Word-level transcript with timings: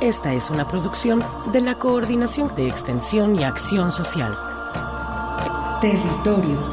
Esta 0.00 0.32
es 0.32 0.48
una 0.48 0.66
producción 0.66 1.22
de 1.52 1.60
la 1.60 1.74
Coordinación 1.74 2.54
de 2.56 2.66
Extensión 2.66 3.36
y 3.36 3.44
Acción 3.44 3.92
Social. 3.92 4.34
Territorios. 5.82 6.70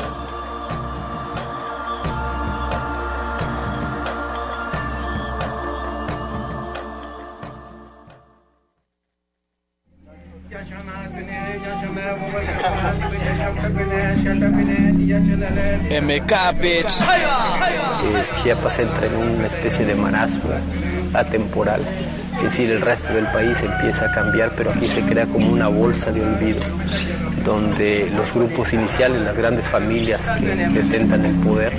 MK, 16.02 16.61
bitch. 16.61 17.02
Eh, 18.03 18.25
Chiapas 18.42 18.80
entra 18.80 19.08
en 19.08 19.16
una 19.17 19.48
especie 19.48 19.86
de 19.86 19.95
marasmo 19.95 20.50
atemporal. 21.14 21.81
Es 22.38 22.43
decir, 22.43 22.71
el 22.71 22.81
resto 22.81 23.13
del 23.13 23.25
país 23.27 23.61
empieza 23.61 24.05
a 24.05 24.11
cambiar, 24.11 24.52
pero 24.55 24.71
aquí 24.71 24.88
se 24.88 25.02
crea 25.02 25.25
como 25.25 25.47
una 25.49 25.67
bolsa 25.67 26.11
de 26.11 26.23
olvido, 26.23 26.59
donde 27.43 28.09
los 28.16 28.33
grupos 28.33 28.71
iniciales, 28.73 29.21
las 29.21 29.35
grandes 29.35 29.66
familias 29.66 30.21
que 30.39 30.45
detentan 30.45 31.25
el 31.25 31.35
poder, 31.35 31.73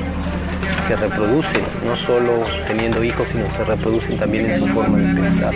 se 0.86 0.96
reproducen, 0.96 1.62
no 1.84 1.94
solo 1.96 2.44
teniendo 2.66 3.04
hijos, 3.04 3.26
sino 3.30 3.44
se 3.52 3.64
reproducen 3.64 4.16
también 4.18 4.50
en 4.50 4.60
su 4.60 4.66
forma 4.68 4.98
de 4.98 5.20
pensar. 5.20 5.54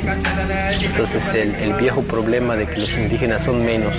Entonces 0.80 1.27
el, 1.34 1.73
viejo 1.75 2.03
problema 2.03 2.55
de 2.55 2.67
que 2.67 2.77
los 2.78 2.92
indígenas 2.92 3.42
son 3.42 3.64
menos 3.64 3.95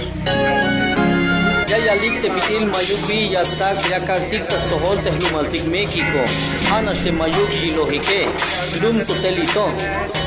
Yaya 1.67 1.95
likte 1.95 2.29
pitil 2.29 2.67
mayuk 2.67 3.07
villas 3.07 3.49
tak 3.57 3.79
ya 3.89 3.99
kaktiktas 3.99 4.69
toholte 4.69 5.09
hlumaltik 5.09 5.65
México. 5.65 6.19
Anas 6.71 7.03
te 7.03 7.11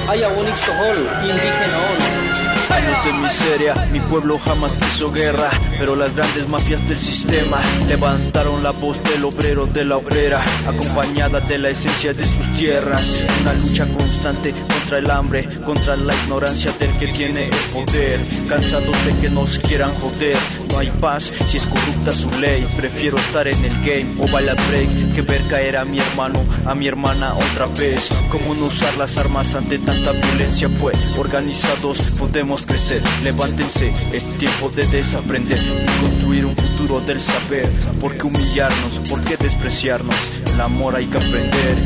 telito. 0.07 0.13
Aya 0.13 0.29
unix 0.29 0.61
tohol 0.63 0.97
indígena 1.23 1.79
on. 1.91 2.37
Años 2.69 3.05
de 3.05 3.13
miseria, 3.13 3.75
mi 3.93 4.01
pueblo 4.01 4.39
jamás 4.39 4.77
quiso 4.77 5.11
guerra, 5.13 5.51
pero 5.79 5.95
las 5.95 6.15
grandes 6.15 6.49
mafias 6.49 6.87
del 6.89 6.99
sistema 6.99 7.61
levantaron 7.87 8.63
la 8.63 8.73
voz 8.73 9.01
del 9.05 9.25
obrero 9.25 9.67
de 9.67 9.85
la 9.85 9.97
obrera, 9.99 10.45
acompañada 10.67 11.41
de 11.41 11.59
la 11.59 11.71
esencia 11.71 12.13
de 12.13 12.25
sus 12.25 12.57
tierras. 12.59 13.07
Una 13.43 13.55
lucha 13.55 13.87
constante 13.87 14.53
contra 14.53 14.99
el 14.99 15.11
hambre, 15.11 15.49
contra 15.65 15.97
la 15.97 16.13
ignorancia 16.15 16.73
del 16.73 16.97
que 16.99 17.07
tiene 17.07 17.45
el 17.45 17.57
poder. 17.73 18.21
Cansados 18.49 18.97
de 19.07 19.17
que 19.21 19.31
nos 19.31 19.59
quieran 19.61 19.95
joder, 19.95 20.37
no 20.77 20.81
hay 20.81 20.91
paz 21.01 21.33
si 21.51 21.57
es 21.57 21.65
corrupta 21.65 22.13
su 22.13 22.31
ley. 22.39 22.67
Prefiero 22.77 23.17
estar 23.17 23.49
en 23.49 23.65
el 23.65 23.73
game 23.81 24.07
o 24.21 24.31
bailar 24.31 24.57
break 24.69 25.15
que 25.15 25.23
ver 25.23 25.49
caer 25.49 25.77
a 25.79 25.87
mi 25.87 25.99
hermano, 25.99 26.45
a 26.67 26.75
mi 26.75 26.87
hermana 26.87 27.35
otra 27.35 27.67
vez. 27.67 28.11
¿Cómo 28.31 28.55
no 28.55 28.67
usar 28.67 28.95
las 28.99 29.17
armas 29.17 29.55
ante 29.55 29.79
tanta 29.79 30.13
violencia? 30.13 30.69
Pues 30.69 30.99
organizados 31.17 31.99
podemos 32.19 32.67
crecer. 32.67 33.03
Levántense, 33.25 33.91
es 34.13 34.39
tiempo 34.39 34.69
de 34.69 34.87
desaprender 34.87 35.59
construir 36.01 36.45
un 36.45 36.55
futuro 36.55 37.01
del 37.01 37.23
saber. 37.23 37.69
¿Por 37.99 38.19
qué 38.19 38.27
humillarnos? 38.27 39.09
¿Por 39.09 39.23
qué 39.23 39.39
despreciarnos? 39.39 40.17
El 40.53 40.61
amor 40.61 40.97
hay 40.97 41.07
que 41.07 41.17
aprender. 41.17 41.79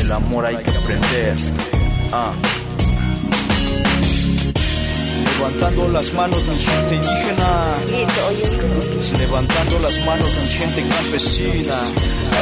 El 0.00 0.12
amor 0.12 0.46
hay 0.46 0.56
que 0.56 0.70
aprender. 0.70 1.36
Ah. 2.10 2.32
Levantando 5.34 5.88
las 5.88 6.12
manos 6.12 6.42
mi 6.44 6.56
gente 6.56 6.94
indígena, 6.94 7.74
levantando 9.18 9.78
las 9.80 9.98
manos 10.06 10.28
mi 10.40 10.48
gente 10.48 10.82
campesina. 10.88 11.76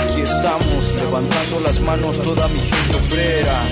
Aquí 0.05 0.21
estamos, 0.21 0.95
levantando 1.01 1.61
las 1.61 1.81
manos 1.81 2.19
toda 2.19 2.49
mi 2.49 2.61
gente 2.61 2.97
obrera. 2.97 3.63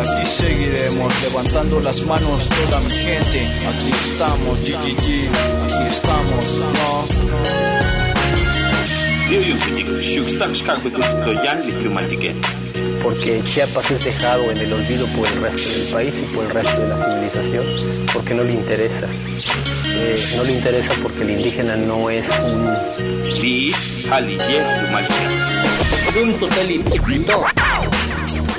Aquí 0.00 0.26
seguiremos, 0.26 1.22
levantando 1.22 1.80
las 1.80 2.02
manos 2.02 2.48
toda 2.48 2.80
mi 2.80 2.90
gente. 2.90 3.46
Aquí 3.66 3.90
estamos, 4.10 4.62
yi. 4.62 4.74
aquí 4.74 5.28
estamos, 5.90 6.44
¿no? 6.56 7.95
Porque 13.02 13.40
Chiapas 13.44 13.90
es 13.90 14.04
dejado 14.04 14.50
en 14.50 14.58
el 14.58 14.72
olvido 14.72 15.06
por 15.08 15.26
el 15.28 15.40
resto 15.40 15.78
del 15.78 15.92
país 15.92 16.14
y 16.16 16.34
por 16.34 16.44
el 16.44 16.50
resto 16.50 16.80
de 16.80 16.88
la 16.88 16.96
civilización, 16.96 17.64
porque 18.12 18.34
no 18.34 18.42
le 18.42 18.54
interesa. 18.54 19.06
Eh, 19.86 20.24
no 20.36 20.44
le 20.44 20.52
interesa 20.52 20.92
porque 21.02 21.22
el 21.22 21.30
indígena 21.30 21.76
no 21.76 22.10
es 22.10 22.28
un... 22.28 22.68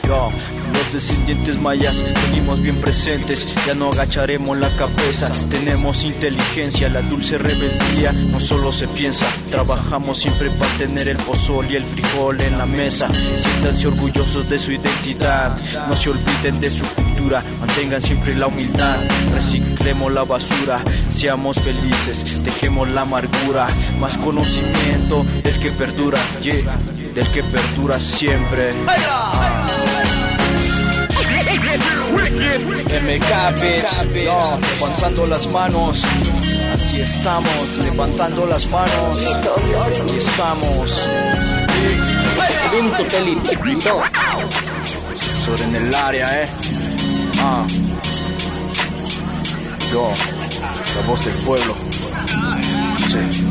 Yo, 0.07 0.31
los 0.87 0.93
descendientes 0.93 1.59
mayas. 1.59 2.03
Seguimos 2.25 2.61
bien 2.61 2.75
presentes, 2.77 3.45
ya 3.65 3.73
no 3.73 3.89
agacharemos 3.89 4.57
la 4.57 4.69
cabeza, 4.75 5.29
tenemos 5.49 6.03
inteligencia, 6.03 6.89
la 6.89 7.01
dulce 7.01 7.37
rebeldía 7.37 8.11
no 8.11 8.39
solo 8.39 8.71
se 8.71 8.87
piensa, 8.87 9.25
trabajamos 9.49 10.17
siempre 10.19 10.49
para 10.51 10.71
tener 10.77 11.07
el 11.07 11.17
pozol 11.17 11.65
y 11.69 11.75
el 11.75 11.83
frijol 11.83 12.39
en 12.41 12.57
la 12.57 12.65
mesa, 12.65 13.09
siéntanse 13.13 13.87
orgullosos 13.87 14.49
de 14.49 14.59
su 14.59 14.71
identidad, 14.71 15.57
no 15.87 15.95
se 15.95 16.09
olviden 16.09 16.59
de 16.59 16.69
su 16.69 16.83
cultura, 16.83 17.43
mantengan 17.59 18.01
siempre 18.01 18.35
la 18.35 18.47
humildad, 18.47 18.97
reciclemos 19.33 20.11
la 20.11 20.23
basura, 20.23 20.79
seamos 21.11 21.57
felices, 21.59 22.43
dejemos 22.43 22.89
la 22.89 23.01
amargura, 23.01 23.67
más 23.99 24.17
conocimiento 24.17 25.25
del 25.43 25.59
que 25.59 25.71
perdura, 25.71 26.19
yeah, 26.41 26.77
del 27.13 27.27
que 27.31 27.43
perdura 27.43 27.99
siempre. 27.99 28.73
MK, 32.37 33.59
levantando 34.13 35.25
las 35.25 35.47
manos. 35.47 36.03
Aquí 36.73 37.01
estamos, 37.01 37.77
levantando 37.83 38.45
las 38.45 38.65
manos. 38.67 39.17
Aquí 39.17 40.17
estamos. 40.17 41.07
Lum 42.73 42.91
to 42.91 43.03
telito. 43.05 44.01
Sobre 45.45 45.63
en 45.63 45.75
el 45.75 45.95
área, 45.95 46.43
eh. 46.43 46.49
Ah. 47.39 47.65
Yo, 49.91 50.11
la 50.95 51.07
voz 51.07 51.25
del 51.25 51.35
pueblo. 51.35 51.75
Sí. 53.09 53.45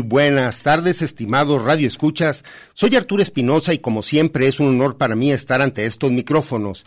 Buenas 0.00 0.62
tardes, 0.62 1.02
estimados 1.02 1.62
Radio 1.62 1.86
Escuchas. 1.86 2.44
Soy 2.74 2.96
Arturo 2.96 3.22
Espinosa 3.22 3.74
y 3.74 3.78
como 3.78 4.02
siempre 4.02 4.48
es 4.48 4.60
un 4.60 4.68
honor 4.68 4.96
para 4.96 5.14
mí 5.14 5.32
estar 5.32 5.62
ante 5.62 5.86
estos 5.86 6.10
micrófonos, 6.10 6.86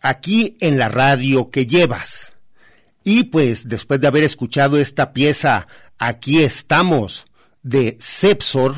aquí 0.00 0.56
en 0.60 0.78
la 0.78 0.88
radio 0.88 1.50
que 1.50 1.66
llevas. 1.66 2.32
Y 3.02 3.24
pues 3.24 3.68
después 3.68 4.00
de 4.00 4.06
haber 4.06 4.24
escuchado 4.24 4.78
esta 4.78 5.12
pieza, 5.12 5.66
Aquí 5.98 6.42
estamos, 6.42 7.24
de 7.62 7.96
Cepsor, 8.00 8.74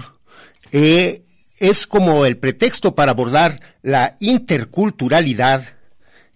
eh, 0.70 1.22
es 1.58 1.86
como 1.86 2.26
el 2.26 2.36
pretexto 2.36 2.94
para 2.94 3.12
abordar 3.12 3.60
la 3.82 4.16
interculturalidad 4.20 5.64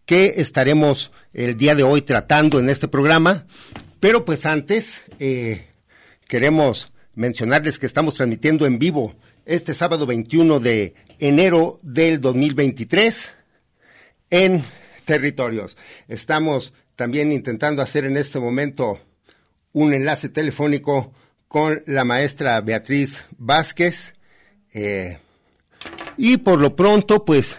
que 0.07 0.35
estaremos 0.39 1.13
el 1.33 1.57
día 1.57 1.75
de 1.75 1.83
hoy 1.83 2.03
tratando 2.03 2.59
en 2.59 2.71
este 2.71 2.89
programa. 2.89 3.47
Pero 4.01 4.25
pues 4.25 4.47
antes, 4.47 5.03
eh, 5.19 5.69
queremos 6.27 6.93
mencionarles 7.15 7.79
que 7.79 7.87
estamos 7.87 8.15
transmitiendo 8.15 8.67
en 8.67 8.79
vivo 8.79 9.15
este 9.45 9.75
sábado 9.75 10.07
21 10.07 10.61
de 10.61 10.95
enero 11.19 11.79
del 11.83 12.21
2023 12.21 13.33
en 14.31 14.63
territorios. 15.05 15.77
Estamos 16.09 16.73
también 16.97 17.33
intentando 17.33 17.83
hacer 17.83 18.05
en 18.05 18.17
este 18.17 18.39
momento 18.39 19.01
un 19.73 19.95
enlace 19.95 20.29
telefónico 20.29 21.13
con 21.49 21.83
la 21.87 22.05
maestra 22.05 22.61
Beatriz 22.61 23.25
Vázquez. 23.37 24.13
Eh, 24.73 25.19
y 26.17 26.37
por 26.37 26.61
lo 26.61 26.77
pronto, 26.77 27.25
pues 27.25 27.57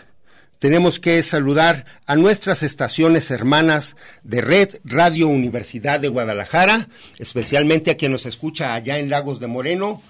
tenemos 0.61 0.99
que 0.99 1.23
saludar 1.23 1.85
a 2.05 2.15
nuestras 2.15 2.61
estaciones 2.61 3.31
hermanas 3.31 3.95
de 4.21 4.41
Red 4.41 4.75
Radio 4.85 5.27
Universidad 5.27 5.99
de 5.99 6.07
Guadalajara, 6.07 6.87
especialmente 7.17 7.89
a 7.89 7.97
quien 7.97 8.11
nos 8.11 8.27
escucha 8.27 8.75
allá 8.75 8.99
en 8.99 9.09
Lagos 9.09 9.39
de 9.39 9.47
Moreno, 9.47 10.03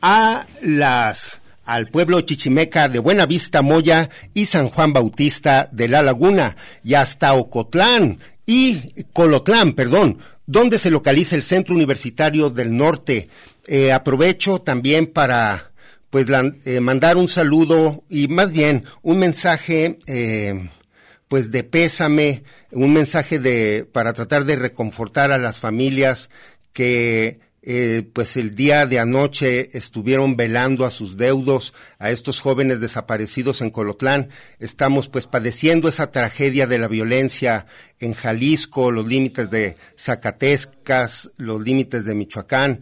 a 0.00 0.46
las 0.62 1.40
al 1.64 1.88
pueblo 1.88 2.20
chichimeca 2.20 2.88
de 2.88 3.00
Buenavista 3.00 3.62
Moya 3.62 4.08
y 4.32 4.46
San 4.46 4.68
Juan 4.68 4.92
Bautista 4.92 5.68
de 5.72 5.88
La 5.88 6.02
Laguna 6.02 6.54
y 6.84 6.94
hasta 6.94 7.34
Ocotlán 7.34 8.20
y 8.46 9.02
Colotlán, 9.12 9.72
perdón, 9.72 10.18
donde 10.46 10.78
se 10.78 10.92
localiza 10.92 11.34
el 11.34 11.42
Centro 11.42 11.74
Universitario 11.74 12.50
del 12.50 12.76
Norte. 12.76 13.28
Eh, 13.66 13.90
aprovecho 13.90 14.60
también 14.60 15.08
para 15.08 15.72
pues 16.16 16.28
eh, 16.64 16.80
mandar 16.80 17.18
un 17.18 17.28
saludo 17.28 18.02
y 18.08 18.28
más 18.28 18.50
bien 18.50 18.84
un 19.02 19.18
mensaje 19.18 19.98
eh, 20.06 20.70
pues 21.28 21.50
de 21.50 21.62
pésame, 21.62 22.42
un 22.70 22.94
mensaje 22.94 23.38
de 23.38 23.86
para 23.92 24.14
tratar 24.14 24.46
de 24.46 24.56
reconfortar 24.56 25.30
a 25.30 25.36
las 25.36 25.60
familias 25.60 26.30
que 26.72 27.40
eh, 27.60 28.02
pues 28.14 28.38
el 28.38 28.54
día 28.54 28.86
de 28.86 28.98
anoche 28.98 29.76
estuvieron 29.76 30.38
velando 30.38 30.86
a 30.86 30.90
sus 30.90 31.18
deudos, 31.18 31.74
a 31.98 32.10
estos 32.10 32.40
jóvenes 32.40 32.80
desaparecidos 32.80 33.60
en 33.60 33.68
Colotlán. 33.68 34.30
Estamos 34.58 35.10
pues 35.10 35.26
padeciendo 35.26 35.86
esa 35.86 36.12
tragedia 36.12 36.66
de 36.66 36.78
la 36.78 36.88
violencia 36.88 37.66
en 37.98 38.14
Jalisco, 38.14 38.90
los 38.90 39.06
límites 39.06 39.50
de 39.50 39.76
Zacatecas, 39.98 41.30
los 41.36 41.60
límites 41.60 42.06
de 42.06 42.14
Michoacán, 42.14 42.80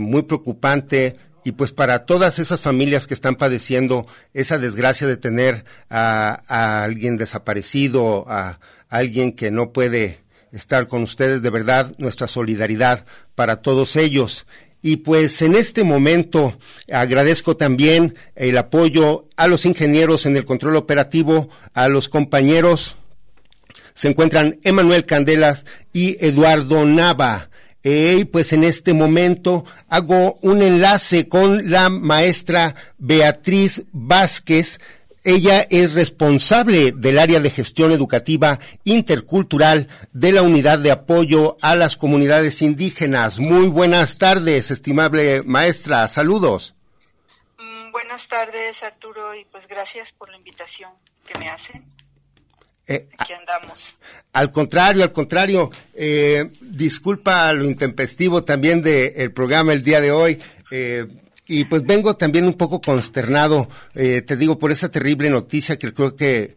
muy 0.00 0.24
preocupante 0.24 1.16
y 1.44 1.52
pues 1.52 1.72
para 1.72 2.04
todas 2.04 2.38
esas 2.38 2.60
familias 2.60 3.06
que 3.06 3.14
están 3.14 3.36
padeciendo 3.36 4.06
esa 4.34 4.58
desgracia 4.58 5.06
de 5.06 5.16
tener 5.16 5.64
a, 5.88 6.42
alguien 6.82 7.16
desaparecido, 7.16 8.24
a, 8.28 8.58
alguien 8.88 9.32
que 9.32 9.50
no 9.50 9.72
puede 9.72 10.20
estar 10.52 10.88
con 10.88 11.02
ustedes, 11.02 11.42
de 11.42 11.50
verdad, 11.50 11.92
nuestra 11.98 12.26
solidaridad 12.26 13.04
para 13.34 13.56
todos 13.56 13.96
ellos. 13.96 14.46
Y 14.80 14.98
pues 14.98 15.42
en 15.42 15.54
este 15.54 15.84
momento 15.84 16.56
agradezco 16.90 17.56
también 17.56 18.14
el 18.36 18.56
apoyo 18.56 19.26
a 19.36 19.48
los 19.48 19.66
ingenieros 19.66 20.24
en 20.24 20.36
el 20.36 20.44
control 20.44 20.76
operativo, 20.76 21.48
a 21.74 21.88
los 21.88 22.08
compañeros. 22.08 22.94
Se 23.94 24.08
encuentran 24.08 24.60
Emanuel 24.62 25.04
Candelas 25.04 25.64
y 25.92 26.16
Eduardo 26.24 26.84
Nava. 26.84 27.50
Y 27.90 28.26
pues 28.26 28.52
en 28.52 28.64
este 28.64 28.92
momento 28.92 29.64
hago 29.88 30.38
un 30.42 30.60
enlace 30.60 31.26
con 31.26 31.70
la 31.70 31.88
maestra 31.88 32.74
Beatriz 32.98 33.84
Vázquez. 33.92 34.78
Ella 35.24 35.66
es 35.70 35.94
responsable 35.94 36.92
del 36.92 37.18
área 37.18 37.40
de 37.40 37.48
gestión 37.48 37.90
educativa 37.92 38.58
intercultural 38.84 39.88
de 40.12 40.32
la 40.32 40.42
unidad 40.42 40.78
de 40.80 40.90
apoyo 40.90 41.56
a 41.62 41.76
las 41.76 41.96
comunidades 41.96 42.60
indígenas. 42.60 43.38
Muy 43.38 43.68
buenas 43.68 44.18
tardes, 44.18 44.70
estimable 44.70 45.42
maestra. 45.42 46.06
Saludos. 46.08 46.74
Mm, 47.58 47.90
buenas 47.90 48.28
tardes, 48.28 48.82
Arturo, 48.82 49.34
y 49.34 49.46
pues 49.46 49.66
gracias 49.66 50.12
por 50.12 50.28
la 50.28 50.36
invitación 50.36 50.90
que 51.26 51.38
me 51.38 51.48
hacen. 51.48 51.84
Eh, 52.88 53.06
Aquí 53.18 53.34
andamos. 53.34 53.98
Al 54.32 54.50
contrario, 54.50 55.04
al 55.04 55.12
contrario, 55.12 55.70
eh, 55.94 56.50
disculpa 56.62 57.52
lo 57.52 57.66
intempestivo 57.66 58.44
también 58.44 58.82
del 58.82 59.30
programa 59.32 59.74
el 59.74 59.82
día 59.82 60.00
de 60.00 60.10
hoy. 60.10 60.40
Eh, 60.70 61.06
y 61.46 61.64
pues 61.64 61.82
vengo 61.84 62.16
también 62.16 62.46
un 62.46 62.54
poco 62.54 62.80
consternado, 62.80 63.68
eh, 63.94 64.22
te 64.22 64.36
digo, 64.36 64.58
por 64.58 64.70
esa 64.70 64.90
terrible 64.90 65.30
noticia 65.30 65.78
que 65.78 65.94
creo 65.94 66.14
que 66.14 66.56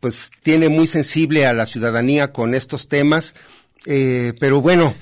pues 0.00 0.30
tiene 0.42 0.68
muy 0.68 0.86
sensible 0.86 1.46
a 1.46 1.54
la 1.54 1.66
ciudadanía 1.66 2.32
con 2.32 2.54
estos 2.54 2.88
temas. 2.88 3.34
pero 3.84 4.60
bueno, 4.60 4.94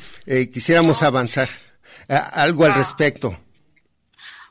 quisiéramos 0.53 1.03
avanzar 1.03 1.49
algo 2.09 2.65
al 2.65 2.73
ah. 2.73 2.77
respecto. 2.77 3.37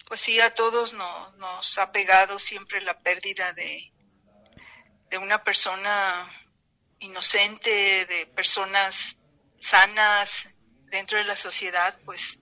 Pues 0.08 0.20
sí, 0.20 0.40
a 0.42 0.54
todos 0.54 0.94
nos 0.94 1.78
ha 1.78 1.92
pegado 1.94 2.38
siempre 2.38 2.82
la 2.82 3.00
pérdida 3.00 3.54
de, 3.54 3.91
de 5.12 5.18
una 5.18 5.44
persona 5.44 6.26
inocente, 7.00 8.06
de 8.06 8.26
personas 8.28 9.20
sanas 9.60 10.56
dentro 10.86 11.18
de 11.18 11.26
la 11.26 11.36
sociedad, 11.36 12.00
pues, 12.06 12.40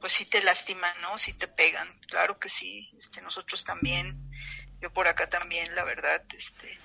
pues 0.00 0.12
sí 0.12 0.26
te 0.26 0.40
lastiman, 0.40 0.94
¿no? 1.00 1.18
Sí 1.18 1.36
te 1.36 1.48
pegan. 1.48 2.00
Claro 2.06 2.38
que 2.38 2.48
sí. 2.48 2.92
Este, 2.96 3.20
nosotros 3.22 3.64
también, 3.64 4.30
yo 4.80 4.92
por 4.92 5.08
acá 5.08 5.28
también, 5.28 5.74
la 5.74 5.82
verdad, 5.82 6.22
este, 6.32 6.78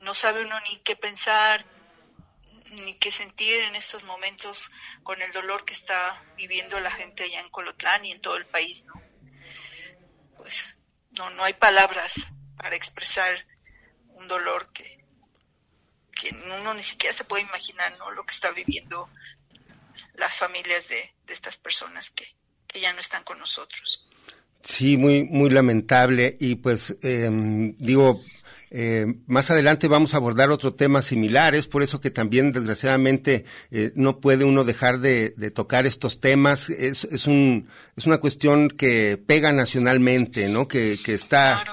no 0.00 0.14
sabe 0.14 0.42
uno 0.42 0.58
ni 0.60 0.78
qué 0.80 0.96
pensar, 0.96 1.66
ni 2.70 2.94
qué 2.94 3.10
sentir 3.10 3.56
en 3.60 3.76
estos 3.76 4.04
momentos 4.04 4.72
con 5.02 5.20
el 5.20 5.32
dolor 5.32 5.66
que 5.66 5.74
está 5.74 6.24
viviendo 6.36 6.80
la 6.80 6.90
gente 6.90 7.24
allá 7.24 7.40
en 7.40 7.50
Colotlán 7.50 8.06
y 8.06 8.12
en 8.12 8.22
todo 8.22 8.36
el 8.38 8.46
país, 8.46 8.84
¿no? 8.84 8.94
Pues 10.38 10.78
no, 11.18 11.28
no 11.30 11.44
hay 11.44 11.54
palabras 11.54 12.28
para 12.56 12.74
expresar 12.74 13.46
un 14.16 14.28
dolor 14.28 14.68
que, 14.72 14.98
que 16.12 16.34
uno 16.60 16.74
ni 16.74 16.82
siquiera 16.82 17.14
se 17.16 17.24
puede 17.24 17.44
imaginar 17.44 17.96
¿no? 17.98 18.10
lo 18.10 18.24
que 18.24 18.34
está 18.34 18.50
viviendo 18.50 19.08
las 20.16 20.38
familias 20.38 20.88
de, 20.88 21.14
estas 21.28 21.56
personas 21.58 22.10
que, 22.10 22.24
ya 22.78 22.92
no 22.92 23.00
están 23.00 23.24
con 23.24 23.38
nosotros. 23.38 24.06
Sí, 24.60 24.98
muy, 24.98 25.24
muy 25.24 25.48
lamentable. 25.48 26.36
Y 26.38 26.56
pues, 26.56 26.94
em, 27.00 27.74
digo, 27.76 28.20
eh, 28.70 29.06
más 29.26 29.50
adelante 29.50 29.88
vamos 29.88 30.12
a 30.12 30.18
abordar 30.18 30.50
otro 30.50 30.74
tema 30.74 31.00
similar, 31.00 31.54
es 31.54 31.68
por 31.68 31.82
eso 31.82 32.02
que 32.02 32.10
también 32.10 32.52
desgraciadamente 32.52 33.46
eh, 33.70 33.92
no 33.94 34.20
puede 34.20 34.44
uno 34.44 34.64
dejar 34.64 34.98
de, 34.98 35.30
tocar 35.54 35.86
estos 35.86 36.20
temas. 36.20 36.68
Es, 36.68 37.04
es, 37.04 37.26
un, 37.26 37.66
es 37.96 38.04
una 38.04 38.18
cuestión 38.18 38.68
que 38.68 39.16
pega 39.16 39.52
nacionalmente, 39.52 40.48
¿no? 40.48 40.68
Que, 40.68 40.98
que 41.02 41.14
está 41.14 41.64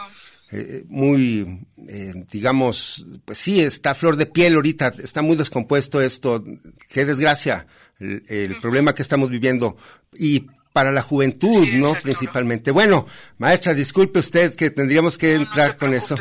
eh, 0.55 0.85
muy, 0.87 1.65
eh, 1.87 2.13
digamos, 2.31 3.07
pues 3.25 3.39
sí, 3.39 3.59
está 3.59 3.91
a 3.91 3.95
flor 3.95 4.17
de 4.17 4.27
piel 4.27 4.53
ahorita, 4.53 4.93
está 4.99 5.23
muy 5.23 5.35
descompuesto 5.35 5.99
esto, 5.99 6.43
qué 6.91 7.05
desgracia 7.05 7.65
el, 7.99 8.55
problema 8.61 8.93
que 8.93 9.01
estamos 9.01 9.29
viviendo. 9.31 9.77
Y 10.13 10.45
para 10.73 10.91
la 10.91 11.03
juventud, 11.03 11.67
¿no? 11.73 11.93
Principalmente. 12.01 12.71
Bueno, 12.71 13.05
maestra, 13.37 13.75
disculpe 13.75 14.19
usted 14.19 14.55
que 14.55 14.71
tendríamos 14.71 15.19
que 15.19 15.35
entrar 15.35 15.77
con 15.77 15.93
eso. 15.93 16.15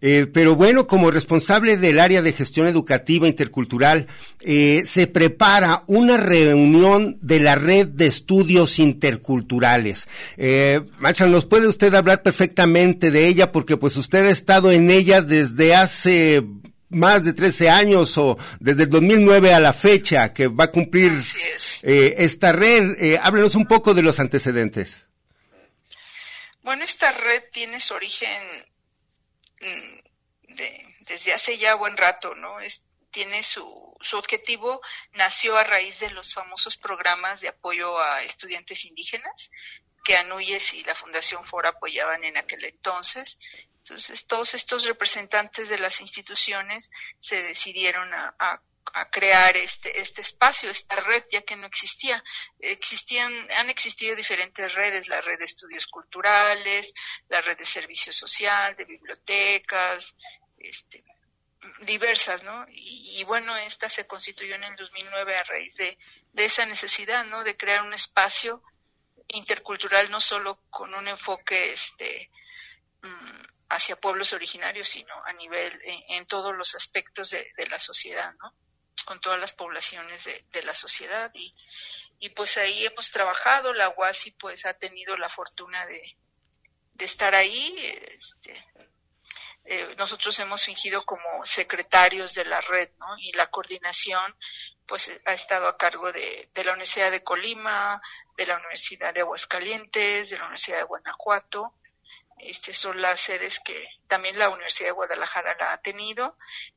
Eh, 0.00 0.26
pero 0.32 0.54
bueno, 0.54 0.86
como 0.86 1.10
responsable 1.10 1.76
del 1.76 1.98
área 1.98 2.22
de 2.22 2.32
gestión 2.32 2.68
educativa 2.68 3.26
intercultural, 3.26 4.06
eh, 4.40 4.84
se 4.86 5.08
prepara 5.08 5.82
una 5.88 6.16
reunión 6.16 7.18
de 7.20 7.40
la 7.40 7.56
red 7.56 7.88
de 7.88 8.06
estudios 8.06 8.78
interculturales. 8.78 10.06
Eh, 10.36 10.80
maestra, 10.98 11.26
¿nos 11.26 11.44
puede 11.44 11.66
usted 11.66 11.92
hablar 11.92 12.22
perfectamente 12.22 13.10
de 13.10 13.26
ella? 13.26 13.50
Porque 13.50 13.76
pues 13.76 13.96
usted 13.96 14.26
ha 14.26 14.30
estado 14.30 14.70
en 14.70 14.88
ella 14.88 15.20
desde 15.20 15.74
hace 15.74 16.44
más 16.88 17.24
de 17.24 17.32
13 17.32 17.70
años 17.70 18.16
o 18.18 18.38
desde 18.60 18.84
el 18.84 18.90
2009 18.90 19.54
a 19.54 19.60
la 19.60 19.72
fecha 19.72 20.32
que 20.32 20.48
va 20.48 20.64
a 20.64 20.72
cumplir 20.72 21.12
eh, 21.82 22.14
esta 22.18 22.52
red. 22.52 22.96
Eh, 23.02 23.18
háblenos 23.22 23.54
un 23.54 23.66
poco 23.66 23.94
de 23.94 24.02
los 24.02 24.20
antecedentes. 24.20 25.06
Bueno, 26.62 26.84
esta 26.84 27.12
red 27.12 27.44
tiene 27.52 27.78
su 27.78 27.94
origen 27.94 28.42
mm, 29.60 30.54
desde 31.08 31.32
hace 31.32 31.58
ya 31.58 31.74
buen 31.76 31.96
rato, 31.96 32.34
¿no? 32.34 32.60
Es, 32.60 32.82
tiene 33.10 33.42
su, 33.42 33.96
su 34.00 34.16
objetivo, 34.16 34.80
nació 35.12 35.56
a 35.56 35.64
raíz 35.64 36.00
de 36.00 36.10
los 36.10 36.34
famosos 36.34 36.76
programas 36.76 37.40
de 37.40 37.48
apoyo 37.48 37.98
a 37.98 38.22
estudiantes 38.22 38.84
indígenas 38.84 39.50
que 40.04 40.16
Anuyes 40.16 40.74
y 40.74 40.84
la 40.84 40.94
Fundación 40.94 41.44
Fora 41.44 41.70
apoyaban 41.70 42.22
en 42.24 42.36
aquel 42.36 42.64
entonces 42.64 43.38
entonces, 43.86 44.26
todos 44.26 44.52
estos 44.54 44.84
representantes 44.84 45.68
de 45.68 45.78
las 45.78 46.00
instituciones 46.00 46.90
se 47.20 47.40
decidieron 47.40 48.12
a, 48.12 48.60
crear 49.10 49.56
este, 49.56 50.00
este 50.00 50.22
espacio, 50.22 50.70
esta 50.70 50.96
red, 50.96 51.22
ya 51.30 51.42
que 51.42 51.54
no 51.54 51.66
existía. 51.66 52.22
Existían, 52.58 53.32
han 53.52 53.68
existido 53.68 54.16
diferentes 54.16 54.74
redes, 54.74 55.08
la 55.08 55.20
red 55.20 55.38
de 55.38 55.44
estudios 55.44 55.86
culturales, 55.86 56.94
la 57.28 57.40
red 57.42 57.58
de 57.58 57.64
servicio 57.64 58.12
social, 58.12 58.74
de 58.74 58.84
bibliotecas, 58.84 60.16
este, 60.56 61.04
diversas, 61.82 62.42
¿no? 62.42 62.64
Y, 62.70 63.22
bueno, 63.24 63.56
esta 63.56 63.88
se 63.88 64.06
constituyó 64.06 64.54
en 64.54 64.64
el 64.64 64.76
2009 64.76 65.36
a 65.36 65.44
raíz 65.44 65.74
de, 65.76 65.98
de 66.32 66.44
esa 66.44 66.64
necesidad, 66.64 67.24
¿no? 67.24 67.44
De 67.44 67.56
crear 67.56 67.82
un 67.82 67.92
espacio 67.92 68.62
intercultural 69.28 70.10
no 70.10 70.20
solo 70.20 70.60
con 70.70 70.94
un 70.94 71.06
enfoque 71.08 71.72
este 71.72 72.30
mm, 73.02 73.55
hacia 73.68 73.96
pueblos 73.96 74.32
originarios, 74.32 74.88
sino 74.88 75.14
a 75.24 75.32
nivel 75.32 75.72
en, 75.82 76.26
todos 76.26 76.54
los 76.54 76.74
aspectos 76.74 77.30
de, 77.30 77.66
la 77.68 77.78
sociedad, 77.78 78.34
¿no? 78.34 78.54
Con 79.04 79.20
todas 79.20 79.40
las 79.40 79.54
poblaciones 79.54 80.24
de, 80.24 80.62
la 80.62 80.74
sociedad 80.74 81.30
y, 81.34 81.54
y, 82.18 82.30
pues 82.30 82.56
ahí 82.56 82.86
hemos 82.86 83.10
trabajado. 83.10 83.72
La 83.72 83.90
UASI 83.90 84.32
pues 84.32 84.66
ha 84.66 84.74
tenido 84.74 85.16
la 85.16 85.28
fortuna 85.28 85.84
de, 85.86 86.16
de 86.94 87.04
estar 87.04 87.34
ahí. 87.34 87.74
Este, 87.78 88.64
eh, 89.64 89.94
nosotros 89.98 90.38
hemos 90.38 90.64
fingido 90.64 91.04
como 91.04 91.44
secretarios 91.44 92.34
de 92.34 92.44
la 92.44 92.60
red, 92.60 92.88
¿no? 92.98 93.18
Y 93.18 93.32
la 93.32 93.50
coordinación 93.50 94.36
pues 94.86 95.20
ha 95.24 95.32
estado 95.32 95.66
a 95.66 95.76
cargo 95.76 96.12
de, 96.12 96.48
de, 96.54 96.64
la 96.64 96.72
Universidad 96.72 97.10
de 97.10 97.24
Colima, 97.24 98.00
de 98.36 98.46
la 98.46 98.56
Universidad 98.58 99.12
de 99.12 99.22
Aguascalientes, 99.22 100.30
de 100.30 100.38
la 100.38 100.44
Universidad 100.44 100.78
de 100.78 100.84
Guanajuato. 100.84 101.74
Este 102.38 102.72
son 102.72 103.00
las 103.00 103.20
sedes 103.20 103.60
que 103.60 103.88
también 104.06 104.38
la 104.38 104.50
Universidad 104.50 104.88
de 104.88 104.92
Guadalajara 104.92 105.56
la 105.58 105.72
ha 105.72 105.80
tenido 105.80 106.36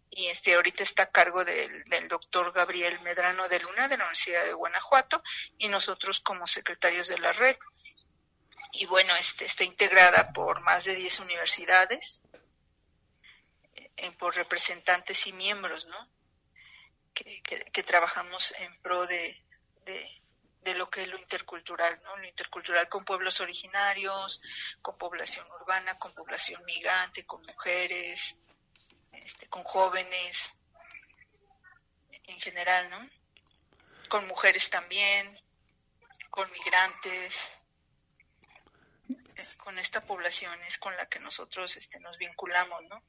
y 0.10 0.28
este 0.28 0.56
ahorita 0.56 0.84
está 0.84 1.04
a 1.04 1.12
cargo 1.12 1.46
del, 1.46 1.84
doctor 2.08 2.51
Gabriel 2.51 3.00
Medrano 3.01 3.48
de 3.50 3.60
Luna 3.60 3.88
de 3.88 3.98
la 3.98 4.06
Universidad 4.06 4.46
de 4.46 4.54
Guanajuato 4.54 5.22
y 5.58 5.68
nosotros 5.68 6.22
como 6.22 6.48
secretarios 6.48 7.08
de 7.10 7.20
la 7.20 7.34
red. 7.34 7.58
Y 8.72 8.86
bueno, 8.86 9.16
este 9.16 9.46
está 9.46 9.63
integrada 9.63 10.32
por 10.32 10.62
más 10.62 10.86
de 10.86 10.96
10 10.96 11.20
universidades, 11.22 12.22
por 14.18 14.36
representantes 14.36 15.28
y 15.28 15.34
miembros, 15.34 15.88
¿no? 15.88 16.10
que, 17.13 17.84
trabajamos 17.84 18.54
en 18.60 18.82
pro 18.82 19.06
de, 19.08 19.36
lo 20.66 20.89
que 20.89 21.01
es 21.01 21.08
lo 21.08 21.18
intercultural, 21.18 22.01
¿no? 22.04 22.18
Lo 22.18 22.28
intercultural 22.28 22.88
con 22.89 23.06
pueblos 23.06 23.39
originarios, 23.42 24.42
con 24.82 24.96
población 24.98 25.46
urbana, 25.51 25.98
con 25.98 26.13
población 26.13 26.63
migrante, 26.66 27.25
con 27.25 27.42
mujeres, 27.46 28.36
este, 29.12 29.48
con 29.48 29.63
jóvenes, 29.63 30.54
en 32.12 32.39
general, 32.39 32.89
¿no? 32.89 33.10
Con 34.10 34.28
mujeres 34.28 34.70
también, 34.70 35.39
con 36.30 36.50
migrantes, 36.51 37.51
con 39.63 39.80
esta 39.80 40.01
población 40.01 40.62
es 40.63 40.78
con 40.78 40.96
la 40.98 41.08
que 41.08 41.20
nosotros 41.20 41.78
este, 41.78 42.00
nos 42.00 42.18
vinculamos, 42.18 42.84
¿no? 42.84 43.01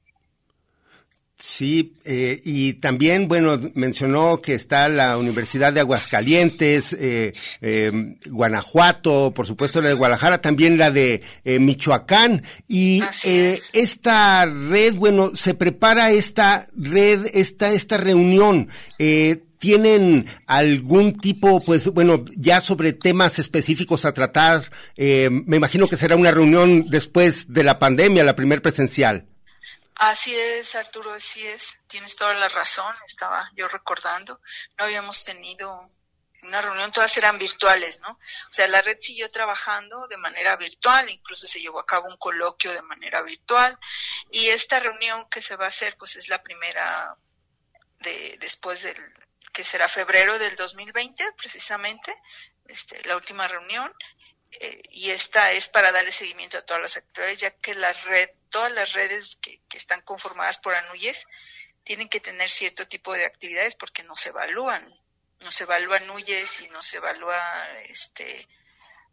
Sí, 1.41 1.95
eh, 2.05 2.39
y 2.45 2.75
también, 2.75 3.27
bueno, 3.27 3.59
mencionó 3.73 4.43
que 4.43 4.53
está 4.53 4.91
la 4.91 5.17
Universidad 5.17 5.73
de 5.73 5.81
Aguascalientes, 5.81 6.93
eh, 6.93 7.33
eh, 7.63 7.91
Guanajuato, 8.27 9.33
por 9.35 9.47
supuesto 9.47 9.81
la 9.81 9.89
de 9.89 9.95
Guadalajara, 9.95 10.43
también 10.43 10.77
la 10.77 10.91
de 10.91 11.23
Michoacán. 11.45 12.43
Y 12.69 13.03
esta 13.73 14.45
red, 14.45 14.97
bueno, 14.97 15.35
se 15.35 15.55
prepara 15.55 16.11
esta 16.11 16.67
red, 16.77 17.27
esta, 17.33 17.73
esta 17.73 17.97
reunión. 17.97 18.69
¿Tienen 19.59 20.27
algún 20.47 21.19
tipo, 21.19 21.59
pues 21.61 21.89
bueno, 21.89 22.23
ya 22.37 22.61
sobre 22.61 22.93
temas 22.93 23.39
específicos 23.39 24.05
a 24.05 24.13
tratar? 24.13 24.71
me 24.99 25.57
imagino 25.57 25.89
que 25.89 25.97
será 25.97 26.17
una 26.17 26.33
reunión 26.33 26.91
después 26.91 27.51
de 27.51 27.65
la 27.65 27.79
pandemia, 27.79 28.25
la 28.25 28.37
primer 28.37 28.61
presencial. 28.61 29.30
Así 30.01 30.35
es, 30.35 30.75
Arturo, 30.77 31.13
así 31.13 31.47
es. 31.47 31.79
Tienes 31.87 32.17
toda 32.17 32.33
la 32.33 32.49
razón. 32.49 32.97
Estaba 33.05 33.51
yo 33.55 33.69
recordando. 33.69 34.41
No 34.79 34.85
habíamos 34.85 35.25
tenido 35.25 35.91
una 36.43 36.63
reunión, 36.63 36.91
todas 36.91 37.15
eran 37.19 37.39
virtuales, 37.39 38.01
¿no? 38.01 38.13
O 38.13 38.49
sea, 38.49 38.67
la 38.67 38.81
red 38.81 38.97
siguió 38.99 39.31
trabajando 39.31 40.09
de 40.09 40.17
manera 40.17 40.57
virtual, 40.57 41.11
incluso 41.11 41.47
se 41.47 41.61
llevó 41.61 41.81
a 41.81 41.85
cabo 41.85 42.09
un 42.09 42.17
coloquio 42.17 42.73
de 42.73 42.81
manera 42.81 43.21
virtual. 43.21 43.79
Y 44.31 44.49
esta 44.49 44.81
reunión 44.81 45.29
que 45.29 45.43
se 45.43 45.57
va 45.57 45.67
a 45.67 45.69
hacer, 45.69 45.99
pues 45.99 46.17
es 46.17 46.31
la 46.31 46.43
primera 46.43 47.15
de 47.99 48.39
después 48.41 48.81
del 48.81 48.97
que 49.53 49.65
será 49.65 49.87
febrero 49.87 50.39
del 50.39 50.57
2020, 50.57 51.31
precisamente, 51.37 52.17
este, 52.65 53.03
la 53.05 53.17
última 53.17 53.47
reunión. 53.49 53.93
Eh, 54.53 54.83
y 54.91 55.11
esta 55.11 55.53
es 55.53 55.69
para 55.69 55.93
darle 55.93 56.11
seguimiento 56.11 56.59
a 56.59 56.63
todas 56.63 56.83
las 56.83 56.97
actividades, 56.97 57.41
ya 57.41 57.51
que 57.53 57.75
la 57.75 57.93
red, 57.93 58.31
todas 58.51 58.73
las 58.73 58.93
redes 58.95 59.39
que, 59.41 59.61
están 59.75 60.03
conformadas 60.03 60.59
por 60.59 60.75
ANUYES 60.75 61.27
tienen 61.85 62.09
que 62.09 62.21
tener 62.21 62.49
cierto 62.51 62.87
tipo 62.87 63.15
de 63.15 63.25
actividades 63.25 63.77
porque 63.77 64.03
no 64.03 64.17
se 64.17 64.31
evalúan, 64.31 64.87
no 65.41 65.51
se 65.51 65.65
evalúa 65.65 65.97
ANUYES 65.99 66.63
y 66.63 66.69
no 66.69 66.83
se 66.83 66.99
evalúa 66.99 67.41
este, 67.85 68.49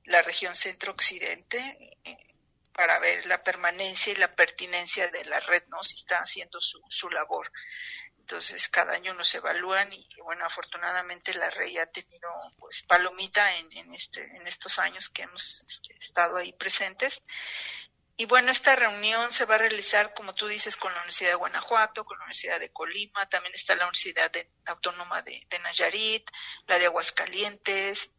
la 0.06 0.22
región 0.22 0.56
centro-occidente 0.56 1.98
eh, 2.04 2.18
para 2.74 3.00
ver 3.00 3.26
la 3.28 3.42
permanencia 3.44 4.14
y 4.14 4.18
la 4.18 4.36
pertinencia 4.36 5.10
de 5.10 5.24
la 5.26 5.40
red, 5.40 5.64
¿no? 5.68 5.82
Si 5.84 5.96
está 5.96 6.20
haciendo 6.20 6.60
su, 6.60 6.82
su 6.90 7.10
labor. 7.10 7.52
Entonces 8.28 8.68
cada 8.68 8.92
año 8.92 9.14
nos 9.14 9.34
evalúan 9.36 9.94
y 9.94 10.06
bueno, 10.22 10.44
afortunadamente 10.44 11.34
la 11.34 11.50
REI 11.50 11.78
ha 11.78 11.86
tenido 11.86 12.30
pues 12.60 12.84
palomita 12.84 13.56
en, 13.56 13.72
en, 13.72 13.94
este, 13.94 14.22
en 14.22 14.46
estos 14.46 14.80
años 14.80 15.10
que 15.10 15.22
hemos 15.22 15.64
este, 15.66 15.96
estado 15.96 16.36
ahí 16.36 16.52
presentes. 16.52 17.24
Y 18.18 18.26
bueno, 18.26 18.52
esta 18.52 18.76
reunión 18.76 19.32
se 19.32 19.46
va 19.46 19.56
a 19.56 19.60
realizar, 19.60 20.14
como 20.14 20.36
tú 20.36 20.46
dices, 20.46 20.76
con 20.76 20.92
la 20.92 20.98
Universidad 20.98 21.30
de 21.30 21.36
Guanajuato, 21.36 22.04
con 22.04 22.18
la 22.18 22.26
Universidad 22.26 22.60
de 22.60 22.74
Colima, 22.74 23.30
también 23.30 23.54
está 23.54 23.78
la 23.78 23.86
Universidad 23.86 24.30
Autónoma 24.66 25.22
de, 25.22 25.48
de, 25.50 25.60
Nayarit, 25.60 26.30
la 26.66 26.80
de 26.80 26.88
Aguascalientes, 26.88 28.12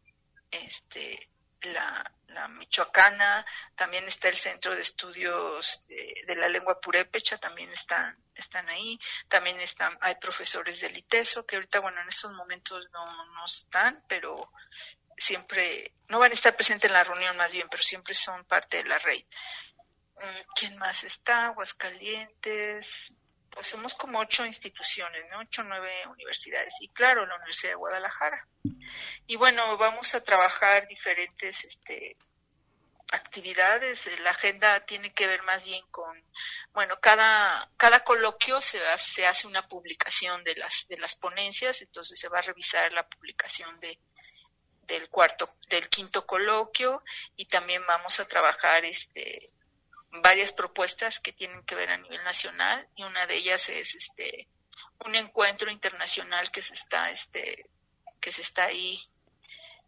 este, 0.49 1.29
la, 1.61 2.11
la 2.27 2.47
michoacana, 2.47 3.45
también 3.75 4.05
está 4.05 4.29
el 4.29 4.37
Centro 4.37 4.73
de 4.73 4.81
Estudios 4.81 5.85
de, 5.87 6.35
la 6.35 6.49
Lengua 6.49 6.79
Purépecha, 6.79 7.37
también 7.37 7.71
están, 7.71 8.17
están 8.35 8.67
ahí, 8.69 8.99
también 9.27 9.59
están, 9.59 9.97
hay 10.01 10.15
profesores 10.15 10.81
del 10.81 10.97
ITESO, 10.97 11.45
que 11.45 11.55
ahorita, 11.55 11.79
bueno, 11.79 12.01
en 12.01 12.07
estos 12.07 12.31
momentos 12.33 12.87
no, 12.91 13.25
no 13.33 13.45
están, 13.45 14.03
pero 14.07 14.51
siempre, 15.17 15.93
no 16.07 16.19
van 16.19 16.31
a 16.31 16.33
estar 16.33 16.55
presentes 16.55 16.89
en 16.89 16.93
la 16.93 17.03
reunión 17.03 17.35
más 17.37 17.53
bien, 17.53 17.67
pero 17.69 17.83
siempre 17.83 18.13
son 18.13 18.45
parte 18.45 18.77
de 18.77 18.85
la 18.85 18.99
red. 18.99 19.21
Mm, 20.15 20.53
¿Quién 20.55 20.77
más 20.77 21.03
está? 21.03 21.47
Aguascalientes, 21.47 23.15
pues 23.49 23.67
somos 23.67 23.95
como 23.95 24.19
ocho 24.19 24.45
instituciones, 24.45 25.25
¿no? 25.29 25.39
Ocho, 25.39 25.63
nueve 25.63 25.91
universidades. 26.07 26.73
Y 26.81 26.89
claro, 26.89 27.25
la 27.25 27.35
Universidad 27.35 27.71
de 27.71 27.77
Guadalajara. 27.77 28.47
Y 29.29 29.35
bueno, 29.35 29.77
vamos 29.77 30.15
a 30.15 30.23
trabajar 30.23 30.87
diferentes 30.87 31.63
este, 31.63 32.17
actividades. 33.11 34.09
La 34.21 34.31
agenda 34.31 34.83
tiene 34.87 35.13
que 35.13 35.27
ver 35.27 35.43
más 35.43 35.65
bien 35.65 35.85
con, 35.91 36.19
bueno, 36.71 36.99
cada, 36.99 37.69
cada 37.77 38.03
coloquio 38.03 38.59
se 38.59 38.83
hace, 38.87 39.11
se 39.11 39.27
hace 39.27 39.45
una 39.45 39.67
publicación 39.67 40.43
de 40.43 40.55
las, 40.55 40.87
de 40.87 40.97
las 40.97 41.13
ponencias, 41.13 41.83
entonces 41.83 42.19
se 42.19 42.27
va 42.27 42.39
a 42.39 42.41
revisar 42.41 42.91
la 42.91 43.07
publicación 43.07 43.79
de, 43.79 43.99
del 44.87 45.09
cuarto, 45.09 45.57
del 45.67 45.87
quinto 45.89 46.25
coloquio 46.25 47.03
y 47.35 47.45
también 47.45 47.85
vamos 47.85 48.19
a 48.19 48.27
trabajar 48.27 48.83
este 48.83 49.51
varias 50.23 50.51
propuestas 50.51 51.19
que 51.19 51.33
tienen 51.33 51.63
que 51.65 51.75
ver 51.75 51.91
a 51.91 51.97
nivel 51.97 52.23
nacional 52.23 52.89
y 52.95 53.03
una 53.03 53.27
de 53.27 53.35
ellas 53.35 53.69
es 53.69 53.93
este 53.93 54.47
un 55.05 55.13
encuentro 55.13 55.69
internacional 55.69 56.49
que 56.49 56.63
se 56.63 56.73
está 56.73 57.11
este 57.11 57.69
que 58.19 58.31
se 58.31 58.41
está 58.41 58.63
ahí 58.63 58.99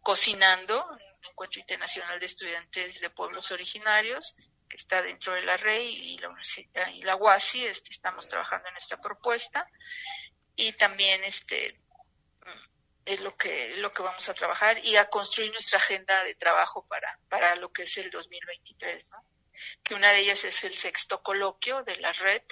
cocinando, 0.02 0.84
un 0.90 1.26
encuentro 1.30 1.60
internacional 1.60 2.18
de 2.18 2.26
estudiantes 2.26 3.00
de 3.00 3.10
pueblos 3.10 3.50
originarios 3.52 4.36
que 4.68 4.76
está 4.76 5.02
dentro 5.02 5.34
de 5.34 5.42
la 5.42 5.56
REI 5.56 6.14
y 6.14 6.18
la 6.18 6.28
universidad 6.28 6.88
y 6.88 7.02
la 7.02 7.16
UASI, 7.16 7.66
este, 7.66 7.90
estamos 7.90 8.28
trabajando 8.28 8.68
en 8.68 8.76
esta 8.76 9.00
propuesta 9.00 9.68
y 10.56 10.72
también 10.72 11.22
este 11.24 11.78
es 13.04 13.20
lo 13.20 13.36
que 13.36 13.76
lo 13.78 13.92
que 13.92 14.02
vamos 14.02 14.28
a 14.28 14.34
trabajar 14.34 14.78
y 14.84 14.96
a 14.96 15.08
construir 15.10 15.50
nuestra 15.50 15.78
agenda 15.78 16.22
de 16.24 16.34
trabajo 16.36 16.86
para 16.86 17.18
para 17.28 17.56
lo 17.56 17.72
que 17.72 17.82
es 17.82 17.98
el 17.98 18.10
2023, 18.10 19.08
¿no? 19.08 19.24
que 19.82 19.94
una 19.94 20.10
de 20.12 20.20
ellas 20.20 20.44
es 20.44 20.64
el 20.64 20.72
sexto 20.72 21.22
coloquio 21.22 21.82
de 21.84 21.96
la 21.96 22.12
red. 22.12 22.42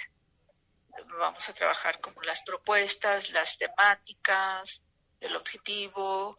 Vamos 1.19 1.49
a 1.49 1.55
trabajar 1.55 2.01
como 2.01 2.21
las 2.23 2.43
propuestas, 2.43 3.31
las 3.31 3.59
temáticas, 3.59 4.83
el 5.21 5.37
objetivo, 5.37 6.37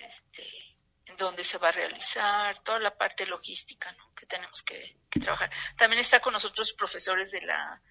este, 0.00 0.46
en 1.06 1.16
dónde 1.16 1.44
se 1.44 1.58
va 1.58 1.68
a 1.68 1.72
realizar, 1.72 2.58
toda 2.60 2.78
la 2.78 2.96
parte 2.96 3.26
logística 3.26 3.92
¿no? 3.92 4.14
que 4.14 4.26
tenemos 4.26 4.62
que, 4.62 4.98
trabajar. 5.20 5.50
También 5.76 6.00
está 6.00 6.20
con 6.20 6.32
nosotros 6.32 6.72
profesores 6.72 7.30
de 7.30 7.42
la 7.42 7.82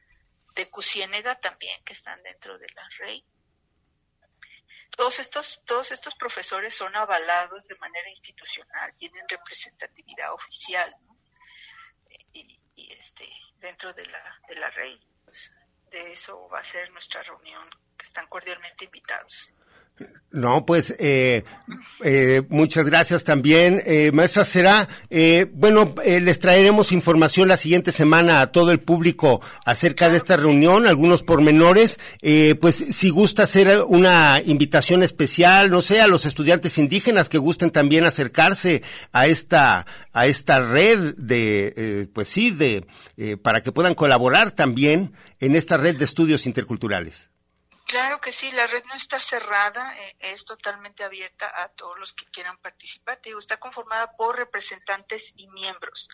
de 0.55 0.69
Cusiénega 0.69 1.39
también 1.39 1.83
que 1.83 1.93
están 1.93 2.21
dentro 2.23 2.57
de 2.57 2.67
la 2.69 2.87
REI. 2.97 3.25
Todos 4.95 5.19
estos, 5.19 5.63
todos 5.65 5.91
estos 5.91 6.15
profesores 6.15 6.73
son 6.73 6.95
avalados 6.95 7.67
de 7.67 7.75
manera 7.75 8.09
institucional, 8.09 8.93
tienen 8.95 9.23
representatividad 9.29 10.33
oficial. 10.33 10.93
¿no? 11.01 11.17
y, 12.33 12.59
este 12.93 13.29
dentro 13.59 13.93
de 13.93 14.05
la, 14.05 14.41
de 14.47 14.55
la 14.55 14.69
REI. 14.69 14.99
Pues, 15.23 15.53
de 15.91 16.11
eso 16.13 16.47
va 16.49 16.59
a 16.59 16.63
ser 16.63 16.91
nuestra 16.91 17.23
reunión, 17.23 17.69
que 17.97 18.05
están 18.05 18.27
cordialmente 18.27 18.85
invitados. 18.85 19.51
No, 20.31 20.63
pues 20.63 20.95
eh, 20.99 21.43
eh, 22.03 22.43
muchas 22.49 22.85
gracias 22.85 23.23
también. 23.23 23.81
Eh, 23.83 24.11
maestra 24.13 24.45
Será, 24.45 24.87
eh, 25.09 25.47
bueno, 25.53 25.95
eh, 26.05 26.19
les 26.19 26.37
traeremos 26.37 26.91
información 26.91 27.47
la 27.47 27.57
siguiente 27.57 27.91
semana 27.91 28.41
a 28.41 28.47
todo 28.47 28.71
el 28.71 28.79
público 28.79 29.41
acerca 29.65 30.07
de 30.07 30.17
esta 30.17 30.37
reunión, 30.37 30.85
algunos 30.85 31.23
pormenores. 31.23 31.99
Eh, 32.21 32.53
pues 32.61 32.75
si 32.91 33.09
gusta 33.09 33.43
hacer 33.43 33.81
una 33.87 34.39
invitación 34.45 35.01
especial, 35.01 35.71
no 35.71 35.81
sé, 35.81 35.99
a 35.99 36.07
los 36.07 36.27
estudiantes 36.27 36.77
indígenas 36.77 37.27
que 37.27 37.39
gusten 37.39 37.71
también 37.71 38.03
acercarse 38.03 38.83
a 39.11 39.25
esta, 39.25 39.87
a 40.13 40.27
esta 40.27 40.59
red 40.59 41.15
de, 41.17 42.07
pues 42.13 42.27
sí, 42.27 42.51
de, 42.51 42.85
para 43.41 43.63
que 43.63 43.71
puedan 43.71 43.95
colaborar 43.95 44.51
también 44.51 45.13
en 45.39 45.55
esta 45.55 45.77
red 45.77 45.97
de 45.97 46.05
estudios 46.05 46.45
interculturales. 46.45 47.29
Claro 47.89 48.21
que 48.21 48.31
sí, 48.31 48.51
la 48.51 48.67
red 48.67 48.83
no 48.85 48.93
está 48.93 49.19
cerrada, 49.19 49.97
eh, 49.97 50.15
es 50.19 50.45
totalmente 50.45 51.03
abierta 51.03 51.51
a 51.63 51.69
todos 51.69 51.97
los 51.97 52.13
que 52.13 52.27
quieran 52.27 52.55
participar. 52.59 53.17
Te 53.17 53.29
digo, 53.29 53.39
está 53.39 53.57
conformada 53.57 54.15
por 54.15 54.37
representantes 54.37 55.33
y 55.37 55.47
miembros. 55.47 56.11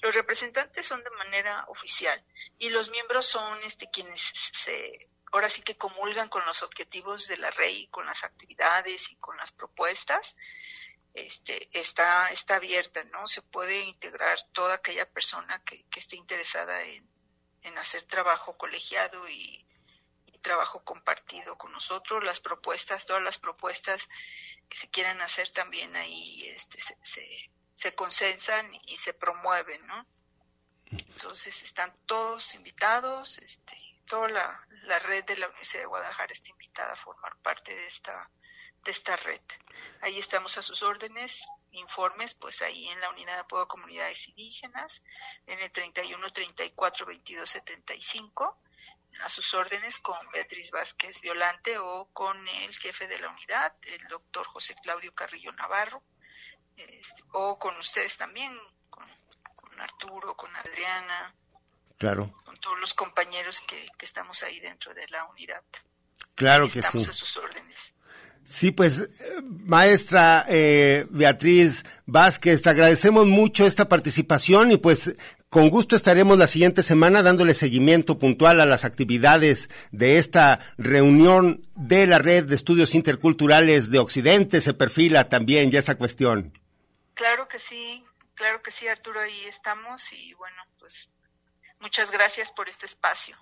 Los 0.00 0.14
representantes 0.14 0.86
son 0.86 1.04
de 1.04 1.10
manera 1.10 1.66
oficial 1.68 2.24
y 2.56 2.70
los 2.70 2.88
miembros 2.88 3.26
son 3.26 3.62
este 3.62 3.90
quienes 3.90 4.22
se 4.22 5.10
ahora 5.30 5.50
sí 5.50 5.60
que 5.60 5.76
comulgan 5.76 6.30
con 6.30 6.46
los 6.46 6.62
objetivos 6.62 7.26
de 7.26 7.36
la 7.36 7.50
REI, 7.50 7.88
con 7.88 8.06
las 8.06 8.24
actividades 8.24 9.12
y 9.12 9.16
con 9.16 9.36
las 9.36 9.52
propuestas. 9.52 10.34
Este, 11.12 11.68
está, 11.78 12.30
está 12.30 12.56
abierta, 12.56 13.04
¿no? 13.04 13.26
Se 13.26 13.42
puede 13.42 13.82
integrar 13.82 14.40
toda 14.52 14.76
aquella 14.76 15.04
persona 15.04 15.62
que, 15.62 15.84
que 15.90 16.00
esté 16.00 16.16
interesada 16.16 16.82
en, 16.84 17.06
en 17.64 17.76
hacer 17.76 18.04
trabajo 18.04 18.56
colegiado 18.56 19.28
y, 19.28 19.67
trabajo 20.40 20.82
compartido 20.84 21.56
con 21.56 21.72
nosotros, 21.72 22.24
las 22.24 22.40
propuestas, 22.40 23.06
todas 23.06 23.22
las 23.22 23.38
propuestas 23.38 24.08
que 24.68 24.76
se 24.76 24.88
quieran 24.90 25.20
hacer 25.20 25.50
también 25.50 25.94
ahí 25.96 26.48
este, 26.48 26.80
se, 26.80 26.96
se, 27.02 27.50
se 27.74 27.94
consensan 27.94 28.70
y 28.86 28.96
se 28.96 29.14
promueven, 29.14 29.86
¿no? 29.86 30.06
Entonces 30.90 31.62
están 31.62 31.94
todos 32.06 32.54
invitados, 32.54 33.38
este, 33.38 33.76
toda 34.06 34.28
la, 34.28 34.66
la 34.84 34.98
red 34.98 35.24
de 35.24 35.36
la 35.36 35.48
Universidad 35.48 35.82
de 35.82 35.88
Guadalajara 35.88 36.32
está 36.32 36.50
invitada 36.50 36.92
a 36.94 36.96
formar 36.96 37.36
parte 37.38 37.74
de 37.74 37.86
esta, 37.86 38.30
de 38.84 38.90
esta 38.90 39.16
red. 39.16 39.40
Ahí 40.00 40.18
estamos 40.18 40.56
a 40.56 40.62
sus 40.62 40.82
órdenes, 40.82 41.46
informes, 41.72 42.34
pues 42.34 42.62
ahí 42.62 42.88
en 42.88 43.00
la 43.00 43.10
Unidad 43.10 43.34
de 43.34 43.40
Apoyo 43.40 43.62
a 43.62 43.68
Comunidades 43.68 44.28
Indígenas, 44.28 45.02
en 45.46 45.60
el 45.60 45.70
31 45.70 46.30
34 46.30 47.06
22 47.06 47.48
75 47.48 48.58
a 49.24 49.28
sus 49.28 49.52
órdenes 49.54 49.98
con 49.98 50.16
Beatriz 50.32 50.70
Vázquez 50.70 51.20
Violante 51.20 51.78
o 51.78 52.08
con 52.12 52.36
el 52.48 52.74
jefe 52.74 53.06
de 53.06 53.18
la 53.18 53.28
unidad, 53.30 53.72
el 53.82 54.06
doctor 54.08 54.46
José 54.46 54.74
Claudio 54.82 55.12
Carrillo 55.14 55.52
Navarro, 55.52 56.02
este, 56.76 57.22
o 57.32 57.58
con 57.58 57.76
ustedes 57.76 58.16
también, 58.16 58.56
con, 58.88 59.06
con, 59.56 59.80
Arturo, 59.80 60.36
con 60.36 60.54
Adriana, 60.56 61.34
claro. 61.96 62.32
con 62.44 62.56
todos 62.58 62.78
los 62.78 62.94
compañeros 62.94 63.60
que, 63.62 63.88
que 63.96 64.06
estamos 64.06 64.42
ahí 64.42 64.60
dentro 64.60 64.94
de 64.94 65.06
la 65.08 65.24
unidad. 65.26 65.62
Claro 66.34 66.68
que 66.68 66.78
estamos 66.78 67.04
sí. 67.04 67.10
a 67.10 67.12
sus 67.12 67.36
órdenes. 67.36 67.94
Sí, 68.44 68.70
pues, 68.70 69.10
maestra 69.42 70.46
eh, 70.48 71.06
Beatriz 71.10 71.84
Vázquez, 72.06 72.62
te 72.62 72.70
agradecemos 72.70 73.26
mucho 73.26 73.66
esta 73.66 73.90
participación 73.90 74.72
y 74.72 74.78
pues 74.78 75.14
con 75.50 75.70
gusto 75.70 75.96
estaremos 75.96 76.36
la 76.36 76.46
siguiente 76.46 76.82
semana 76.82 77.22
dándole 77.22 77.54
seguimiento 77.54 78.18
puntual 78.18 78.60
a 78.60 78.66
las 78.66 78.84
actividades 78.84 79.70
de 79.92 80.18
esta 80.18 80.60
reunión 80.76 81.62
de 81.74 82.06
la 82.06 82.18
Red 82.18 82.44
de 82.44 82.54
Estudios 82.54 82.94
Interculturales 82.94 83.90
de 83.90 83.98
Occidente. 83.98 84.60
Se 84.60 84.74
perfila 84.74 85.30
también 85.30 85.70
ya 85.70 85.78
esa 85.78 85.94
cuestión. 85.94 86.52
Claro 87.14 87.48
que 87.48 87.58
sí, 87.58 88.04
claro 88.34 88.60
que 88.60 88.70
sí, 88.70 88.88
Arturo, 88.88 89.20
ahí 89.20 89.46
estamos 89.46 90.12
y 90.12 90.34
bueno, 90.34 90.62
pues 90.78 91.08
muchas 91.80 92.10
gracias 92.10 92.50
por 92.50 92.68
este 92.68 92.84
espacio. 92.84 93.36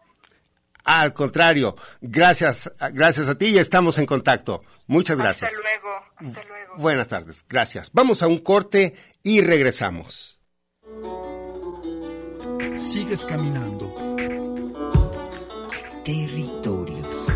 Al 0.84 1.12
contrario, 1.12 1.74
gracias, 2.00 2.70
gracias 2.92 3.28
a 3.28 3.34
ti 3.34 3.46
y 3.46 3.58
estamos 3.58 3.98
en 3.98 4.06
contacto. 4.06 4.62
Muchas 4.86 5.18
gracias. 5.18 5.52
Hasta 5.52 5.60
luego, 5.60 6.06
hasta 6.14 6.44
luego. 6.44 6.76
Buenas 6.76 7.08
tardes, 7.08 7.44
gracias. 7.48 7.90
Vamos 7.92 8.22
a 8.22 8.28
un 8.28 8.38
corte 8.38 8.94
y 9.24 9.40
regresamos. 9.40 10.35
Sigues 12.76 13.24
caminando. 13.24 13.94
Territorios. 16.04 17.26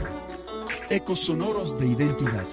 Ecos 0.91 1.21
sonoros 1.21 1.79
de 1.79 1.87
identidad. 1.87 2.47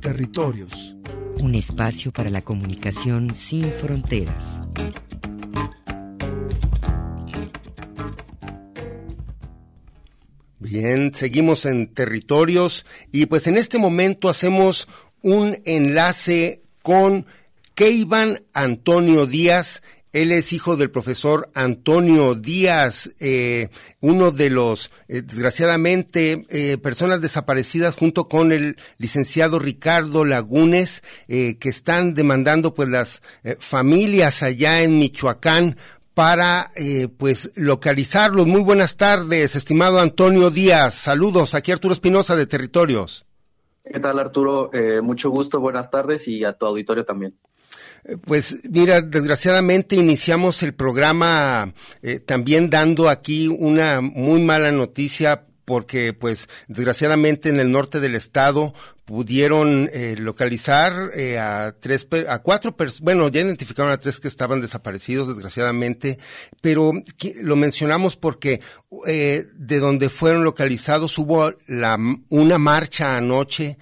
Territorios. 0.00 0.96
Un 1.40 1.54
espacio 1.54 2.12
para 2.12 2.28
la 2.28 2.42
comunicación 2.42 3.34
sin 3.34 3.72
fronteras. 3.72 4.44
Bien, 10.58 11.14
seguimos 11.14 11.64
en 11.66 11.94
territorios 11.94 12.84
y 13.12 13.26
pues 13.26 13.46
en 13.46 13.56
este 13.56 13.78
momento 13.78 14.28
hacemos 14.28 14.88
un 15.22 15.56
enlace 15.64 16.62
con 16.82 17.26
Keivan 17.74 18.42
Antonio 18.54 19.26
Díaz. 19.26 19.82
Él 20.12 20.32
es 20.32 20.52
hijo 20.52 20.76
del 20.76 20.90
profesor 20.90 21.50
Antonio 21.54 22.34
Díaz, 22.34 23.10
eh, 23.20 23.68
uno 24.00 24.30
de 24.30 24.50
los, 24.50 24.90
eh, 25.06 25.22
desgraciadamente, 25.22 26.46
eh, 26.48 26.78
personas 26.78 27.20
desaparecidas 27.20 27.94
junto 27.94 28.26
con 28.26 28.50
el 28.50 28.78
licenciado 28.96 29.58
Ricardo 29.58 30.24
Lagunes, 30.24 31.02
eh, 31.28 31.56
que 31.60 31.68
están 31.68 32.14
demandando 32.14 32.74
pues 32.74 32.88
las 32.88 33.22
familias 33.60 34.42
allá 34.42 34.82
en 34.82 34.98
Michoacán 34.98 35.76
para 36.14 36.72
pues 37.16 37.52
localizarlos. 37.54 38.48
Muy 38.48 38.62
buenas 38.62 38.96
tardes, 38.96 39.54
estimado 39.54 40.00
Antonio 40.00 40.50
Díaz. 40.50 40.94
Saludos, 40.94 41.54
aquí 41.54 41.70
Arturo 41.70 41.94
Espinosa 41.94 42.34
de 42.34 42.46
Territorios. 42.46 43.27
¿Qué 43.92 44.00
tal 44.00 44.18
Arturo? 44.18 44.70
Eh, 44.72 45.00
mucho 45.00 45.30
gusto, 45.30 45.60
buenas 45.60 45.90
tardes 45.90 46.28
y 46.28 46.44
a 46.44 46.52
tu 46.52 46.66
auditorio 46.66 47.04
también. 47.04 47.34
Pues 48.24 48.60
mira, 48.70 49.00
desgraciadamente 49.00 49.96
iniciamos 49.96 50.62
el 50.62 50.74
programa 50.74 51.72
eh, 52.02 52.20
también 52.20 52.70
dando 52.70 53.08
aquí 53.08 53.48
una 53.48 54.00
muy 54.00 54.40
mala 54.40 54.70
noticia 54.70 55.44
porque 55.64 56.14
pues 56.14 56.48
desgraciadamente 56.68 57.50
en 57.50 57.60
el 57.60 57.70
norte 57.70 58.00
del 58.00 58.14
estado 58.14 58.72
pudieron 59.08 59.88
eh, 59.94 60.16
localizar 60.18 61.12
eh, 61.14 61.38
a 61.38 61.74
tres 61.80 62.06
a 62.28 62.40
cuatro 62.40 62.76
bueno 63.00 63.28
ya 63.28 63.40
identificaron 63.40 63.90
a 63.90 63.96
tres 63.96 64.20
que 64.20 64.28
estaban 64.28 64.60
desaparecidos 64.60 65.28
desgraciadamente 65.28 66.18
pero 66.60 66.92
lo 67.36 67.56
mencionamos 67.56 68.16
porque 68.16 68.60
eh, 69.06 69.46
de 69.54 69.78
donde 69.78 70.10
fueron 70.10 70.44
localizados 70.44 71.16
hubo 71.16 71.54
la 71.66 71.96
una 72.28 72.58
marcha 72.58 73.16
anoche 73.16 73.78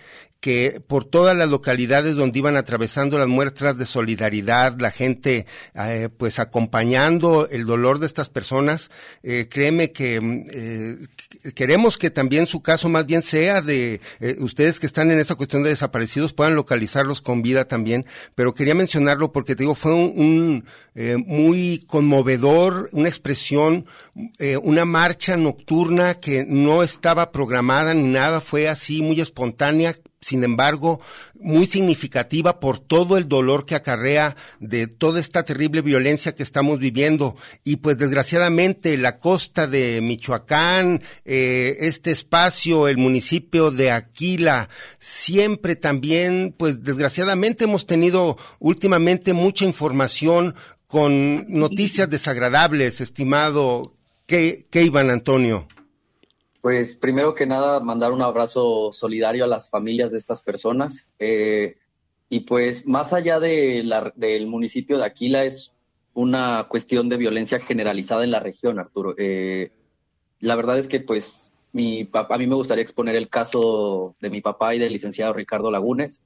que 0.46 0.80
por 0.86 1.04
todas 1.04 1.36
las 1.36 1.48
localidades 1.48 2.14
donde 2.14 2.38
iban 2.38 2.56
atravesando 2.56 3.18
las 3.18 3.26
muestras 3.26 3.78
de 3.78 3.84
solidaridad, 3.84 4.78
la 4.78 4.92
gente 4.92 5.44
eh, 5.74 6.08
pues 6.16 6.38
acompañando 6.38 7.48
el 7.48 7.66
dolor 7.66 7.98
de 7.98 8.06
estas 8.06 8.28
personas, 8.28 8.92
eh, 9.24 9.48
créeme 9.50 9.90
que 9.90 10.20
eh, 10.52 10.98
queremos 11.54 11.98
que 11.98 12.10
también 12.10 12.46
su 12.46 12.60
caso 12.62 12.88
más 12.88 13.06
bien 13.06 13.22
sea 13.22 13.60
de 13.62 14.00
eh, 14.20 14.36
ustedes 14.40 14.80
que 14.80 14.86
están 14.86 15.10
en 15.10 15.18
esa 15.18 15.34
cuestión 15.34 15.62
de 15.62 15.70
desaparecidos 15.70 16.32
puedan 16.32 16.54
localizarlos 16.54 17.20
con 17.20 17.42
vida 17.42 17.66
también, 17.66 18.06
pero 18.34 18.54
quería 18.54 18.74
mencionarlo 18.74 19.32
porque 19.32 19.54
te 19.54 19.64
digo, 19.64 19.74
fue 19.74 19.92
un, 19.92 20.12
un 20.16 20.64
eh, 20.94 21.16
muy 21.16 21.84
conmovedor, 21.86 22.88
una 22.92 23.08
expresión, 23.08 23.86
eh, 24.38 24.56
una 24.56 24.84
marcha 24.84 25.36
nocturna 25.36 26.14
que 26.14 26.44
no 26.46 26.82
estaba 26.82 27.32
programada 27.32 27.94
ni 27.94 28.04
nada, 28.04 28.40
fue 28.40 28.68
así 28.68 29.02
muy 29.02 29.20
espontánea, 29.20 29.96
sin 30.20 30.42
embargo, 30.42 31.00
muy 31.38 31.66
significativa 31.66 32.58
por 32.58 32.78
todo 32.78 33.16
el 33.16 33.28
dolor 33.28 33.66
que 33.66 33.74
acarrea 33.74 34.34
de 34.60 34.86
toda 34.86 35.20
esta 35.20 35.44
terrible 35.44 35.82
violencia 35.82 36.34
que 36.34 36.42
estamos 36.42 36.78
viviendo. 36.78 37.36
Y 37.64 37.76
pues 37.76 37.98
desgraciadamente 37.98 38.96
la 38.96 39.18
costa 39.18 39.66
de 39.66 40.00
Michoacán, 40.00 41.02
eh, 41.24 41.76
este 41.80 42.10
espacio, 42.10 42.88
el 42.88 42.96
municipio 42.96 43.70
de 43.70 43.90
Aquila, 43.90 44.68
siempre 44.98 45.76
también, 45.76 46.54
pues 46.56 46.82
desgraciadamente 46.82 47.64
hemos 47.64 47.86
tenido 47.86 48.36
últimamente 48.58 49.32
mucha 49.32 49.64
información 49.64 50.54
con 50.86 51.44
noticias 51.48 52.08
desagradables, 52.08 53.00
estimado 53.00 53.96
Iván 54.28 55.10
Antonio. 55.10 55.68
Pues 56.66 56.96
primero 56.96 57.32
que 57.32 57.46
nada, 57.46 57.78
mandar 57.78 58.10
un 58.10 58.22
abrazo 58.22 58.90
solidario 58.90 59.44
a 59.44 59.46
las 59.46 59.70
familias 59.70 60.10
de 60.10 60.18
estas 60.18 60.42
personas. 60.42 61.06
Eh, 61.20 61.76
y 62.28 62.40
pues 62.40 62.88
más 62.88 63.12
allá 63.12 63.38
de 63.38 63.84
la, 63.84 64.12
del 64.16 64.48
municipio 64.48 64.98
de 64.98 65.04
Aquila, 65.04 65.44
es 65.44 65.72
una 66.12 66.66
cuestión 66.68 67.08
de 67.08 67.18
violencia 67.18 67.60
generalizada 67.60 68.24
en 68.24 68.32
la 68.32 68.40
región, 68.40 68.80
Arturo. 68.80 69.14
Eh, 69.16 69.70
la 70.40 70.56
verdad 70.56 70.80
es 70.80 70.88
que, 70.88 70.98
pues, 70.98 71.52
mi 71.70 72.10
a 72.12 72.36
mí 72.36 72.48
me 72.48 72.56
gustaría 72.56 72.82
exponer 72.82 73.14
el 73.14 73.28
caso 73.28 74.16
de 74.20 74.28
mi 74.28 74.40
papá 74.40 74.74
y 74.74 74.80
del 74.80 74.92
licenciado 74.92 75.34
Ricardo 75.34 75.70
Lagunes. 75.70 76.24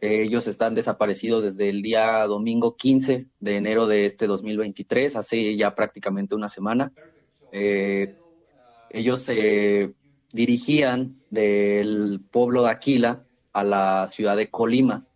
Eh, 0.00 0.22
ellos 0.22 0.46
están 0.46 0.76
desaparecidos 0.76 1.42
desde 1.42 1.68
el 1.68 1.82
día 1.82 2.24
domingo 2.28 2.76
15 2.76 3.26
de 3.40 3.56
enero 3.56 3.88
de 3.88 4.04
este 4.04 4.28
2023, 4.28 5.16
hace 5.16 5.56
ya 5.56 5.74
prácticamente 5.74 6.36
una 6.36 6.48
semana. 6.48 6.92
Eh, 7.50 8.14
ellos 8.90 9.20
se 9.20 9.94
dirigían 10.32 11.16
del 11.30 12.20
pueblo 12.30 12.64
de 12.64 12.70
Aquila 12.70 13.24
a 13.52 13.64
la 13.64 14.08
ciudad 14.08 14.36
de 14.36 14.50
Colima. 14.50 15.06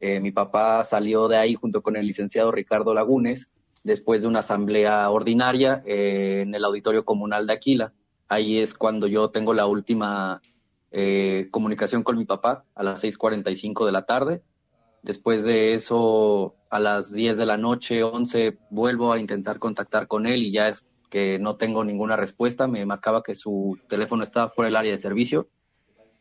Eh, 0.00 0.20
mi 0.20 0.30
papá 0.30 0.84
salió 0.84 1.28
de 1.28 1.36
ahí 1.36 1.54
junto 1.54 1.82
con 1.82 1.96
el 1.96 2.06
licenciado 2.06 2.50
Ricardo 2.50 2.94
Lagunes 2.94 3.50
después 3.84 4.22
de 4.22 4.28
una 4.28 4.40
asamblea 4.40 5.08
ordinaria 5.10 5.82
en 5.84 6.54
el 6.54 6.64
auditorio 6.64 7.04
comunal 7.04 7.46
de 7.46 7.52
Aquila. 7.52 7.92
Ahí 8.28 8.58
es 8.58 8.74
cuando 8.74 9.06
yo 9.06 9.30
tengo 9.30 9.54
la 9.54 9.66
última 9.66 10.40
eh, 10.90 11.48
comunicación 11.50 12.02
con 12.02 12.18
mi 12.18 12.24
papá 12.24 12.64
a 12.74 12.82
las 12.82 13.02
6.45 13.02 13.86
de 13.86 13.92
la 13.92 14.04
tarde. 14.04 14.42
Después 15.02 15.42
de 15.42 15.74
eso, 15.74 16.54
a 16.70 16.78
las 16.78 17.12
10 17.12 17.36
de 17.36 17.46
la 17.46 17.56
noche, 17.56 18.02
11, 18.02 18.58
vuelvo 18.70 19.12
a 19.12 19.18
intentar 19.18 19.58
contactar 19.58 20.06
con 20.06 20.26
él 20.26 20.42
y 20.42 20.52
ya 20.52 20.68
es 20.68 20.86
que 21.12 21.38
no 21.38 21.56
tengo 21.56 21.84
ninguna 21.84 22.16
respuesta. 22.16 22.66
Me 22.66 22.86
marcaba 22.86 23.22
que 23.22 23.34
su 23.34 23.78
teléfono 23.86 24.22
estaba 24.22 24.48
fuera 24.48 24.68
del 24.68 24.76
área 24.76 24.92
de 24.92 24.96
servicio. 24.96 25.46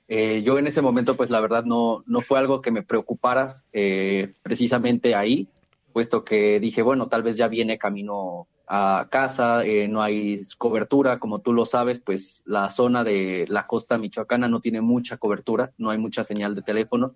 Eh, 0.10 0.44
yo 0.44 0.60
en 0.60 0.68
ese 0.68 0.82
momento, 0.82 1.16
pues 1.16 1.30
la 1.30 1.40
verdad 1.40 1.64
no, 1.64 2.04
no 2.06 2.20
fue 2.20 2.38
algo 2.38 2.62
que 2.62 2.72
me 2.72 2.84
preocupara 2.84 3.54
eh, 3.72 4.34
precisamente 4.44 5.16
ahí, 5.16 5.48
puesto 5.94 6.26
que 6.26 6.60
dije, 6.60 6.82
bueno, 6.82 7.08
tal 7.08 7.24
vez 7.24 7.38
ya 7.38 7.48
viene 7.48 7.78
camino 7.78 8.48
a 8.68 9.08
casa, 9.10 9.64
eh, 9.64 9.88
no 9.88 10.02
hay 10.02 10.42
cobertura, 10.58 11.20
como 11.20 11.40
tú 11.40 11.54
lo 11.54 11.64
sabes, 11.64 12.02
pues 12.02 12.44
la 12.46 12.70
zona 12.70 13.06
de 13.06 13.46
la 13.48 13.68
costa 13.68 13.98
michoacana 13.98 14.50
no 14.50 14.60
tiene 14.60 14.82
mucha 14.82 15.16
cobertura, 15.16 15.72
no 15.78 15.90
hay 15.90 16.00
mucha 16.00 16.26
señal 16.26 16.54
de 16.54 16.64
teléfono. 16.64 17.14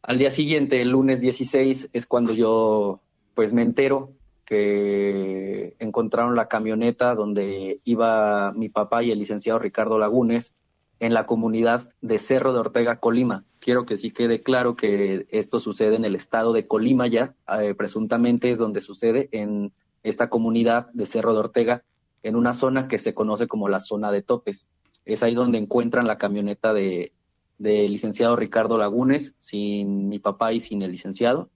Al 0.00 0.18
día 0.18 0.30
siguiente, 0.30 0.80
el 0.80 0.88
lunes 0.88 1.20
16, 1.20 1.90
es 1.92 2.06
cuando 2.06 2.32
yo 2.32 3.02
pues 3.34 3.52
me 3.52 3.60
entero 3.60 4.14
que 4.46 5.76
encontraron 5.80 6.36
la 6.36 6.48
camioneta 6.48 7.14
donde 7.14 7.80
iba 7.84 8.52
mi 8.52 8.70
papá 8.70 9.02
y 9.02 9.10
el 9.10 9.18
licenciado 9.18 9.58
Ricardo 9.58 9.98
Lagunes 9.98 10.54
en 11.00 11.12
la 11.12 11.26
comunidad 11.26 11.90
de 12.00 12.18
Cerro 12.18 12.52
de 12.52 12.60
Ortega, 12.60 13.00
Colima. 13.00 13.44
Quiero 13.58 13.84
que 13.84 13.96
sí 13.96 14.12
quede 14.12 14.42
claro 14.42 14.76
que 14.76 15.26
esto 15.30 15.60
sucede 15.60 15.96
en 15.96 16.04
el 16.04 16.14
estado 16.14 16.52
de 16.52 16.66
Colima 16.66 17.08
ya, 17.08 17.34
eh, 17.60 17.74
presuntamente 17.74 18.50
es 18.50 18.58
donde 18.58 18.80
sucede 18.80 19.28
en 19.32 19.72
esta 20.04 20.30
comunidad 20.30 20.88
de 20.92 21.04
Cerro 21.04 21.34
de 21.34 21.40
Ortega, 21.40 21.82
en 22.22 22.36
una 22.36 22.54
zona 22.54 22.88
que 22.88 22.98
se 22.98 23.14
conoce 23.14 23.48
como 23.48 23.68
la 23.68 23.80
zona 23.80 24.10
de 24.10 24.22
topes. 24.22 24.66
Es 25.04 25.22
ahí 25.22 25.34
donde 25.34 25.58
encuentran 25.58 26.06
la 26.06 26.18
camioneta 26.18 26.72
de, 26.72 27.12
licenciado 27.58 28.36
Ricardo 28.36 28.78
Lagunes, 28.78 29.34
sin 29.38 30.08
mi 30.08 30.18
papá 30.18 30.52
y 30.52 30.60
sin 30.60 30.82
el 30.82 30.92
licenciado. 30.92 31.50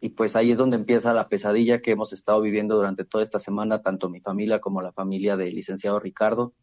Y 0.00 0.10
pues 0.10 0.36
ahí 0.36 0.52
es 0.52 0.58
donde 0.58 0.76
empieza 0.76 1.12
la 1.12 1.28
pesadilla 1.28 1.80
que 1.80 1.90
hemos 1.90 2.12
estado 2.12 2.40
viviendo 2.40 2.76
durante 2.76 3.04
toda 3.04 3.22
esta 3.22 3.38
semana, 3.38 3.82
tanto 3.82 4.08
mi 4.08 4.20
familia 4.20 4.60
como 4.60 4.80
la 4.80 4.92
familia 4.92 5.36
del 5.36 5.54
licenciado 5.54 5.98
Ricardo 5.98 6.54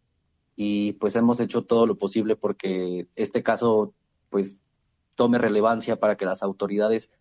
y 0.55 0.93
pues 0.93 1.15
hemos 1.15 1.39
hecho 1.39 1.63
todo 1.63 1.85
lo 1.85 1.97
posible 1.97 2.35
porque 2.35 3.07
este 3.15 3.43
caso 3.43 3.93
pues 4.29 4.59
tome 5.15 5.37
relevancia 5.37 5.97
para 5.97 6.15
que 6.15 6.25
las 6.25 6.43
autoridades 6.43 7.11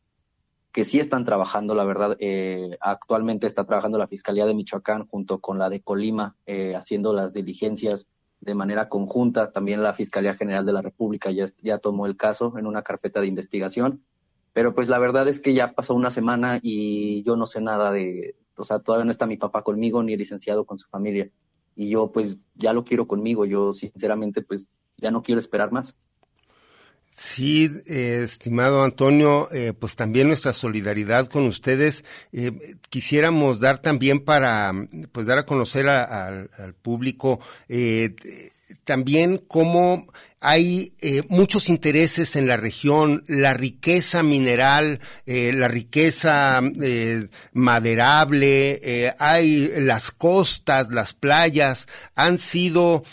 que 0.73 0.85
sí 0.85 0.99
están 0.99 1.25
trabajando, 1.25 1.75
la 1.77 1.85
verdad, 1.85 2.17
eh, 2.19 2.77
actualmente 2.81 3.47
está 3.47 3.65
trabajando 3.65 3.97
la 3.97 4.09
Fiscalía 4.09 4.45
de 4.45 4.55
Michoacán 4.55 5.07
junto 5.07 5.39
con 5.39 5.57
la 5.57 5.71
de 5.71 5.81
Colima, 5.81 6.37
eh, 6.47 6.75
haciendo 6.75 7.13
las 7.13 7.33
diligencias 7.33 8.09
de 8.41 8.57
manera 8.57 8.89
conjunta. 8.89 9.53
También 9.53 9.85
la 9.85 9.95
Fiscalía 9.95 10.35
General 10.35 10.67
de 10.67 10.73
la 10.73 10.83
República 10.83 11.31
ya, 11.31 11.45
ya 11.63 11.79
tomó 11.79 12.07
el 12.07 12.17
caso 12.17 12.59
en 12.59 12.67
una 12.67 12.83
carpeta 12.83 13.21
de 13.21 13.29
investigación. 13.29 14.05
Pero 14.55 14.75
pues 14.75 14.89
la 14.89 14.99
verdad 14.99 15.29
es 15.29 15.41
que 15.41 15.53
ya 15.53 15.75
pasó 15.75 15.95
una 15.95 16.11
semana 16.11 16.59
y 16.63 17.23
yo 17.25 17.37
no 17.37 17.45
sé 17.45 17.61
nada 17.61 17.93
de, 17.93 18.37
o 18.57 18.65
sea, 18.65 18.79
todavía 18.79 19.05
no 19.05 19.11
está 19.11 19.27
mi 19.27 19.37
papá 19.37 19.63
conmigo 19.63 20.03
ni 20.03 20.15
el 20.15 20.19
licenciado 20.19 20.65
con 20.65 20.79
su 20.79 20.89
familia 20.89 21.29
y 21.77 21.91
yo 21.91 22.11
pues 22.13 22.39
ya 22.55 22.73
lo 22.73 22.85
quiero 22.85 23.07
conmigo, 23.07 23.45
yo 23.45 23.75
sinceramente 23.75 24.43
pues 24.43 24.67
ya 24.97 25.11
no 25.11 25.23
quiero 25.23 25.39
esperar 25.39 25.73
más. 25.73 25.95
Sí, 27.11 27.71
eh, 27.87 28.23
estimado 28.25 28.83
Antonio, 28.83 29.49
eh, 29.53 29.73
pues 29.73 29.95
también 29.95 30.27
nuestra 30.27 30.53
solidaridad 30.53 31.27
con 31.27 31.47
ustedes. 31.47 32.05
Eh, 32.33 32.77
quisiéramos 32.91 33.61
dar 33.61 33.79
también 33.79 34.25
para, 34.25 34.73
pues 35.13 35.27
dar 35.27 35.39
a 35.39 35.47
conocer 35.47 35.89
al 35.89 36.75
público 36.83 37.39
también 38.83 39.39
cómo 39.47 40.07
hay 40.47 40.93
eh, 41.01 41.23
muchos 41.31 41.71
intereses 41.71 42.37
en 42.37 42.47
la 42.47 42.59
región, 42.59 43.25
la 43.29 43.55
riqueza 43.55 44.23
mineral, 44.23 45.01
eh, 45.25 45.55
la 45.55 45.69
riqueza 45.69 46.61
eh, 46.83 47.29
maderable, 47.55 49.15
hay 49.19 49.73
las 49.79 50.11
costas, 50.11 50.91
las 50.91 51.15
playas, 51.15 51.89
han 52.15 52.39
sido 52.39 53.05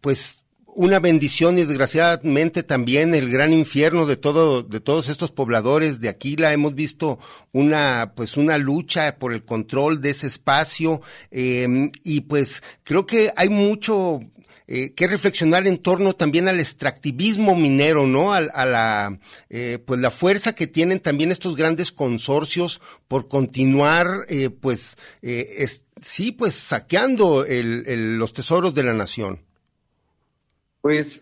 pues 0.00 0.44
una 0.66 1.00
bendición 1.00 1.58
y 1.58 1.64
desgraciadamente 1.64 2.62
también 2.62 3.12
el 3.16 3.28
gran 3.28 3.52
infierno 3.52 4.06
de 4.06 4.16
todo 4.16 4.62
de 4.62 4.78
todos 4.78 5.08
estos 5.08 5.32
pobladores 5.32 6.00
de 6.00 6.10
Aquila 6.10 6.52
hemos 6.52 6.74
visto 6.74 7.18
una 7.52 8.12
pues 8.14 8.36
una 8.36 8.58
lucha 8.58 9.18
por 9.18 9.32
el 9.32 9.42
control 9.42 10.00
de 10.00 10.10
ese 10.10 10.26
espacio 10.26 11.00
y 11.30 12.20
pues 12.20 12.62
creo 12.84 13.06
que 13.06 13.32
hay 13.36 13.48
mucho 13.48 14.20
eh, 14.68 14.94
que 14.94 15.06
reflexionar 15.06 15.68
en 15.68 15.78
torno 15.78 16.12
también 16.14 16.48
al 16.48 16.58
extractivismo 16.58 17.54
minero, 17.54 18.06
¿no? 18.06 18.32
A, 18.32 18.40
la, 18.40 19.18
eh, 19.48 19.78
pues 19.84 20.00
la 20.00 20.10
fuerza 20.10 20.56
que 20.56 20.66
tienen 20.66 20.98
también 20.98 21.30
estos 21.30 21.54
grandes 21.54 21.92
consorcios 21.92 22.80
por 23.06 23.28
continuar, 23.28 24.26
eh, 24.28 24.50
pues, 24.50 24.96
sí, 26.00 26.32
pues 26.32 26.54
saqueando 26.54 27.46
los 27.48 28.32
tesoros 28.32 28.74
de 28.74 28.82
la 28.82 28.92
nación. 28.92 29.40
Pues 30.80 31.20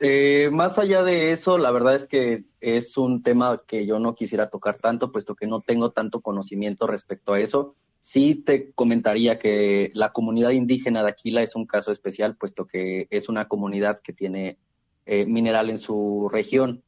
más 0.51 0.79
allá 0.79 1.03
de 1.03 1.33
eso, 1.33 1.59
la 1.59 1.71
verdad 1.71 1.95
es 1.95 2.07
que 2.07 2.45
es 2.61 2.97
un 2.97 3.23
tema 3.23 3.63
que 3.67 3.87
yo 3.87 3.99
no 3.99 4.15
quisiera 4.15 4.49
tocar 4.49 4.79
tanto, 4.79 5.13
puesto 5.13 5.35
que 5.35 5.47
no 5.47 5.61
tengo 5.61 5.91
tanto 5.91 6.21
conocimiento 6.21 6.87
respecto 6.87 7.35
a 7.35 7.41
eso. 7.41 7.77
Sí 8.07 8.35
te 8.35 8.71
comentaría 8.73 9.39
que 9.39 9.91
la 9.95 10.13
comunidad 10.13 10.51
indígena 10.51 11.03
de 11.03 11.09
Aquila 11.09 11.41
es 11.41 11.57
un 11.57 11.65
caso 11.65 11.91
especial, 11.91 12.37
puesto 12.37 12.67
que 12.67 13.07
es 13.09 13.31
una 13.31 13.49
comunidad 13.49 14.01
que 14.01 14.13
tiene 14.13 14.59
eh, 15.07 15.25
mineral 15.25 15.71
en 15.71 15.79
su 15.79 16.29
región. 16.31 16.83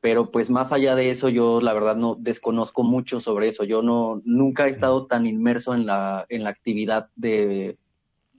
Pero 0.00 0.30
pues 0.30 0.48
más 0.48 0.72
allá 0.72 0.94
de 0.94 1.10
eso, 1.10 1.28
yo 1.28 1.60
la 1.60 1.74
verdad 1.74 1.96
no 1.96 2.14
desconozco 2.14 2.82
mucho 2.82 3.20
sobre 3.20 3.48
eso. 3.48 3.64
Yo 3.64 3.82
no 3.82 4.22
nunca 4.24 4.66
he 4.66 4.70
estado 4.70 5.04
tan 5.04 5.26
inmerso 5.26 5.74
en 5.74 5.84
la, 5.84 6.24
en 6.30 6.44
la 6.44 6.48
actividad 6.48 7.10
de, 7.14 7.76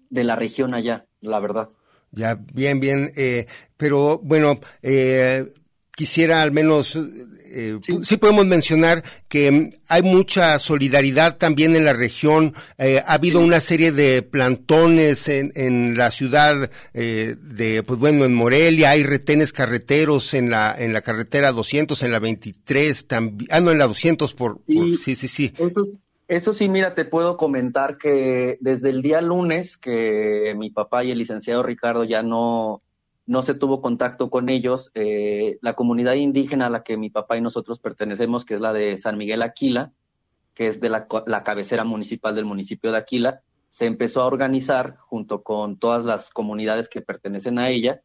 de 0.10 0.24
la 0.24 0.36
región 0.36 0.74
allá, 0.74 1.06
la 1.22 1.40
verdad. 1.40 1.70
Ya, 2.12 2.44
bien, 2.54 2.80
bien. 2.80 3.12
Eh, 3.18 3.46
pero 3.78 4.18
bueno, 4.18 4.60
eh, 4.82 5.48
quisiera 6.00 6.42
al 6.42 6.54
menos 6.54 6.98
eh, 7.52 7.78
sí. 8.04 8.16
podemos 8.16 8.46
mencionar 8.46 9.04
que 9.28 9.52
mm, 9.52 9.74
hay 9.90 10.02
mucha 10.02 10.58
solidaridad 10.60 11.36
también 11.38 11.76
en 11.76 11.84
la 11.84 11.92
región. 11.92 12.54
Eh, 12.78 13.04
ha 13.06 13.16
habido 13.16 13.42
una 13.42 13.60
serie 13.60 13.92
de 13.92 14.22
plantones 14.22 15.28
en, 15.28 15.52
en 15.56 15.98
la 15.98 16.10
ciudad 16.10 16.72
eh, 16.94 17.36
de, 17.38 17.84
pues 17.84 18.00
bueno, 18.00 18.24
en 18.24 18.34
Morelia, 18.34 18.92
hay 18.92 19.04
retenes 19.04 19.52
carreteros 19.52 20.34
en 20.34 20.50
la, 20.50 20.74
en 20.80 20.94
la 20.94 21.02
carretera 21.02 21.52
200, 21.52 22.02
en 22.04 22.14
la 22.14 22.20
23 22.20 23.08
también, 23.08 23.50
ah, 23.52 23.60
no, 23.60 23.72
en 23.72 23.78
la 23.78 23.88
200 23.88 24.34
por, 24.36 24.60
sí, 24.66 25.16
sí, 25.18 25.28
sí. 25.28 25.52
Eso, 25.58 25.86
eso 26.30 26.54
sí, 26.54 26.70
mira, 26.70 26.96
te 26.96 27.04
puedo 27.04 27.36
comentar 27.36 27.98
que 27.98 28.58
desde 28.62 28.90
el 28.90 29.02
día 29.02 29.20
lunes 29.20 29.78
que 29.78 30.54
mi 30.56 30.70
papá 30.70 31.04
y 31.04 31.12
el 31.12 31.18
licenciado 31.18 31.62
Ricardo 31.62 32.06
ya 32.06 32.22
no, 32.22 32.84
no 33.30 33.44
se 33.44 33.54
tuvo 33.54 33.80
contacto 33.80 34.32
con 34.32 34.50
ellos. 34.50 34.90
Eh, 34.96 35.60
la 35.62 35.76
comunidad 35.76 36.16
indígena 36.16 36.66
a 36.66 36.70
la 36.72 36.82
que 36.82 36.98
mi 36.98 37.12
papá 37.12 37.38
y 37.38 37.42
nosotros 37.42 37.80
pertenecemos, 37.80 38.44
que 38.44 38.56
es 38.56 38.60
la 38.60 38.74
de 38.74 38.98
San 38.98 39.20
Miguel 39.20 39.44
Aquila, 39.44 39.92
que 40.56 40.66
es 40.66 40.82
de 40.82 40.90
la, 40.90 41.06
cabecera 41.44 41.84
municipal 41.84 42.34
del 42.34 42.46
municipio 42.46 42.92
de 42.92 42.98
Aquila, 42.98 43.42
se 43.70 43.86
empezó 43.86 44.24
a 44.24 44.26
organizar 44.26 44.98
junto 44.98 45.44
con 45.44 45.78
todas 45.78 46.04
las 46.04 46.32
comunidades 46.32 46.90
que 46.90 47.02
pertenecen 47.02 47.60
a 47.60 47.70
ella 47.70 48.02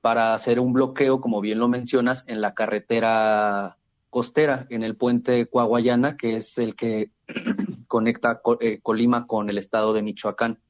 para 0.00 0.32
hacer 0.32 0.60
un 0.60 0.72
bloqueo, 0.72 1.20
como 1.20 1.40
bien 1.40 1.58
lo 1.58 1.66
mencionas, 1.66 2.22
en 2.28 2.40
la 2.40 2.54
carretera 2.54 3.78
costera, 4.10 4.68
en 4.70 4.84
el 4.84 4.94
puente 4.94 5.48
Coahuayana, 5.48 6.16
que 6.16 6.36
es 6.36 6.56
el 6.56 6.76
que 6.76 7.10
conecta 7.88 8.40
eh, 8.60 8.78
Colima 8.80 9.26
con 9.26 9.50
el 9.50 9.58
estado 9.58 9.92
de 9.92 10.02
Michoacán. 10.02 10.60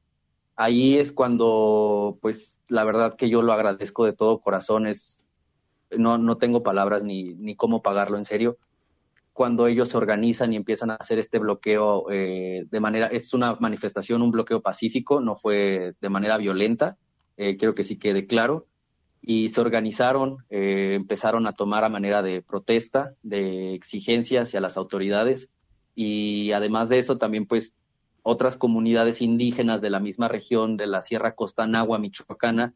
Ahí 0.61 0.97
es 0.97 1.13
cuando, 1.13 2.17
pues, 2.21 2.57
la 2.67 2.83
verdad 2.83 3.15
que 3.15 3.29
yo 3.29 3.41
lo 3.41 3.53
agradezco 3.53 4.03
de 4.03 4.11
todo 4.11 4.41
corazón, 4.41 4.87
es, 4.87 5.21
no, 5.89 6.17
no 6.17 6.35
tengo 6.35 6.63
palabras 6.63 7.01
ni, 7.01 7.33
ni 7.35 7.55
cómo 7.55 7.81
pagarlo 7.81 8.17
en 8.17 8.25
serio. 8.25 8.57
cuando 9.39 9.67
ellos 9.67 9.87
se 9.87 9.95
organizan 9.97 10.51
y 10.51 10.57
empiezan 10.57 10.91
a 10.91 10.95
hacer 10.95 11.17
este 11.17 11.39
bloqueo 11.39 12.11
eh, 12.11 12.65
de 12.69 12.79
manera, 12.81 13.07
es 13.07 13.33
una 13.33 13.55
manifestación, 13.55 14.21
un 14.21 14.31
bloqueo 14.31 14.61
pacífico, 14.61 15.21
no 15.21 15.37
fue 15.37 15.93
de 16.01 16.09
manera 16.09 16.35
violenta, 16.35 16.97
eh, 17.37 17.55
creo 17.55 17.73
que 17.73 17.85
sí 17.85 17.97
quede 17.97 18.27
claro, 18.27 18.65
y 19.21 19.47
se 19.47 19.61
organizaron, 19.61 20.39
eh, 20.49 20.95
empezaron 20.95 21.47
a 21.47 21.53
tomar 21.53 21.85
a 21.85 21.89
manera 21.89 22.21
de 22.21 22.41
protesta, 22.41 23.13
de 23.23 23.73
exigencia 23.75 24.41
hacia 24.41 24.59
las 24.59 24.75
autoridades, 24.75 25.49
y 25.95 26.51
además 26.51 26.89
de 26.89 26.97
eso 26.97 27.17
también 27.17 27.45
pues 27.45 27.73
otras 28.23 28.57
comunidades 28.57 29.21
indígenas 29.21 29.81
de 29.81 29.89
la 29.89 29.99
misma 29.99 30.27
región 30.27 30.77
de 30.77 30.87
la 30.87 31.01
Sierra 31.01 31.35
Costanagua, 31.35 31.99
Michoacana, 31.99 32.73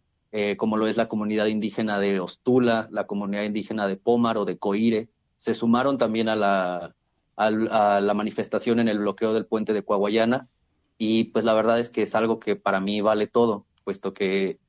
como 0.57 0.77
lo 0.77 0.87
es 0.87 0.97
la 0.97 1.07
comunidad 1.07 1.45
indígena 1.45 1.99
de 1.99 2.19
Ostula, 2.19 2.87
la 2.89 3.05
comunidad 3.05 3.43
indígena 3.43 3.87
de 3.87 3.97
Pómaro, 3.97 4.45
de 4.45 4.57
Coire, 4.57 5.09
se 5.37 5.53
sumaron 5.53 5.97
también 5.97 6.29
a 6.29 6.35
la, 6.35 6.95
a, 7.35 7.99
la 7.99 8.13
manifestación 8.13 8.79
en 8.79 8.87
el 8.87 8.99
bloqueo 8.99 9.33
del 9.33 9.45
puente 9.45 9.73
de 9.73 9.83
Coahuayana 9.83 10.47
y 10.97 11.25
pues 11.25 11.43
la 11.43 11.53
verdad 11.53 11.79
es 11.79 11.89
que 11.89 12.03
es 12.03 12.15
algo 12.15 12.39
que 12.39 12.55
para 12.55 12.79
mí 12.79 13.01
vale 13.01 13.27
todo, 13.27 13.65
puesto 13.83 14.13
que 14.13 14.59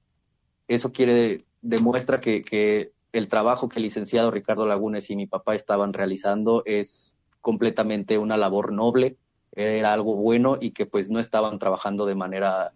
eso 0.67 0.93
quiere, 0.93 1.45
demuestra 1.63 2.21
que, 2.21 2.43
que 2.43 2.93
el 3.13 3.29
trabajo 3.29 3.69
que 3.69 3.79
el 3.79 3.85
licenciado 3.85 4.31
Ricardo 4.31 4.67
Lagunes 4.67 5.11
y 5.11 5.17
mi 5.17 5.27
papá 5.27 5.55
estaban 5.55 5.93
realizando 5.93 6.63
es 6.65 7.15
completamente 7.41 8.19
una 8.19 8.37
labor 8.37 8.73
noble, 8.73 9.17
era 9.57 9.93
algo 9.93 10.17
bueno 10.17 10.59
y 10.61 10.73
que 10.73 10.87
pues 10.87 11.11
no 11.11 11.19
estaban 11.19 11.59
trabajando 11.59 12.07
de 12.07 12.15
manera 12.15 12.73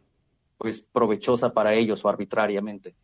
pues 0.57 0.81
provechosa 0.81 1.53
para 1.53 1.75
ellos 1.75 2.05
o 2.05 2.09
arbitrariamente. 2.09 2.95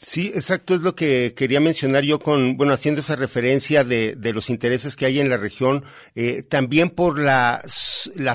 Sí, 0.00 0.30
exacto, 0.32 0.74
es 0.74 0.80
lo 0.80 0.94
que 0.94 1.34
quería 1.36 1.58
mencionar 1.58 2.04
yo 2.04 2.20
con, 2.20 2.56
bueno, 2.56 2.72
haciendo 2.72 3.00
esa 3.00 3.16
referencia 3.16 3.82
de, 3.82 4.14
de 4.14 4.32
los 4.32 4.48
intereses 4.48 4.94
que 4.94 5.06
hay 5.06 5.18
en 5.18 5.28
la 5.28 5.38
región, 5.38 5.84
eh, 6.14 6.44
también 6.48 6.90
por 6.90 7.18
la, 7.18 7.60
la 8.14 8.34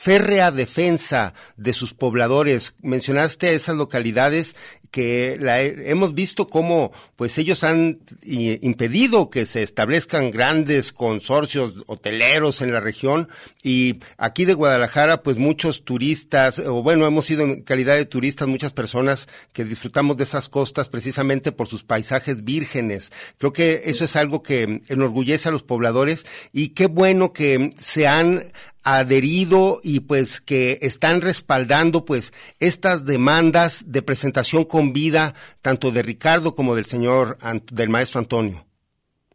férrea 0.00 0.52
defensa 0.52 1.34
de 1.56 1.72
sus 1.72 1.92
pobladores. 1.92 2.74
Mencionaste 2.82 3.52
esas 3.54 3.74
localidades 3.74 4.54
que 4.92 5.36
la, 5.40 5.60
hemos 5.60 6.14
visto 6.14 6.48
cómo 6.48 6.92
pues 7.16 7.36
ellos 7.36 7.64
han 7.64 7.98
impedido 8.22 9.28
que 9.28 9.44
se 9.44 9.62
establezcan 9.62 10.30
grandes 10.30 10.92
consorcios 10.92 11.84
hoteleros 11.86 12.62
en 12.62 12.72
la 12.72 12.80
región 12.80 13.28
y 13.62 13.96
aquí 14.16 14.44
de 14.44 14.54
Guadalajara 14.54 15.22
pues 15.22 15.36
muchos 15.36 15.84
turistas 15.84 16.60
o 16.60 16.82
bueno 16.82 17.06
hemos 17.06 17.30
ido 17.30 17.42
en 17.44 17.62
calidad 17.62 17.96
de 17.96 18.06
turistas 18.06 18.48
muchas 18.48 18.72
personas 18.72 19.28
que 19.52 19.64
disfrutamos 19.64 20.16
de 20.16 20.24
esas 20.24 20.48
costas 20.48 20.88
precisamente 20.88 21.52
por 21.52 21.68
sus 21.68 21.84
paisajes 21.84 22.44
vírgenes 22.44 23.12
creo 23.36 23.52
que 23.52 23.82
eso 23.84 24.06
es 24.06 24.16
algo 24.16 24.42
que 24.42 24.80
enorgullece 24.88 25.50
a 25.50 25.52
los 25.52 25.64
pobladores 25.64 26.24
y 26.52 26.70
qué 26.70 26.86
bueno 26.86 27.34
que 27.34 27.70
se 27.78 28.06
han 28.06 28.52
adherido 28.82 29.80
y 29.82 30.00
pues 30.00 30.40
que 30.40 30.78
están 30.82 31.20
respaldando 31.20 32.04
pues 32.04 32.32
estas 32.58 33.04
demandas 33.04 33.90
de 33.92 34.02
presentación 34.02 34.64
con 34.64 34.92
vida 34.92 35.34
tanto 35.62 35.90
de 35.90 36.02
Ricardo 36.02 36.54
como 36.54 36.74
del 36.74 36.86
señor 36.86 37.38
del 37.70 37.88
maestro 37.88 38.20
Antonio. 38.20 38.64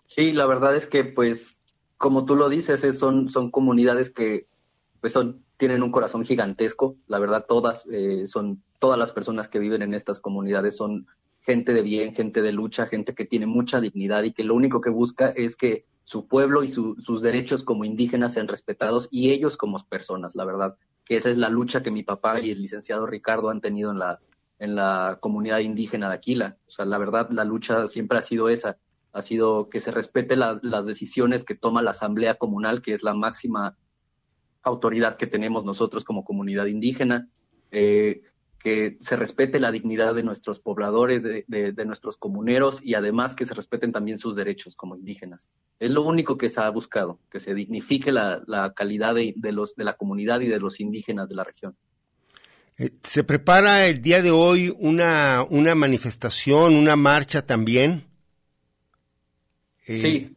Sí, 0.05 0.31
la 0.31 0.45
verdad 0.45 0.75
es 0.75 0.87
que 0.87 1.03
pues 1.03 1.59
como 1.97 2.25
tú 2.25 2.35
lo 2.35 2.49
dices, 2.49 2.81
son 2.97 3.29
son 3.29 3.51
comunidades 3.51 4.11
que 4.11 4.47
pues 5.01 5.13
son 5.13 5.43
tienen 5.57 5.83
un 5.83 5.91
corazón 5.91 6.25
gigantesco, 6.25 6.95
la 7.07 7.19
verdad 7.19 7.45
todas 7.47 7.85
eh, 7.91 8.25
son 8.25 8.63
todas 8.79 8.97
las 8.97 9.11
personas 9.11 9.47
que 9.47 9.59
viven 9.59 9.81
en 9.81 9.93
estas 9.93 10.19
comunidades 10.19 10.75
son 10.75 11.07
gente 11.43 11.73
de 11.73 11.81
bien, 11.81 12.15
gente 12.15 12.41
de 12.41 12.51
lucha, 12.51 12.87
gente 12.87 13.13
que 13.13 13.25
tiene 13.25 13.45
mucha 13.45 13.81
dignidad 13.81 14.23
y 14.23 14.31
que 14.31 14.43
lo 14.43 14.55
único 14.55 14.81
que 14.81 14.89
busca 14.89 15.29
es 15.29 15.55
que 15.55 15.85
su 16.03 16.27
pueblo 16.27 16.63
y 16.63 16.67
sus 16.67 17.21
derechos 17.21 17.63
como 17.63 17.85
indígenas 17.85 18.33
sean 18.33 18.47
respetados 18.47 19.07
y 19.09 19.31
ellos 19.31 19.57
como 19.57 19.77
personas, 19.87 20.35
la 20.35 20.45
verdad, 20.45 20.75
que 21.05 21.15
esa 21.15 21.29
es 21.29 21.37
la 21.37 21.49
lucha 21.49 21.81
que 21.81 21.91
mi 21.91 22.03
papá 22.03 22.39
y 22.39 22.51
el 22.51 22.61
licenciado 22.61 23.05
Ricardo 23.05 23.49
han 23.49 23.61
tenido 23.61 23.91
en 23.91 23.99
la, 23.99 24.19
en 24.59 24.75
la 24.75 25.17
comunidad 25.21 25.59
indígena 25.59 26.09
de 26.09 26.15
Aquila. 26.15 26.57
O 26.67 26.71
sea, 26.71 26.85
la 26.85 26.97
verdad, 26.97 27.29
la 27.31 27.43
lucha 27.43 27.87
siempre 27.87 28.17
ha 28.17 28.21
sido 28.21 28.49
esa, 28.49 28.77
ha 29.11 29.21
sido 29.21 29.69
que 29.69 29.79
se 29.79 29.91
respete 29.91 30.35
las 30.35 30.85
decisiones 30.85 31.43
que 31.43 31.55
toma 31.55 31.81
la 31.81 31.91
Asamblea 31.91 32.35
Comunal, 32.35 32.81
que 32.81 32.93
es 32.93 33.03
la 33.03 33.13
máxima 33.13 33.77
autoridad 34.63 35.17
que 35.17 35.27
tenemos 35.27 35.65
nosotros 35.65 36.03
como 36.03 36.23
comunidad 36.23 36.65
indígena. 36.65 37.29
Eh, 37.71 38.23
que 38.63 38.97
se 39.01 39.17
respete 39.17 39.59
la 39.59 39.71
dignidad 39.71 40.15
de 40.15 40.23
nuestros 40.23 40.61
pobladores, 40.61 41.23
de, 41.23 41.85
nuestros 41.85 42.15
comuneros 42.15 42.79
y 42.81 42.95
además 42.95 43.35
que 43.35 43.45
se 43.45 43.53
respeten 43.53 43.91
también 43.91 44.17
sus 44.17 44.37
derechos 44.37 44.77
como 44.77 44.95
indígenas. 44.95 45.49
Es 45.79 45.91
lo 45.91 46.01
único 46.01 46.37
que 46.37 46.47
se 46.47 46.61
ha 46.61 46.69
buscado, 46.69 47.19
que 47.29 47.41
se 47.41 47.53
dignifique 47.53 48.13
la, 48.13 48.73
calidad 48.73 49.15
de, 49.15 49.51
los, 49.51 49.75
de 49.75 49.83
la 49.83 49.97
comunidad 49.97 50.39
y 50.39 50.47
de 50.47 50.59
los 50.59 50.79
indígenas 50.79 51.27
de 51.27 51.35
la 51.35 51.43
región. 51.43 51.75
Eh, 52.77 52.91
se 53.03 53.25
prepara 53.25 53.85
el 53.85 54.01
día 54.01 54.21
de 54.21 54.31
hoy 54.31 54.73
una, 54.79 55.45
una 55.49 55.75
manifestación, 55.75 56.75
una 56.75 56.95
marcha 56.95 57.45
también. 57.45 58.05
Eh, 59.85 59.97
sí, 59.97 60.35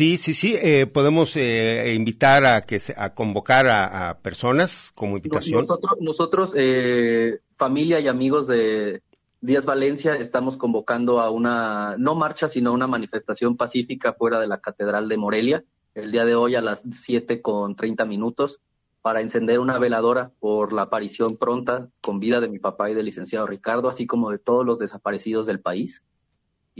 Sí, 0.00 0.16
sí, 0.16 0.32
sí. 0.32 0.56
Eh, 0.62 0.86
podemos 0.86 1.36
eh, 1.36 1.92
invitar 1.94 2.46
a 2.46 2.62
que 2.62 2.80
a 2.96 3.12
convocar 3.12 3.68
a, 3.68 4.18
personas 4.22 4.92
como 4.94 5.16
invitación. 5.16 5.66
Nosotros, 5.66 5.96
nosotros 6.00 6.54
eh, 6.56 7.40
familia 7.56 8.00
y 8.00 8.08
amigos 8.08 8.46
de 8.46 9.02
Díaz 9.42 9.66
Valencia, 9.66 10.14
estamos 10.14 10.56
convocando 10.56 11.20
a 11.20 11.28
una 11.28 11.98
no 11.98 12.14
marcha, 12.14 12.48
sino 12.48 12.72
una 12.72 12.86
manifestación 12.86 13.58
pacífica 13.58 14.14
fuera 14.14 14.40
de 14.40 14.46
la 14.46 14.62
Catedral 14.62 15.06
de 15.06 15.18
Morelia 15.18 15.64
el 15.94 16.12
día 16.12 16.24
de 16.24 16.34
hoy 16.34 16.54
a 16.54 16.62
las 16.62 16.82
siete 16.92 17.42
con 17.42 17.76
treinta 17.76 18.06
minutos 18.06 18.58
para 19.02 19.20
encender 19.20 19.60
una 19.60 19.78
veladora 19.78 20.32
por 20.40 20.72
la 20.72 20.82
aparición 20.82 21.36
pronta 21.36 21.90
con 22.00 22.20
vida 22.20 22.40
de 22.40 22.48
mi 22.48 22.58
papá 22.58 22.90
y 22.90 22.94
del 22.94 23.04
licenciado 23.04 23.46
Ricardo, 23.46 23.90
así 23.90 24.06
como 24.06 24.30
de 24.30 24.38
todos 24.38 24.64
los 24.64 24.78
desaparecidos 24.78 25.44
del 25.44 25.60
país. 25.60 26.02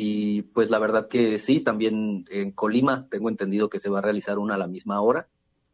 Y 0.03 0.41
pues 0.41 0.71
la 0.71 0.79
verdad 0.79 1.09
que 1.09 1.39
sí, 1.39 1.61
también 1.61 2.25
en 2.31 2.53
Colima 2.53 3.07
tengo 3.11 3.29
entendido 3.29 3.69
que 3.69 3.79
se 3.79 3.91
va 3.91 3.99
a 3.99 4.03
realizar 4.03 4.39
una 4.39 4.55
a 4.55 4.57
la 4.57 4.67
misma 4.67 4.99
hora 5.03 5.29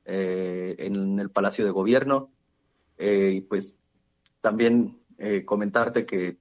eh, 0.05 0.75
en 0.81 1.21
el 1.21 1.31
Palacio 1.31 1.65
de 1.65 1.71
Gobierno. 1.71 2.33
Eh, 2.99 3.35
y 3.37 3.41
pues 3.43 3.77
también 4.41 4.99
eh, 5.19 5.45
comentarte 5.45 6.07
que 6.07 6.39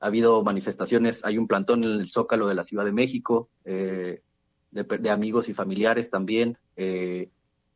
ha 0.00 0.06
habido 0.06 0.42
manifestaciones, 0.44 1.26
hay 1.26 1.36
un 1.36 1.46
plantón 1.46 1.84
en 1.84 1.90
el 1.90 2.08
Zócalo 2.08 2.48
de 2.48 2.54
la 2.54 2.64
Ciudad 2.64 2.86
de 2.86 2.92
México, 2.92 3.50
de, 3.64 4.22
amigos 5.10 5.50
y 5.50 5.52
familiares 5.52 6.08
también. 6.08 6.56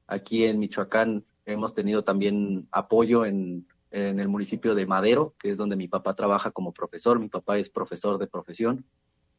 aquí 0.06 0.44
en 0.44 0.58
Michoacán 0.58 1.26
hemos 1.44 1.74
tenido 1.74 2.02
también 2.02 2.66
apoyo 2.72 3.26
en, 3.26 3.66
en 3.90 4.20
el 4.20 4.28
municipio 4.28 4.74
de 4.74 4.86
Madero, 4.86 5.34
que 5.38 5.50
es 5.50 5.58
donde 5.58 5.76
mi 5.76 5.86
papá 5.86 6.14
trabaja 6.14 6.50
como 6.50 6.72
profesor. 6.72 7.20
Mi 7.20 7.28
papá 7.28 7.58
es 7.58 7.68
profesor 7.68 8.16
de 8.16 8.26
profesión. 8.26 8.86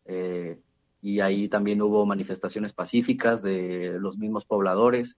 Eh, 0.05 0.59
y 1.01 1.19
ahí 1.19 1.47
también 1.47 1.81
hubo 1.81 2.05
manifestaciones 2.05 2.73
pacíficas 2.73 3.41
de 3.41 3.97
los 3.99 4.17
mismos 4.17 4.45
pobladores. 4.45 5.17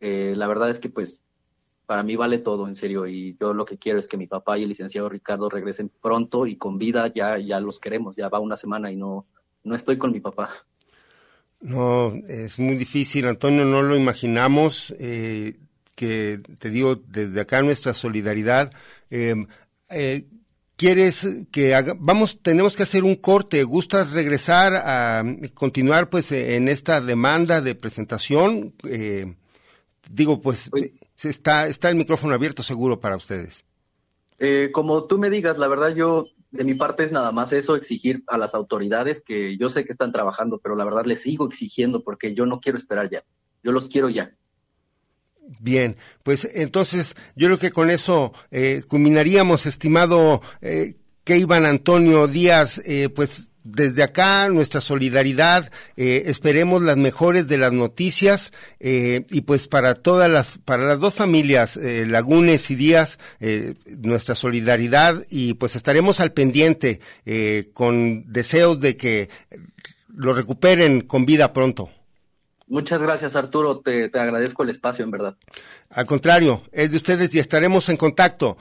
Eh, 0.00 0.34
la 0.36 0.46
verdad 0.46 0.70
es 0.70 0.78
que 0.78 0.88
pues 0.88 1.20
para 1.86 2.02
mí 2.02 2.16
vale 2.16 2.38
todo, 2.38 2.68
en 2.68 2.76
serio, 2.76 3.06
y 3.06 3.36
yo 3.40 3.52
lo 3.52 3.64
que 3.64 3.76
quiero 3.76 3.98
es 3.98 4.06
que 4.06 4.16
mi 4.16 4.28
papá 4.28 4.56
y 4.56 4.62
el 4.62 4.68
licenciado 4.68 5.08
Ricardo 5.08 5.50
regresen 5.50 5.90
pronto 6.00 6.46
y 6.46 6.56
con 6.56 6.78
vida, 6.78 7.12
ya, 7.12 7.36
ya 7.38 7.58
los 7.58 7.80
queremos, 7.80 8.14
ya 8.14 8.28
va 8.28 8.38
una 8.38 8.56
semana 8.56 8.92
y 8.92 8.96
no, 8.96 9.26
no 9.64 9.74
estoy 9.74 9.98
con 9.98 10.12
mi 10.12 10.20
papá. 10.20 10.50
No, 11.60 12.14
es 12.28 12.58
muy 12.60 12.76
difícil, 12.76 13.26
Antonio, 13.26 13.64
no 13.64 13.82
lo 13.82 13.96
imaginamos, 13.96 14.94
eh, 15.00 15.58
que 15.96 16.40
te 16.58 16.70
digo, 16.70 16.94
desde 16.94 17.40
acá 17.40 17.60
nuestra 17.60 17.92
solidaridad. 17.92 18.72
Quieres 20.80 21.28
que 21.52 21.74
haga, 21.74 21.94
vamos, 21.98 22.40
tenemos 22.40 22.74
que 22.74 22.84
hacer 22.84 23.04
un 23.04 23.14
corte. 23.14 23.64
¿Gustas 23.64 24.12
regresar 24.12 24.72
a 24.74 25.22
continuar 25.52 26.08
pues 26.08 26.32
en 26.32 26.68
esta 26.68 27.02
demanda 27.02 27.60
de 27.60 27.74
presentación? 27.74 28.72
Eh, 28.88 29.34
digo, 30.10 30.40
pues 30.40 30.70
está, 31.22 31.66
está 31.66 31.90
el 31.90 31.96
micrófono 31.96 32.32
abierto 32.32 32.62
seguro 32.62 32.98
para 32.98 33.18
ustedes. 33.18 33.66
Eh, 34.38 34.70
como 34.72 35.04
tú 35.04 35.18
me 35.18 35.28
digas, 35.28 35.58
la 35.58 35.68
verdad 35.68 35.94
yo 35.94 36.24
de 36.50 36.64
mi 36.64 36.72
parte 36.72 37.04
es 37.04 37.12
nada 37.12 37.30
más 37.30 37.52
eso, 37.52 37.76
exigir 37.76 38.24
a 38.26 38.38
las 38.38 38.54
autoridades 38.54 39.20
que 39.20 39.58
yo 39.58 39.68
sé 39.68 39.84
que 39.84 39.92
están 39.92 40.12
trabajando, 40.12 40.60
pero 40.62 40.76
la 40.76 40.86
verdad 40.86 41.04
les 41.04 41.20
sigo 41.20 41.46
exigiendo 41.46 42.02
porque 42.02 42.34
yo 42.34 42.46
no 42.46 42.58
quiero 42.58 42.78
esperar 42.78 43.10
ya, 43.10 43.22
yo 43.62 43.72
los 43.72 43.90
quiero 43.90 44.08
ya. 44.08 44.34
Bien, 45.58 45.96
pues 46.22 46.48
entonces 46.54 47.16
yo 47.34 47.48
creo 47.48 47.58
que 47.58 47.72
con 47.72 47.90
eso 47.90 48.32
eh, 48.50 48.82
culminaríamos, 48.86 49.66
estimado 49.66 50.42
eh, 50.62 50.94
Keivan 51.24 51.66
Antonio 51.66 52.28
Díaz, 52.28 52.80
eh, 52.84 53.08
pues 53.08 53.50
desde 53.64 54.02
acá 54.02 54.48
nuestra 54.48 54.80
solidaridad, 54.80 55.70
eh, 55.96 56.24
esperemos 56.26 56.82
las 56.82 56.96
mejores 56.96 57.48
de 57.48 57.58
las 57.58 57.72
noticias 57.72 58.52
eh, 58.78 59.24
y 59.30 59.42
pues 59.42 59.68
para 59.68 59.94
todas 59.94 60.30
las, 60.30 60.58
para 60.64 60.84
las 60.84 60.98
dos 60.98 61.14
familias, 61.14 61.76
eh, 61.76 62.06
Lagunes 62.06 62.70
y 62.70 62.74
Díaz, 62.74 63.18
nuestra 63.98 64.34
solidaridad 64.34 65.24
y 65.28 65.54
pues 65.54 65.76
estaremos 65.76 66.20
al 66.20 66.32
pendiente 66.32 67.00
con 67.72 68.30
deseos 68.32 68.80
de 68.80 68.96
que 68.96 69.28
lo 70.08 70.32
recuperen 70.32 71.02
con 71.02 71.26
vida 71.26 71.52
pronto. 71.52 71.90
Muchas 72.70 73.02
gracias, 73.02 73.34
Arturo. 73.34 73.80
Te, 73.80 74.08
te, 74.08 74.20
agradezco 74.20 74.62
el 74.62 74.70
espacio, 74.70 75.04
en 75.04 75.10
verdad. 75.10 75.36
Al 75.90 76.06
contrario, 76.06 76.62
es 76.70 76.92
de 76.92 76.98
ustedes 76.98 77.34
y 77.34 77.40
estaremos 77.40 77.88
en 77.88 77.96
contacto. 77.96 78.56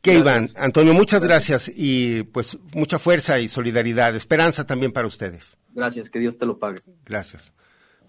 ¿Qué, 0.00 0.14
Iván? 0.14 0.48
Antonio, 0.54 0.94
muchas 0.94 1.20
gracias 1.22 1.70
y 1.74 2.22
pues 2.22 2.56
mucha 2.72 3.00
fuerza 3.00 3.40
y 3.40 3.48
solidaridad, 3.48 4.14
esperanza 4.14 4.64
también 4.66 4.92
para 4.92 5.08
ustedes. 5.08 5.58
Gracias, 5.74 6.10
que 6.10 6.20
Dios 6.20 6.38
te 6.38 6.46
lo 6.46 6.60
pague. 6.60 6.78
Gracias. 7.04 7.52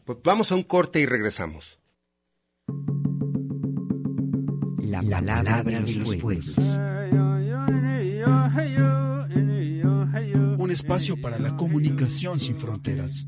Pues 0.05 0.19
vamos 0.23 0.51
a 0.51 0.55
un 0.55 0.63
corte 0.63 0.99
y 0.99 1.07
regresamos. 1.07 1.79
La 4.77 5.01
palabra 5.01 5.63
de 5.63 5.95
los 5.95 6.15
pueblos. 6.17 6.55
Un 10.59 10.69
espacio 10.71 11.19
para 11.19 11.39
la 11.39 11.57
comunicación 11.57 12.39
sin 12.39 12.55
fronteras. 12.55 13.25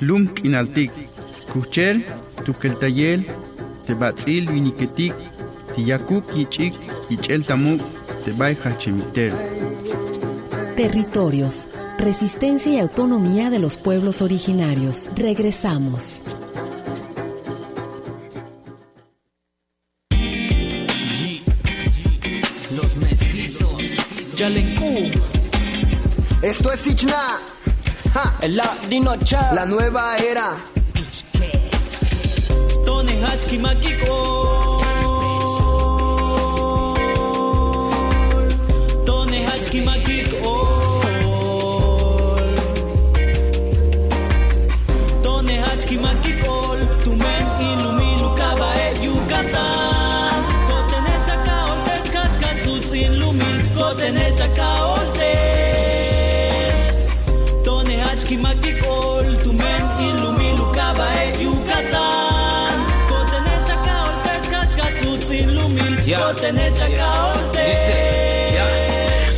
Lumk 0.00 0.44
inaltik, 0.44 0.90
kuchel, 1.52 2.02
tukeltayel, 2.44 3.24
tebatzil 3.86 4.50
viniketik, 4.52 5.14
tiyakuk 5.74 6.36
yichik, 6.36 6.74
yichel 7.08 7.42
tamuk, 7.42 7.80
tebay 8.24 8.54
hachemiter. 8.62 9.32
Territorios, 10.76 11.68
resistencia 11.98 12.72
y 12.72 12.78
autonomía 12.78 13.48
de 13.48 13.58
los 13.58 13.78
pueblos 13.78 14.20
originarios. 14.20 15.10
Regresamos. 15.16 16.26
Los 22.76 22.96
mestizos, 22.96 23.82
Yalenku. 24.36 25.10
Esto 26.42 26.70
es 26.70 26.86
Ichna. 26.86 27.55
El 28.40 28.56
Latinocha. 28.56 29.52
La 29.52 29.66
nueva 29.66 30.16
era. 30.16 30.56
Tone 32.84 33.22
Hachki 33.22 33.58
Makiko. 33.58 34.65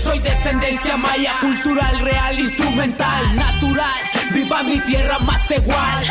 Soy 0.02 0.18
descendencia 0.20 0.96
maya, 0.96 1.34
cultural, 1.40 1.98
real, 2.00 2.38
instrumental, 2.38 3.36
natural. 3.36 4.00
Viva 4.32 4.62
mi 4.62 4.80
tierra 4.80 5.18
más 5.18 5.50
igual. 5.50 6.04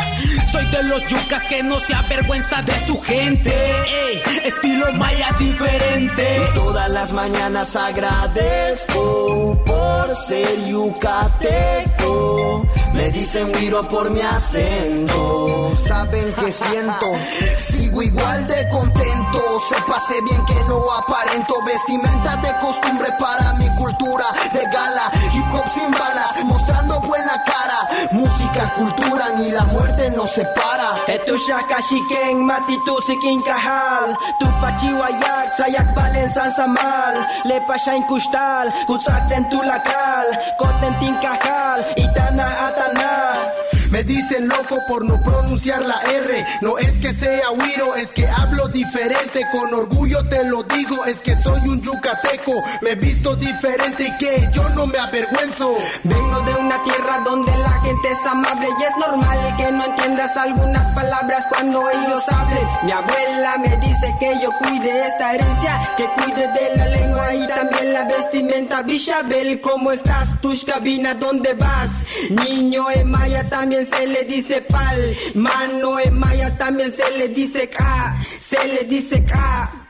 Soy 0.52 0.64
de 0.66 0.84
los 0.84 1.06
yucas 1.08 1.46
que 1.48 1.64
no 1.64 1.80
se 1.80 1.94
avergüenza 1.94 2.62
de 2.62 2.78
su 2.86 2.96
gente. 3.00 3.52
Ey, 3.52 4.22
estilo 4.44 4.92
maya 4.94 5.34
diferente. 5.38 6.46
Y 6.48 6.54
todas 6.54 6.88
las 6.90 7.12
mañanas 7.12 7.74
agradezco 7.74 9.60
por 9.66 10.16
ser 10.16 10.64
yucateco. 10.64 12.37
Me 12.98 13.12
dicen 13.12 13.54
Wiro 13.54 13.80
por 13.82 14.10
mi 14.10 14.20
acento. 14.20 15.72
Saben 15.86 16.32
que 16.32 16.50
siento. 16.50 17.12
Sigo 17.70 18.02
igual 18.02 18.44
de 18.48 18.68
contento. 18.70 19.60
Se 19.68 19.76
pase 19.88 20.20
bien 20.22 20.44
que 20.46 20.54
no 20.68 20.92
aparento. 20.92 21.54
Vestimenta 21.64 22.36
de 22.38 22.52
costumbre 22.58 23.08
para 23.20 23.52
mi 23.52 23.68
cultura 23.76 24.26
de 24.52 24.64
gala. 24.72 25.12
Hip 25.32 25.54
hop 25.54 25.68
sin 25.72 25.92
balas, 25.92 26.44
mostrando 26.44 26.97
buena 27.08 27.42
cara. 27.50 27.80
Música, 28.12 28.62
cultura, 28.76 29.26
ni 29.38 29.50
la 29.50 29.64
muerte 29.72 30.10
nos 30.10 30.30
separa. 30.30 30.90
Etu 31.08 31.36
shaka 31.38 31.80
shiken 31.88 32.44
matitu 32.44 32.94
sikin 33.08 33.40
kahal. 33.48 34.12
Tu 34.38 34.46
pachiwayak 34.60 35.48
sayak 35.56 35.88
valen 35.96 36.28
san 36.36 36.52
samal. 36.52 37.14
Le 37.48 37.58
pashain 37.66 38.04
kustal, 38.10 38.68
kutzakten 38.86 39.48
tu 39.50 39.58
lakal. 39.70 40.28
Kotentin 40.60 41.16
kahal, 41.24 41.80
itana 41.96 42.48
atana. 42.68 43.12
Me 43.90 44.04
dicen 44.04 44.48
loco 44.48 44.76
por 44.86 45.04
no 45.04 45.22
pronunciar 45.22 45.84
la 45.84 46.00
R. 46.02 46.46
No 46.60 46.76
es 46.78 46.92
que 46.98 47.12
sea 47.14 47.50
Wiro, 47.50 47.96
es 47.96 48.12
que 48.12 48.28
hablo 48.28 48.68
diferente. 48.68 49.46
Con 49.50 49.72
orgullo 49.72 50.22
te 50.28 50.44
lo 50.44 50.62
digo, 50.62 51.04
es 51.06 51.22
que 51.22 51.36
soy 51.36 51.60
un 51.68 51.80
yucateco. 51.80 52.52
Me 52.82 52.94
visto 52.96 53.34
diferente 53.36 54.08
y 54.08 54.18
que 54.18 54.48
yo 54.52 54.68
no 54.70 54.86
me 54.86 54.98
avergüenzo. 54.98 55.76
Vengo 56.04 56.40
de 56.40 56.54
una 56.56 56.82
tierra 56.84 57.20
donde 57.24 57.56
la 57.56 57.72
gente 57.80 58.08
es 58.08 58.26
amable 58.26 58.68
y 58.78 58.82
es 58.82 58.96
normal 58.98 59.54
que 59.56 59.72
no 59.72 59.84
entiendas 59.84 60.36
algunas 60.36 60.94
palabras 60.94 61.46
cuando 61.48 61.88
ellos 61.90 62.22
hablen. 62.28 62.66
Mi 62.84 62.92
abuela 62.92 63.56
me 63.58 63.76
dice 63.78 64.14
que 64.20 64.38
yo 64.42 64.50
cuide 64.58 65.06
esta 65.06 65.34
herencia, 65.34 65.94
que 65.96 66.04
cuide 66.04 66.48
de 66.48 66.76
la 66.76 66.86
lengua 66.86 67.34
y 67.34 67.46
también 67.46 67.92
la 67.94 68.04
vestimenta. 68.04 68.82
Bishabel, 68.82 69.60
¿cómo 69.60 69.92
estás? 69.92 70.40
Tush 70.40 70.64
cabina, 70.64 71.14
¿dónde 71.14 71.54
vas? 71.54 71.90
Niño 72.30 72.90
en 72.90 73.10
Maya 73.10 73.48
se 73.86 74.06
le 74.06 74.24
dice 74.24 74.60
pal. 74.62 75.16
Mano 75.34 75.98
en 75.98 76.18
Maya 76.18 76.56
también 76.56 76.92
se 76.92 77.18
le 77.18 77.28
dice 77.28 77.68
ka. 77.68 78.16
Se 78.48 78.56
le 78.74 78.84
dice 78.84 79.24
ka. 79.24 79.87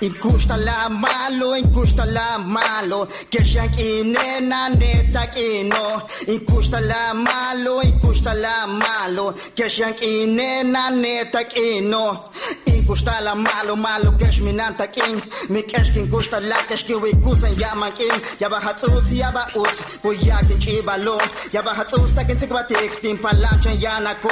Inkustala 0.00 0.88
malo, 0.88 1.56
inkustala 1.56 2.38
malo, 2.38 3.06
keshank 3.30 3.78
inena 3.78 4.68
neta 4.68 5.26
kino. 5.26 6.06
Inkustala 6.28 7.14
malo, 7.14 7.82
inkustala 7.82 8.68
malo, 8.68 9.34
keshank 9.56 10.00
inena 10.02 10.90
neta 10.90 11.42
kino. 11.44 12.30
Inkustala 12.66 13.34
malo, 13.34 13.74
malo 13.74 14.12
kesh 14.12 14.38
minanta 14.46 14.86
king, 14.86 15.20
mi 15.50 15.62
kesh 15.62 15.92
king 15.92 16.06
kustala 16.06 16.54
kesh 16.68 16.86
kiwi 16.86 17.10
kusan 17.24 17.58
yaman 17.58 17.92
king. 17.92 18.14
Yaba 18.38 18.60
hatsus, 18.60 19.10
yaba 19.10 19.50
us, 19.56 19.98
buyakin 20.00 20.58
chibalon, 20.62 21.18
yaba 21.50 21.74
hatsus 21.74 22.14
takin 22.14 22.36
tikbatik, 22.38 23.02
timpalam 23.02 23.62
chan 23.64 23.74
yanako. 23.82 24.30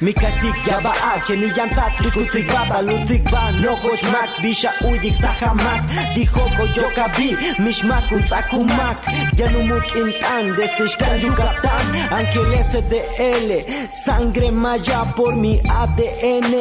Mi 0.00 0.12
kastik 0.14 0.54
yaba 0.64 0.92
achen 1.12 1.42
y 1.42 1.50
yantat, 1.56 1.98
likutik 1.98 2.46
baba, 2.46 2.80
lutik 2.82 3.24
ba, 3.32 3.50
no 3.50 3.74
hoshmak, 3.74 4.30
bisha 4.40 4.70
uyik 4.86 5.14
sahamak, 5.14 5.82
dijo 6.14 6.44
koyokabi, 6.56 7.34
mishmak 7.58 8.06
unzakumak, 8.12 8.96
yanumuk 9.36 9.86
intan, 9.96 10.54
destishkan 10.54 11.18
yucatán, 11.20 11.86
ángeles 12.12 12.72
de 12.88 13.00
L, 13.18 13.88
sangre 14.04 14.52
maya 14.52 15.04
por 15.16 15.34
mi 15.34 15.60
ADN, 15.66 16.54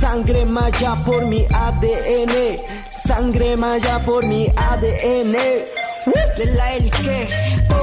sangre 0.00 0.44
maya 0.44 0.96
por 1.04 1.26
mi 1.26 1.46
ADN, 1.46 2.56
sangre 3.06 3.56
maya 3.56 4.00
por 4.04 4.26
mi 4.26 4.48
ADN. 4.48 5.34
Lelail 6.36 6.90
ke 6.90 7.18
Tone 7.68 7.73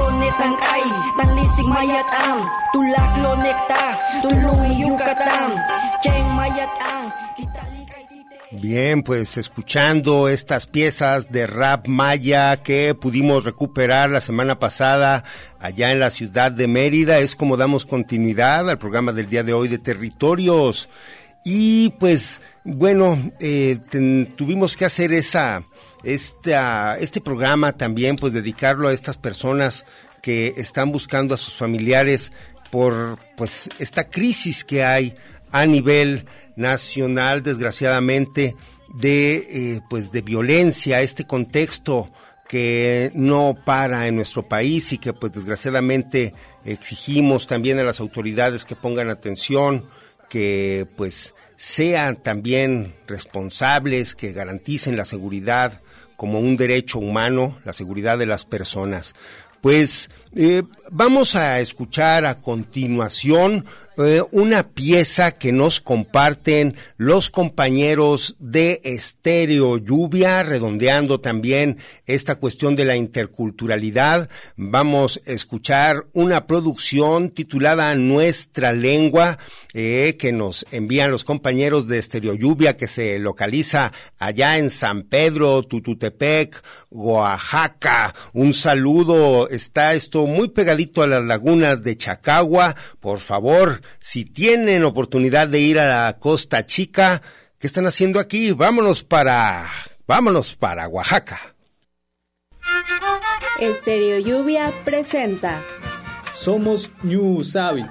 Bien, 8.52 9.02
pues 9.02 9.38
escuchando 9.38 10.28
estas 10.28 10.66
piezas 10.66 11.32
de 11.32 11.46
rap 11.46 11.88
maya 11.88 12.62
que 12.62 12.94
pudimos 12.94 13.44
recuperar 13.44 14.10
la 14.10 14.20
semana 14.20 14.58
pasada 14.58 15.24
allá 15.58 15.90
en 15.90 16.00
la 16.00 16.10
ciudad 16.10 16.52
de 16.52 16.68
Mérida, 16.68 17.18
es 17.18 17.34
como 17.34 17.56
damos 17.56 17.86
continuidad 17.86 18.68
al 18.68 18.78
programa 18.78 19.12
del 19.12 19.28
día 19.28 19.42
de 19.42 19.52
hoy 19.52 19.68
de 19.68 19.78
territorios. 19.78 20.88
Y 21.44 21.90
pues 21.98 22.40
bueno, 22.62 23.18
eh, 23.40 23.78
tuvimos 24.36 24.76
que 24.76 24.84
hacer 24.84 25.12
esa, 25.12 25.64
esta, 26.04 26.98
este 26.98 27.20
programa 27.20 27.72
también, 27.72 28.16
pues 28.16 28.32
dedicarlo 28.32 28.88
a 28.88 28.92
estas 28.92 29.16
personas 29.16 29.84
que 30.22 30.54
están 30.56 30.92
buscando 30.92 31.34
a 31.34 31.38
sus 31.38 31.54
familiares 31.54 32.32
por 32.70 33.18
pues 33.36 33.68
esta 33.78 34.08
crisis 34.08 34.64
que 34.64 34.82
hay 34.82 35.14
a 35.50 35.66
nivel 35.66 36.24
nacional, 36.56 37.42
desgraciadamente, 37.42 38.56
de 38.94 39.34
eh, 39.36 39.80
pues 39.90 40.12
de 40.12 40.22
violencia, 40.22 41.02
este 41.02 41.24
contexto 41.24 42.10
que 42.48 43.10
no 43.14 43.56
para 43.64 44.06
en 44.06 44.16
nuestro 44.16 44.42
país 44.42 44.92
y 44.92 44.98
que 44.98 45.12
pues 45.12 45.32
desgraciadamente 45.32 46.34
exigimos 46.64 47.46
también 47.46 47.78
a 47.78 47.82
las 47.82 48.00
autoridades 48.00 48.64
que 48.64 48.76
pongan 48.76 49.10
atención 49.10 49.86
que 50.28 50.86
pues 50.96 51.34
sean 51.56 52.16
también 52.16 52.94
responsables, 53.06 54.14
que 54.14 54.32
garanticen 54.32 54.96
la 54.96 55.04
seguridad 55.04 55.82
como 56.16 56.40
un 56.40 56.56
derecho 56.56 56.98
humano, 56.98 57.58
la 57.64 57.74
seguridad 57.74 58.16
de 58.16 58.24
las 58.24 58.46
personas. 58.46 59.14
Pues 59.62 60.10
eh, 60.34 60.62
vamos 60.90 61.36
a 61.36 61.60
escuchar 61.60 62.24
a 62.24 62.40
continuación 62.40 63.64
eh, 63.98 64.22
una 64.30 64.68
pieza 64.68 65.32
que 65.32 65.52
nos 65.52 65.80
comparten 65.80 66.74
los 66.96 67.28
compañeros 67.28 68.36
de 68.38 68.80
Estéreo 68.84 69.76
Lluvia, 69.76 70.42
redondeando 70.42 71.20
también 71.20 71.76
esta 72.06 72.36
cuestión 72.36 72.74
de 72.74 72.86
la 72.86 72.96
interculturalidad. 72.96 74.30
Vamos 74.56 75.20
a 75.26 75.32
escuchar 75.32 76.06
una 76.14 76.46
producción 76.46 77.30
titulada 77.30 77.94
Nuestra 77.94 78.72
Lengua, 78.72 79.36
eh, 79.74 80.16
que 80.18 80.32
nos 80.32 80.64
envían 80.70 81.10
los 81.10 81.24
compañeros 81.24 81.86
de 81.86 81.98
Estéreo 81.98 82.32
Lluvia, 82.32 82.78
que 82.78 82.86
se 82.86 83.18
localiza 83.18 83.92
allá 84.18 84.56
en 84.56 84.70
San 84.70 85.02
Pedro, 85.02 85.64
Tututepec, 85.64 86.62
Oaxaca. 86.90 88.14
Un 88.32 88.54
saludo, 88.54 89.50
está 89.50 89.92
esto 89.92 90.21
muy 90.26 90.48
pegadito 90.48 91.02
a 91.02 91.06
las 91.06 91.22
lagunas 91.22 91.82
de 91.82 91.96
Chacagua. 91.96 92.74
Por 93.00 93.18
favor, 93.18 93.82
si 94.00 94.24
tienen 94.24 94.84
oportunidad 94.84 95.48
de 95.48 95.60
ir 95.60 95.78
a 95.78 96.06
la 96.06 96.18
Costa 96.18 96.66
Chica, 96.66 97.22
¿qué 97.58 97.66
están 97.66 97.86
haciendo 97.86 98.20
aquí? 98.20 98.52
Vámonos 98.52 99.04
para, 99.04 99.70
vámonos 100.06 100.56
para 100.56 100.88
Oaxaca. 100.88 101.54
Estéreo 103.60 104.18
Lluvia 104.18 104.72
presenta. 104.84 105.62
Somos 106.34 106.90
New 107.02 107.38
Usabi. 107.38 107.84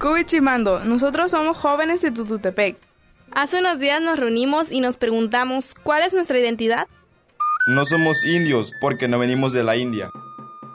Cubichimando, 0.00 0.84
nosotros 0.84 1.30
somos 1.30 1.56
jóvenes 1.56 2.02
de 2.02 2.10
Tututepec. 2.10 2.76
Hace 3.30 3.58
unos 3.60 3.78
días 3.78 4.00
nos 4.00 4.18
reunimos 4.18 4.70
y 4.70 4.80
nos 4.80 4.96
preguntamos 4.96 5.74
cuál 5.74 6.02
es 6.02 6.14
nuestra 6.14 6.38
identidad. 6.38 6.86
No 7.66 7.84
somos 7.84 8.24
indios 8.24 8.72
porque 8.80 9.08
no 9.08 9.18
venimos 9.18 9.52
de 9.52 9.64
la 9.64 9.76
India. 9.76 10.12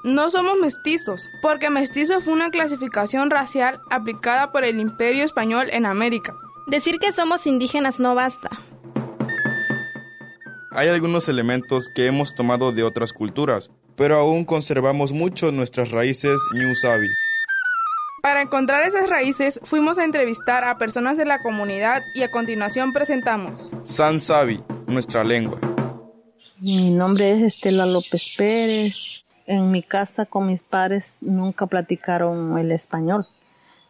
No 0.03 0.29
somos 0.29 0.59
mestizos, 0.59 1.29
porque 1.41 1.69
mestizo 1.69 2.19
fue 2.19 2.33
una 2.33 2.49
clasificación 2.49 3.29
racial 3.29 3.79
aplicada 3.89 4.51
por 4.51 4.65
el 4.65 4.77
Imperio 4.77 5.23
Español 5.23 5.67
en 5.71 5.85
América. 5.85 6.35
Decir 6.67 6.99
que 6.99 7.13
somos 7.13 7.47
indígenas 7.47 8.01
no 8.01 8.13
basta. 8.13 8.49
Hay 10.71 10.89
algunos 10.89 11.29
elementos 11.29 11.87
que 11.95 12.07
hemos 12.07 12.35
tomado 12.35 12.73
de 12.73 12.83
otras 12.83 13.13
culturas, 13.13 13.71
pero 13.95 14.17
aún 14.17 14.43
conservamos 14.43 15.13
mucho 15.13 15.53
nuestras 15.53 15.91
raíces 15.91 16.41
New 16.53 16.75
Sabi. 16.75 17.07
Para 18.21 18.41
encontrar 18.41 18.83
esas 18.83 19.09
raíces, 19.09 19.61
fuimos 19.63 19.97
a 19.97 20.03
entrevistar 20.03 20.65
a 20.65 20.77
personas 20.77 21.15
de 21.17 21.23
la 21.23 21.41
comunidad 21.41 22.01
y 22.15 22.23
a 22.23 22.31
continuación 22.31 22.91
presentamos 22.91 23.71
San 23.85 24.19
Sabi, 24.19 24.61
nuestra 24.87 25.23
lengua. 25.23 25.57
Mi 26.63 26.91
nombre 26.91 27.31
es 27.31 27.41
Estela 27.55 27.87
López 27.87 28.35
Pérez. 28.37 29.23
En 29.47 29.71
mi 29.71 29.81
casa 29.81 30.27
con 30.27 30.45
mis 30.45 30.61
padres 30.61 31.17
nunca 31.19 31.65
platicaron 31.65 32.55
el 32.55 32.71
español. 32.71 33.25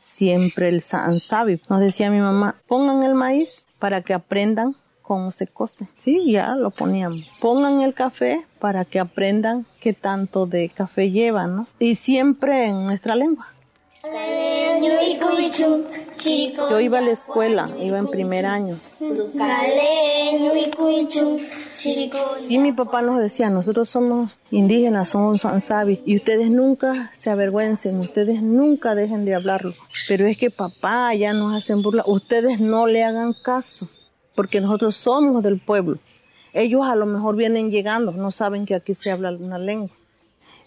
Siempre 0.02 0.70
el 0.70 0.82
San 0.82 1.20
Sabi. 1.20 1.60
Nos 1.68 1.82
decía 1.82 2.10
mi 2.10 2.22
mamá, 2.22 2.56
pongan 2.70 3.04
el 3.04 3.14
maíz 3.14 3.68
para 3.78 4.04
que 4.04 4.14
aprendan 4.14 4.74
cómo 5.02 5.32
se 5.32 5.48
cose. 5.48 5.90
Sí, 5.98 6.32
ya 6.32 6.56
lo 6.56 6.72
poníamos. 6.72 7.30
Pongan 7.42 7.82
el 7.82 7.94
café 7.94 8.46
para 8.60 8.86
que 8.86 9.02
aprendan 9.02 9.66
qué 9.82 9.92
tanto 9.92 10.46
de 10.46 10.70
café 10.70 11.12
llevan, 11.12 11.58
¿no? 11.58 11.68
Y 11.78 11.96
siempre 11.96 12.68
en 12.68 12.86
nuestra 12.86 13.18
lengua. 13.18 13.48
Yo 16.70 16.80
iba 16.80 17.00
a 17.00 17.02
la 17.02 17.12
escuela, 17.12 17.70
iba 17.80 17.98
en 17.98 18.08
primer 18.08 18.46
año. 18.46 18.76
Y 22.48 22.58
mi 22.60 22.72
papá 22.74 23.02
nos 23.02 23.20
decía, 23.20 23.50
nosotros 23.50 23.90
somos 23.90 24.32
indígenas, 24.52 25.10
somos 25.10 25.42
sansabi, 25.42 26.02
y 26.06 26.16
ustedes 26.16 26.50
nunca 26.50 27.12
se 27.16 27.30
avergüencen, 27.30 28.00
ustedes 28.00 28.42
nunca 28.42 28.94
dejen 28.96 29.26
de 29.26 29.36
hablarlo. 29.36 29.74
Pero 30.08 30.28
es 30.28 30.38
que 30.38 30.52
papá 30.52 31.14
ya 31.16 31.34
nos 31.34 31.56
hacen 31.56 31.82
burla, 31.82 32.04
ustedes 32.06 32.60
no 32.60 32.88
le 32.88 33.04
hagan 33.04 33.34
caso, 33.34 33.90
porque 34.36 34.62
nosotros 34.62 34.96
somos 34.96 35.42
del 35.44 35.60
pueblo. 35.60 35.98
Ellos 36.54 36.82
a 36.86 36.96
lo 36.96 37.06
mejor 37.06 37.36
vienen 37.36 37.72
llegando, 37.72 38.12
no 38.12 38.30
saben 38.32 38.66
que 38.66 38.76
aquí 38.76 38.94
se 38.94 39.12
habla 39.12 39.32
una 39.32 39.58
lengua. 39.58 39.90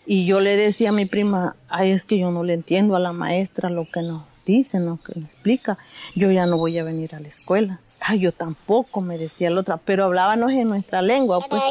Y 0.07 0.27
yo 0.27 0.41
le 0.41 0.57
decía 0.57 0.91
a 0.91 0.93
mi 0.93 1.07
prima, 1.07 1.57
ay, 1.69 1.93
es 1.93 2.05
que 2.05 2.19
yo 2.19 2.31
no 2.31 2.45
le 2.45 2.53
entiendo 2.53 2.95
a 2.95 2.99
la 3.01 3.13
maestra 3.13 3.71
lo 3.71 3.87
que 3.91 4.03
nos 4.03 4.23
dice, 4.45 4.79
lo 4.79 4.99
que 4.99 5.19
nos 5.19 5.31
explica. 5.31 5.79
Yo 6.15 6.31
ya 6.31 6.45
no 6.45 6.59
voy 6.59 6.79
a 6.79 6.85
venir 6.85 7.15
a 7.15 7.21
la 7.21 7.29
escuela. 7.29 7.81
Ay, 8.01 8.21
yo 8.21 8.33
tampoco, 8.33 9.01
me 9.01 9.17
decía 9.17 9.49
la 9.49 9.63
otra, 9.63 9.79
pero 9.79 10.05
hablábamos 10.05 10.51
en 10.51 10.69
nuestra 10.69 11.01
lengua, 11.01 11.39
pues. 11.49 11.63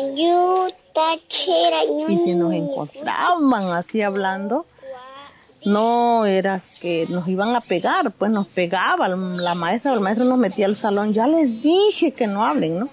Y 2.10 2.18
si 2.26 2.36
nos 2.36 2.54
encontraban 2.54 3.72
así 3.72 4.02
hablando, 4.02 4.66
no 5.64 6.26
era 6.26 6.64
que 6.82 7.06
nos 7.10 7.28
iban 7.28 7.56
a 7.56 7.62
pegar, 7.62 8.12
pues 8.14 8.32
nos 8.32 8.48
pegaba 8.48 9.08
la 9.08 9.54
maestra 9.54 9.92
o 9.92 9.96
el 9.96 10.02
maestro 10.02 10.26
nos 10.26 10.40
metía 10.40 10.66
al 10.66 10.76
salón. 10.76 11.14
Ya 11.14 11.28
les 11.28 11.62
dije 11.62 12.14
que 12.14 12.26
no 12.26 12.44
hablen, 12.44 12.80
¿no? 12.80 12.90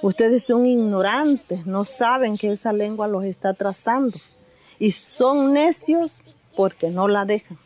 Ustedes 0.00 0.46
son 0.46 0.64
ignorantes, 0.64 1.66
no 1.66 1.84
saben 1.84 2.38
que 2.38 2.50
esa 2.50 2.72
lengua 2.72 3.06
los 3.06 3.24
está 3.24 3.52
trazando 3.52 4.16
y 4.80 4.90
son 4.92 5.52
necios 5.52 6.10
porque 6.56 6.90
no 6.90 7.06
la 7.06 7.24
dejan. 7.24 7.58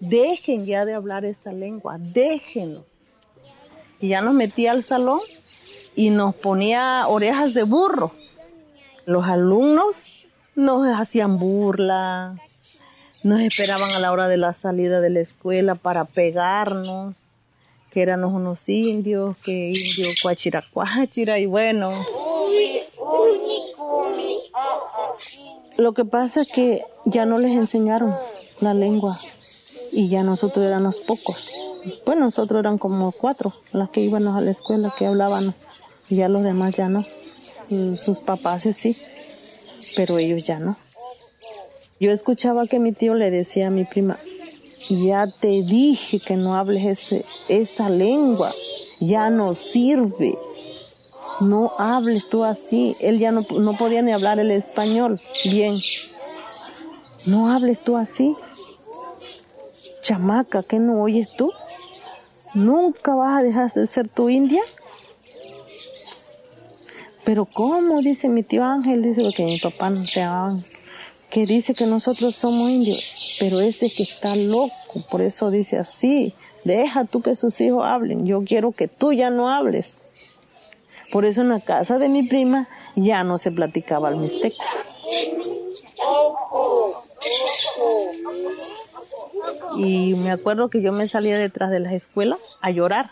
Dejen 0.00 0.64
ya 0.64 0.84
de 0.84 0.94
hablar 0.94 1.24
esa 1.24 1.52
lengua, 1.52 1.96
déjenlo. 1.98 2.84
Y 4.00 4.08
ya 4.08 4.22
nos 4.22 4.34
metía 4.34 4.72
al 4.72 4.82
salón 4.82 5.20
y 5.94 6.10
nos 6.10 6.34
ponía 6.34 7.06
orejas 7.06 7.52
de 7.52 7.64
burro. 7.64 8.12
Los 9.04 9.24
alumnos 9.24 9.96
nos 10.54 10.86
hacían 10.98 11.38
burla, 11.38 12.36
nos 13.22 13.40
esperaban 13.40 13.90
a 13.92 13.98
la 13.98 14.10
hora 14.10 14.26
de 14.28 14.36
la 14.38 14.54
salida 14.54 15.00
de 15.00 15.10
la 15.10 15.20
escuela 15.20 15.74
para 15.74 16.04
pegarnos, 16.04 17.16
que 17.90 18.02
éramos 18.02 18.32
unos 18.32 18.68
indios, 18.68 19.36
que 19.38 19.68
indio 19.68 20.08
cuachira 20.22 20.64
cuachira 20.72 21.38
y 21.38 21.46
bueno. 21.46 21.90
Lo 25.78 25.92
que 25.92 26.04
pasa 26.04 26.42
es 26.42 26.48
que 26.48 26.82
ya 27.06 27.24
no 27.24 27.38
les 27.38 27.52
enseñaron 27.52 28.12
la 28.60 28.74
lengua 28.74 29.16
y 29.92 30.08
ya 30.08 30.24
nosotros 30.24 30.66
éramos 30.66 30.98
pocos. 30.98 31.48
Pues 32.04 32.18
nosotros 32.18 32.58
eran 32.58 32.78
como 32.78 33.12
cuatro 33.12 33.54
las 33.70 33.88
que 33.90 34.00
íbamos 34.00 34.36
a 34.36 34.40
la 34.40 34.50
escuela, 34.50 34.92
que 34.98 35.06
hablaban, 35.06 35.54
y 36.08 36.16
ya 36.16 36.28
los 36.28 36.42
demás 36.42 36.74
ya 36.74 36.88
no. 36.88 37.04
Sus 37.96 38.18
papás 38.18 38.64
sí, 38.74 38.96
pero 39.94 40.18
ellos 40.18 40.42
ya 40.42 40.58
no. 40.58 40.76
Yo 42.00 42.10
escuchaba 42.10 42.66
que 42.66 42.80
mi 42.80 42.90
tío 42.90 43.14
le 43.14 43.30
decía 43.30 43.68
a 43.68 43.70
mi 43.70 43.84
prima, 43.84 44.18
ya 44.90 45.26
te 45.40 45.62
dije 45.62 46.18
que 46.18 46.34
no 46.34 46.56
hables 46.56 46.86
ese, 46.86 47.24
esa 47.48 47.88
lengua, 47.88 48.52
ya 48.98 49.30
no 49.30 49.54
sirve 49.54 50.36
no 51.40 51.72
hables 51.78 52.28
tú 52.28 52.44
así. 52.44 52.96
Él 53.00 53.18
ya 53.18 53.32
no, 53.32 53.46
no 53.50 53.76
podía 53.76 54.02
ni 54.02 54.12
hablar 54.12 54.38
el 54.38 54.50
español 54.50 55.20
bien. 55.44 55.78
No 57.26 57.50
hables 57.50 57.82
tú 57.82 57.96
así. 57.96 58.36
Chamaca, 60.02 60.62
¿qué 60.62 60.78
no 60.78 61.02
oyes 61.02 61.28
tú? 61.36 61.52
¿Nunca 62.54 63.14
vas 63.14 63.38
a 63.38 63.42
dejar 63.42 63.72
de 63.72 63.86
ser 63.86 64.08
tu 64.08 64.30
india? 64.30 64.62
Pero 67.24 67.44
¿cómo? 67.44 68.00
Dice 68.00 68.28
mi 68.30 68.42
tío 68.42 68.64
Ángel, 68.64 69.02
dice 69.02 69.30
que 69.36 69.44
mi 69.44 69.58
papá 69.58 69.90
no 69.90 70.06
se 70.06 70.20
llamaban, 70.20 70.64
que 71.28 71.44
dice 71.44 71.74
que 71.74 71.84
nosotros 71.84 72.34
somos 72.36 72.70
indios, 72.70 73.36
pero 73.38 73.60
ese 73.60 73.90
que 73.90 74.04
está 74.04 74.34
loco, 74.34 75.04
por 75.10 75.20
eso 75.20 75.50
dice 75.50 75.76
así, 75.76 76.32
deja 76.64 77.04
tú 77.04 77.20
que 77.20 77.36
sus 77.36 77.60
hijos 77.60 77.84
hablen, 77.84 78.24
yo 78.24 78.42
quiero 78.44 78.72
que 78.72 78.88
tú 78.88 79.12
ya 79.12 79.28
no 79.28 79.50
hables. 79.50 79.92
Por 81.12 81.24
eso 81.24 81.42
en 81.42 81.48
la 81.48 81.60
casa 81.60 81.98
de 81.98 82.08
mi 82.08 82.22
prima 82.24 82.68
ya 82.94 83.24
no 83.24 83.38
se 83.38 83.50
platicaba 83.50 84.10
el 84.10 84.16
mixteco. 84.16 84.62
Y 89.76 90.14
me 90.14 90.30
acuerdo 90.30 90.68
que 90.68 90.82
yo 90.82 90.92
me 90.92 91.06
salía 91.06 91.38
detrás 91.38 91.70
de 91.70 91.80
las 91.80 91.92
escuelas 91.92 92.38
a 92.60 92.70
llorar. 92.70 93.10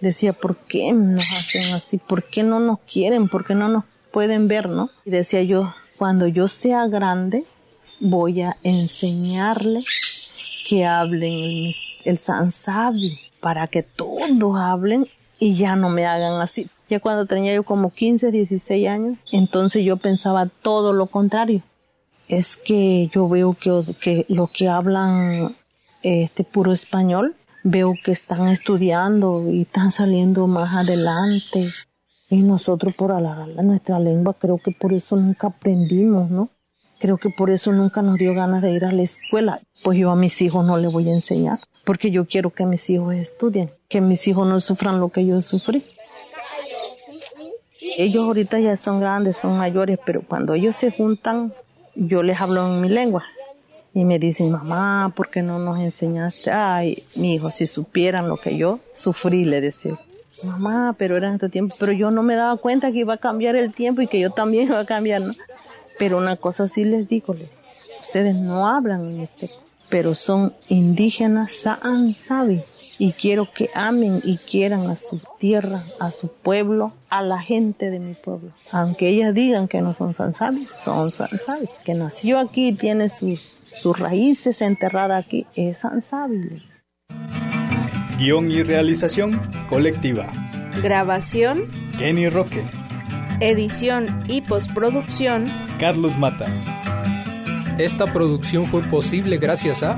Decía, 0.00 0.32
¿por 0.32 0.56
qué 0.56 0.92
nos 0.92 1.24
hacen 1.32 1.74
así? 1.74 1.98
¿Por 1.98 2.24
qué 2.24 2.42
no 2.42 2.60
nos 2.60 2.80
quieren? 2.80 3.28
¿Por 3.28 3.46
qué 3.46 3.54
no 3.54 3.68
nos 3.68 3.84
pueden 4.10 4.48
ver, 4.48 4.68
no? 4.68 4.90
Y 5.04 5.10
decía 5.10 5.42
yo, 5.42 5.74
cuando 5.96 6.26
yo 6.26 6.48
sea 6.48 6.86
grande, 6.86 7.44
voy 8.00 8.42
a 8.42 8.56
enseñarle 8.62 9.80
que 10.68 10.84
hablen 10.84 11.32
el, 11.32 11.74
el 12.04 12.18
sansabi 12.18 13.18
para 13.40 13.66
que 13.68 13.82
todos 13.82 14.56
hablen 14.56 15.08
y 15.38 15.56
ya 15.56 15.76
no 15.76 15.88
me 15.88 16.06
hagan 16.06 16.40
así. 16.40 16.68
Ya 16.92 17.00
cuando 17.00 17.24
tenía 17.24 17.54
yo 17.54 17.62
como 17.62 17.94
15, 17.94 18.30
16 18.30 18.86
años, 18.86 19.18
entonces 19.32 19.82
yo 19.82 19.96
pensaba 19.96 20.50
todo 20.60 20.92
lo 20.92 21.06
contrario. 21.06 21.62
Es 22.28 22.58
que 22.58 23.08
yo 23.14 23.30
veo 23.30 23.54
que, 23.54 23.82
que 24.02 24.26
lo 24.28 24.50
que 24.54 24.68
hablan 24.68 25.54
este 26.02 26.44
puro 26.44 26.70
español. 26.70 27.34
Veo 27.64 27.94
que 28.04 28.12
están 28.12 28.48
estudiando 28.48 29.50
y 29.50 29.62
están 29.62 29.90
saliendo 29.90 30.46
más 30.46 30.74
adelante. 30.74 31.64
Y 32.28 32.42
nosotros 32.42 32.94
por 32.94 33.10
alargar 33.10 33.64
nuestra 33.64 33.98
lengua 33.98 34.36
creo 34.38 34.58
que 34.58 34.72
por 34.72 34.92
eso 34.92 35.16
nunca 35.16 35.46
aprendimos, 35.46 36.30
¿no? 36.30 36.50
Creo 37.00 37.16
que 37.16 37.30
por 37.30 37.48
eso 37.48 37.72
nunca 37.72 38.02
nos 38.02 38.18
dio 38.18 38.34
ganas 38.34 38.60
de 38.60 38.72
ir 38.72 38.84
a 38.84 38.92
la 38.92 39.02
escuela. 39.02 39.62
Pues 39.82 39.96
yo 39.96 40.10
a 40.10 40.16
mis 40.16 40.42
hijos 40.42 40.66
no 40.66 40.76
les 40.76 40.92
voy 40.92 41.08
a 41.08 41.14
enseñar, 41.14 41.56
porque 41.86 42.10
yo 42.10 42.26
quiero 42.26 42.50
que 42.50 42.66
mis 42.66 42.90
hijos 42.90 43.14
estudien, 43.14 43.70
que 43.88 44.02
mis 44.02 44.28
hijos 44.28 44.46
no 44.46 44.60
sufran 44.60 45.00
lo 45.00 45.08
que 45.08 45.24
yo 45.24 45.40
sufrí. 45.40 45.82
Ellos 47.96 48.24
ahorita 48.24 48.60
ya 48.60 48.76
son 48.76 49.00
grandes, 49.00 49.36
son 49.40 49.58
mayores, 49.58 49.98
pero 50.04 50.22
cuando 50.22 50.54
ellos 50.54 50.76
se 50.76 50.90
juntan, 50.90 51.52
yo 51.94 52.22
les 52.22 52.40
hablo 52.40 52.66
en 52.66 52.80
mi 52.80 52.88
lengua. 52.88 53.24
Y 53.94 54.04
me 54.04 54.18
dicen, 54.18 54.50
mamá, 54.50 55.12
¿por 55.14 55.28
qué 55.28 55.42
no 55.42 55.58
nos 55.58 55.80
enseñaste? 55.80 56.50
Ay, 56.50 57.04
mi 57.14 57.34
hijo, 57.34 57.50
si 57.50 57.66
supieran 57.66 58.28
lo 58.28 58.36
que 58.36 58.56
yo 58.56 58.80
sufrí, 58.92 59.44
le 59.44 59.60
decía. 59.60 59.98
Mamá, 60.44 60.94
pero 60.96 61.16
era 61.16 61.28
en 61.28 61.38
tu 61.38 61.48
tiempo. 61.50 61.74
Pero 61.78 61.92
yo 61.92 62.10
no 62.10 62.22
me 62.22 62.34
daba 62.34 62.56
cuenta 62.56 62.90
que 62.90 62.98
iba 62.98 63.14
a 63.14 63.18
cambiar 63.18 63.54
el 63.56 63.72
tiempo 63.72 64.00
y 64.00 64.06
que 64.06 64.18
yo 64.18 64.30
también 64.30 64.66
iba 64.68 64.80
a 64.80 64.86
cambiar, 64.86 65.20
¿no? 65.20 65.34
Pero 65.98 66.18
una 66.18 66.36
cosa 66.36 66.68
sí 66.68 66.84
les 66.84 67.08
digo, 67.08 67.36
ustedes 68.02 68.34
no 68.34 68.66
hablan 68.66 69.04
en 69.10 69.20
este, 69.20 69.50
pero 69.92 70.14
son 70.14 70.54
indígenas 70.70 71.52
Saan 71.52 72.14
Sabi. 72.14 72.62
Y 72.98 73.12
quiero 73.12 73.52
que 73.52 73.68
amen 73.74 74.20
y 74.24 74.38
quieran 74.38 74.88
a 74.88 74.96
su 74.96 75.20
tierra, 75.38 75.82
a 76.00 76.10
su 76.10 76.28
pueblo, 76.28 76.94
a 77.10 77.20
la 77.20 77.42
gente 77.42 77.90
de 77.90 77.98
mi 77.98 78.14
pueblo. 78.14 78.52
Aunque 78.70 79.08
ellas 79.08 79.34
digan 79.34 79.68
que 79.68 79.82
no 79.82 79.94
son 79.94 80.14
Sansabi, 80.14 80.66
son 80.82 81.10
Sansabi. 81.10 81.68
Que 81.84 81.92
nació 81.92 82.38
aquí 82.38 82.68
y 82.68 82.72
tiene 82.72 83.10
sus, 83.10 83.40
sus 83.66 83.98
raíces 83.98 84.62
enterradas 84.62 85.26
aquí, 85.26 85.46
es 85.56 85.78
Sansabi. 85.78 86.62
Guión 88.18 88.50
y 88.50 88.62
realización 88.62 89.38
colectiva. 89.68 90.26
Grabación. 90.82 91.64
Kenny 91.98 92.30
Roque. 92.30 92.62
Edición 93.40 94.06
y 94.26 94.40
postproducción. 94.40 95.44
Carlos 95.78 96.16
Mata. 96.16 96.46
Esta 97.78 98.06
producción 98.06 98.66
fue 98.66 98.82
posible 98.82 99.38
gracias 99.38 99.82
a 99.82 99.96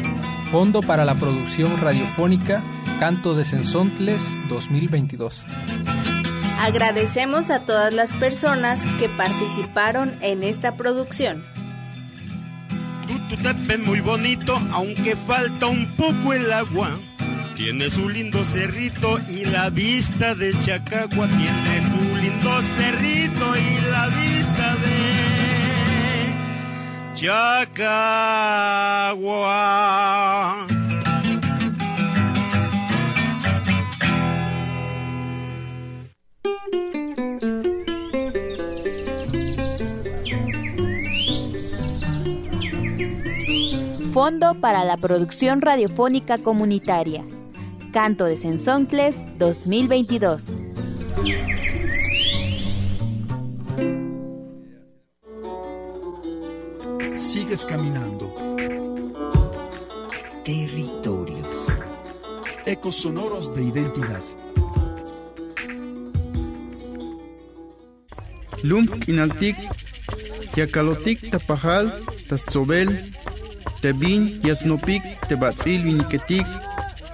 Fondo 0.52 0.80
para 0.80 1.04
la 1.04 1.14
Producción 1.14 1.70
Radiofónica 1.80 2.62
Canto 3.00 3.34
de 3.34 3.44
Sensontles 3.44 4.22
2022. 4.48 5.44
Agradecemos 6.60 7.50
a 7.50 7.60
todas 7.60 7.92
las 7.92 8.14
personas 8.14 8.80
que 9.00 9.08
participaron 9.08 10.12
en 10.20 10.44
esta 10.44 10.76
producción. 10.76 11.44
Tututepe 13.08 13.76
muy 13.78 14.00
bonito, 14.00 14.56
aunque 14.72 15.16
falta 15.16 15.66
un 15.66 15.86
poco 15.96 16.32
el 16.32 16.50
agua. 16.52 16.90
Tiene 17.56 17.90
su 17.90 18.08
lindo 18.08 18.44
cerrito 18.44 19.18
y 19.28 19.44
la 19.46 19.68
vista 19.70 20.34
de 20.34 20.52
Chacagua. 20.60 21.26
Tiene 21.26 21.80
su 21.82 22.16
lindo 22.22 22.62
cerrito 22.76 23.56
y 23.56 23.90
la 23.90 24.06
vista 24.08 24.74
de 24.76 25.23
Fondo 44.12 44.54
para 44.60 44.84
la 44.84 44.98
Producción 44.98 45.62
Radiofónica 45.62 46.36
Comunitaria. 46.36 47.24
Canto 47.94 48.26
de 48.26 48.36
Sensoncles 48.36 49.22
2022. 49.38 50.44
Sigues 57.54 57.70
caminando. 57.70 58.34
Territorios. 60.44 61.66
Ecos 62.66 62.96
sonoros 62.96 63.54
de 63.54 63.62
identidad. 63.62 64.22
Lump 68.64 68.98
kinaltik, 69.04 69.56
yakalotik 70.56 71.30
tapajal, 71.30 72.02
tatzobel, 72.28 73.12
tebin 73.80 74.40
yasnopik 74.42 75.02
tebatzil 75.28 75.84
viniketik, 75.84 76.46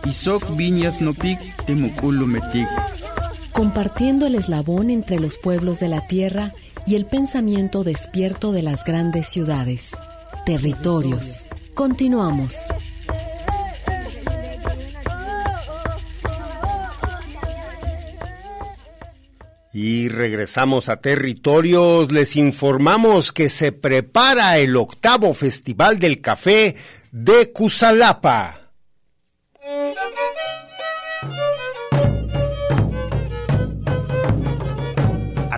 isok 0.06 0.56
bin 0.56 0.78
yasnopik 0.78 1.38
temukulumetik. 1.66 2.68
Compartiendo 3.52 4.26
el 4.26 4.36
eslabón 4.36 4.88
entre 4.88 5.20
los 5.20 5.36
pueblos 5.36 5.80
de 5.80 5.88
la 5.88 6.06
tierra 6.06 6.54
y 6.86 6.94
el 6.94 7.04
pensamiento 7.04 7.84
despierto 7.84 8.52
de 8.52 8.62
las 8.62 8.84
grandes 8.84 9.26
ciudades. 9.26 9.92
Territorios. 10.44 11.48
Continuamos. 11.74 12.68
Y 19.72 20.08
regresamos 20.08 20.88
a 20.88 21.00
territorios. 21.00 22.10
Les 22.10 22.36
informamos 22.36 23.32
que 23.32 23.48
se 23.48 23.72
prepara 23.72 24.58
el 24.58 24.76
octavo 24.76 25.32
Festival 25.34 25.98
del 25.98 26.20
Café 26.20 26.76
de 27.12 27.52
Cusalapa. 27.52 28.72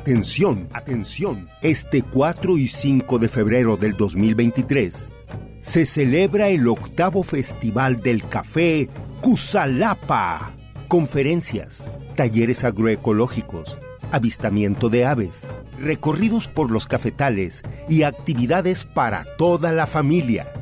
Atención, 0.02 0.68
atención. 0.72 1.48
Este 1.62 2.02
4 2.02 2.58
y 2.58 2.66
5 2.66 3.20
de 3.20 3.28
febrero 3.28 3.76
del 3.76 3.92
2023 3.92 5.12
se 5.60 5.86
celebra 5.86 6.48
el 6.48 6.66
octavo 6.66 7.22
Festival 7.22 8.00
del 8.00 8.28
Café 8.28 8.88
Cusalapa. 9.20 10.56
Conferencias, 10.88 11.88
talleres 12.16 12.64
agroecológicos, 12.64 13.78
avistamiento 14.10 14.88
de 14.88 15.04
aves, 15.04 15.46
recorridos 15.78 16.48
por 16.48 16.72
los 16.72 16.88
cafetales 16.88 17.62
y 17.88 18.02
actividades 18.02 18.84
para 18.84 19.24
toda 19.38 19.70
la 19.70 19.86
familia. 19.86 20.52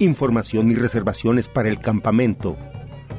Información 0.00 0.72
y 0.72 0.74
reservaciones 0.74 1.48
para 1.48 1.68
el 1.68 1.78
campamento 1.78 2.56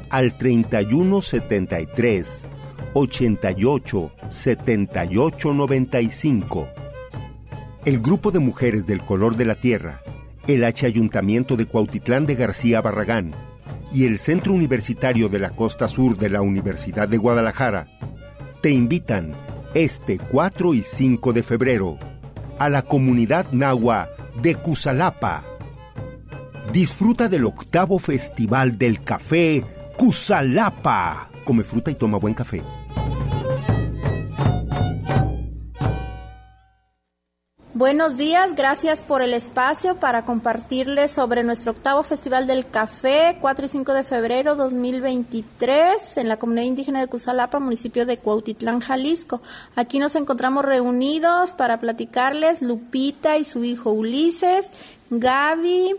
al 0.09 0.37
3173 0.37 2.45
88 2.93 4.11
78 4.29 5.53
95. 5.53 6.67
El 7.85 7.99
grupo 7.99 8.31
de 8.31 8.39
mujeres 8.39 8.85
del 8.87 9.01
color 9.01 9.35
de 9.35 9.45
la 9.45 9.55
tierra, 9.55 10.01
el 10.47 10.63
H 10.63 10.85
Ayuntamiento 10.85 11.55
de 11.55 11.65
Cuautitlán 11.65 12.25
de 12.25 12.35
García 12.35 12.81
Barragán 12.81 13.33
y 13.93 14.05
el 14.05 14.19
Centro 14.19 14.53
Universitario 14.53 15.29
de 15.29 15.39
la 15.39 15.51
Costa 15.51 15.87
Sur 15.87 16.17
de 16.17 16.29
la 16.29 16.41
Universidad 16.41 17.07
de 17.07 17.17
Guadalajara 17.17 17.87
te 18.61 18.71
invitan 18.71 19.35
este 19.73 20.17
4 20.17 20.73
y 20.73 20.83
5 20.83 21.33
de 21.33 21.43
febrero 21.43 21.97
a 22.57 22.69
la 22.69 22.81
comunidad 22.81 23.45
nahua 23.51 24.09
de 24.41 24.55
Cusalapa. 24.55 25.45
Disfruta 26.73 27.29
del 27.29 27.45
octavo 27.45 27.99
Festival 27.99 28.77
del 28.77 29.01
Café 29.01 29.63
Cusalapa. 29.97 31.29
Come 31.45 31.63
fruta 31.63 31.89
y 31.89 31.95
toma 31.95 32.17
buen 32.17 32.33
café. 32.33 32.61
Buenos 37.79 38.17
días, 38.17 38.55
gracias 38.55 39.01
por 39.01 39.21
el 39.21 39.33
espacio 39.33 40.01
para 40.01 40.25
compartirles 40.25 41.11
sobre 41.11 41.45
nuestro 41.45 41.71
octavo 41.71 42.03
Festival 42.03 42.45
del 42.45 42.69
Café, 42.69 43.37
4 43.39 43.65
y 43.65 43.69
5 43.69 43.93
de 43.93 44.03
febrero 44.03 44.55
2023, 44.55 46.17
en 46.17 46.27
la 46.27 46.35
comunidad 46.35 46.65
indígena 46.65 46.99
de 46.99 47.07
Cusalapa, 47.07 47.59
municipio 47.59 48.05
de 48.05 48.17
Cuautitlán, 48.17 48.81
Jalisco. 48.81 49.41
Aquí 49.77 49.97
nos 49.97 50.17
encontramos 50.17 50.65
reunidos 50.65 51.53
para 51.53 51.79
platicarles 51.79 52.61
Lupita 52.61 53.37
y 53.37 53.45
su 53.45 53.63
hijo 53.63 53.93
Ulises, 53.93 54.71
Gaby, 55.09 55.95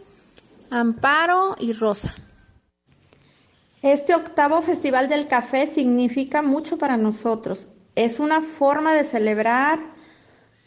Amparo 0.68 1.56
y 1.58 1.72
Rosa. 1.72 2.14
Este 3.80 4.14
octavo 4.14 4.60
Festival 4.60 5.08
del 5.08 5.24
Café 5.24 5.66
significa 5.66 6.42
mucho 6.42 6.76
para 6.76 6.98
nosotros. 6.98 7.68
Es 7.94 8.20
una 8.20 8.42
forma 8.42 8.92
de 8.92 9.04
celebrar, 9.04 9.78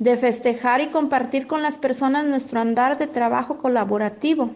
de 0.04 0.18
festejar 0.18 0.82
y 0.82 0.88
compartir 0.88 1.47
con 1.47 1.64
las 1.64 1.78
personas 1.78 2.26
nuestro 2.26 2.60
andar 2.60 2.97
de 2.97 3.08
trabajo 3.08 3.58
colaborativo. 3.58 4.49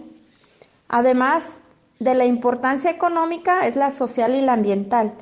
Además 0.89 1.61
de 1.99 2.15
la 2.15 2.25
importancia 2.25 2.91
económica 2.91 3.65
es 3.65 3.77
la 3.77 3.89
social 3.89 4.35
y 4.35 4.41
la 4.41 4.53
ambiental, 4.53 5.13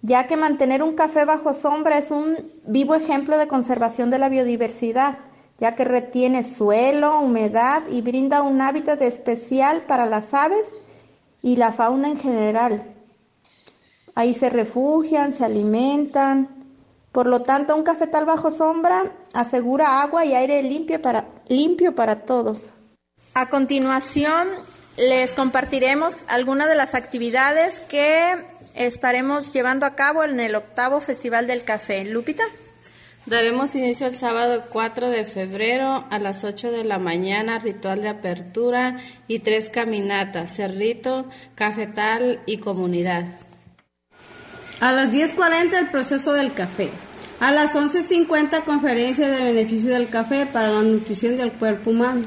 ya 0.00 0.28
que 0.28 0.36
mantener 0.36 0.80
un 0.80 0.94
café 0.94 1.24
bajo 1.24 1.52
sombra 1.54 1.98
es 1.98 2.12
un 2.12 2.36
vivo 2.66 2.94
ejemplo 2.94 3.36
de 3.36 3.48
conservación 3.48 4.10
de 4.10 4.20
la 4.20 4.28
biodiversidad, 4.28 5.18
ya 5.58 5.74
que 5.74 5.84
retiene 5.84 6.44
suelo, 6.44 7.18
humedad 7.18 7.82
y 7.90 8.00
brinda 8.00 8.42
un 8.42 8.60
hábitat 8.60 9.02
especial 9.02 9.82
para 9.88 10.06
las 10.06 10.34
aves 10.34 10.72
y 11.42 11.56
la 11.56 11.72
fauna 11.72 12.06
en 12.06 12.16
general. 12.16 12.84
Ahí 14.14 14.34
se 14.34 14.50
refugian, 14.50 15.32
se 15.32 15.44
alimentan. 15.44 16.57
Por 17.18 17.26
lo 17.26 17.42
tanto, 17.42 17.74
un 17.74 17.82
cafetal 17.82 18.26
bajo 18.26 18.48
sombra 18.48 19.10
asegura 19.34 20.02
agua 20.02 20.24
y 20.24 20.36
aire 20.36 20.62
limpio 20.62 21.02
para, 21.02 21.24
limpio 21.48 21.92
para 21.92 22.20
todos. 22.20 22.70
A 23.34 23.48
continuación, 23.48 24.46
les 24.96 25.32
compartiremos 25.32 26.16
algunas 26.28 26.68
de 26.68 26.76
las 26.76 26.94
actividades 26.94 27.80
que 27.80 28.36
estaremos 28.76 29.52
llevando 29.52 29.84
a 29.84 29.96
cabo 29.96 30.22
en 30.22 30.38
el 30.38 30.54
octavo 30.54 31.00
Festival 31.00 31.48
del 31.48 31.64
Café. 31.64 32.04
Lupita. 32.04 32.44
Daremos 33.26 33.74
inicio 33.74 34.06
el 34.06 34.14
sábado 34.14 34.66
4 34.70 35.10
de 35.10 35.24
febrero 35.24 36.04
a 36.10 36.20
las 36.20 36.44
8 36.44 36.70
de 36.70 36.84
la 36.84 37.00
mañana, 37.00 37.58
ritual 37.58 38.00
de 38.00 38.10
apertura 38.10 38.98
y 39.26 39.40
tres 39.40 39.70
caminatas, 39.70 40.54
cerrito, 40.54 41.26
cafetal 41.56 42.42
y 42.46 42.58
comunidad. 42.58 43.24
A 44.78 44.92
las 44.92 45.10
10.40 45.10 45.76
el 45.76 45.88
proceso 45.88 46.32
del 46.32 46.52
café. 46.52 46.88
A 47.40 47.52
las 47.52 47.74
11.50 47.76 48.64
conferencia 48.64 49.28
de 49.28 49.52
beneficio 49.52 49.90
del 49.90 50.08
café 50.08 50.46
para 50.46 50.70
la 50.70 50.82
nutrición 50.82 51.36
del 51.36 51.52
cuerpo 51.52 51.90
humano. 51.90 52.26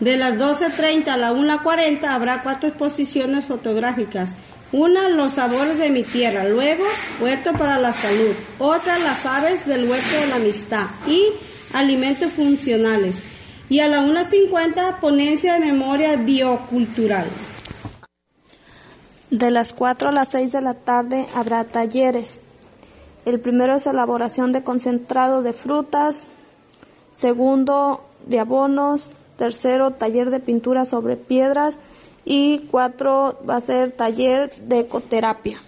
De 0.00 0.16
las 0.16 0.34
12.30 0.34 1.08
a 1.08 1.16
la 1.16 1.32
1.40 1.32 2.04
habrá 2.04 2.42
cuatro 2.42 2.68
exposiciones 2.68 3.44
fotográficas 3.44 4.36
una, 4.72 5.08
los 5.08 5.34
sabores 5.34 5.78
de 5.78 5.90
mi 5.90 6.02
tierra. 6.02 6.44
Luego, 6.44 6.84
huerto 7.20 7.52
para 7.52 7.78
la 7.78 7.92
salud. 7.92 8.34
Otra, 8.58 8.98
las 8.98 9.24
aves 9.24 9.66
del 9.66 9.88
huerto 9.88 10.20
de 10.20 10.26
la 10.26 10.36
amistad. 10.36 10.86
Y 11.06 11.24
alimentos 11.72 12.32
funcionales. 12.32 13.16
Y 13.70 13.80
a 13.80 13.88
la 13.88 14.00
1.50, 14.00 15.00
ponencia 15.00 15.54
de 15.54 15.60
memoria 15.60 16.16
biocultural. 16.16 17.26
De 19.30 19.50
las 19.50 19.72
4 19.72 20.08
a 20.08 20.12
las 20.12 20.28
6 20.28 20.52
de 20.52 20.62
la 20.62 20.74
tarde 20.74 21.26
habrá 21.34 21.64
talleres. 21.64 22.40
El 23.28 23.40
primero 23.40 23.74
es 23.74 23.86
elaboración 23.86 24.52
de 24.52 24.64
concentrado 24.64 25.42
de 25.42 25.52
frutas. 25.52 26.22
Segundo, 27.14 28.02
de 28.24 28.40
abonos. 28.40 29.10
Tercero, 29.36 29.90
taller 29.90 30.30
de 30.30 30.40
pintura 30.40 30.86
sobre 30.86 31.16
piedras 31.16 31.78
y 32.24 32.60
cuatro 32.70 33.38
va 33.48 33.56
a 33.56 33.60
ser 33.60 33.90
taller 33.90 34.50
de 34.62 34.78
ecoterapia. 34.78 35.60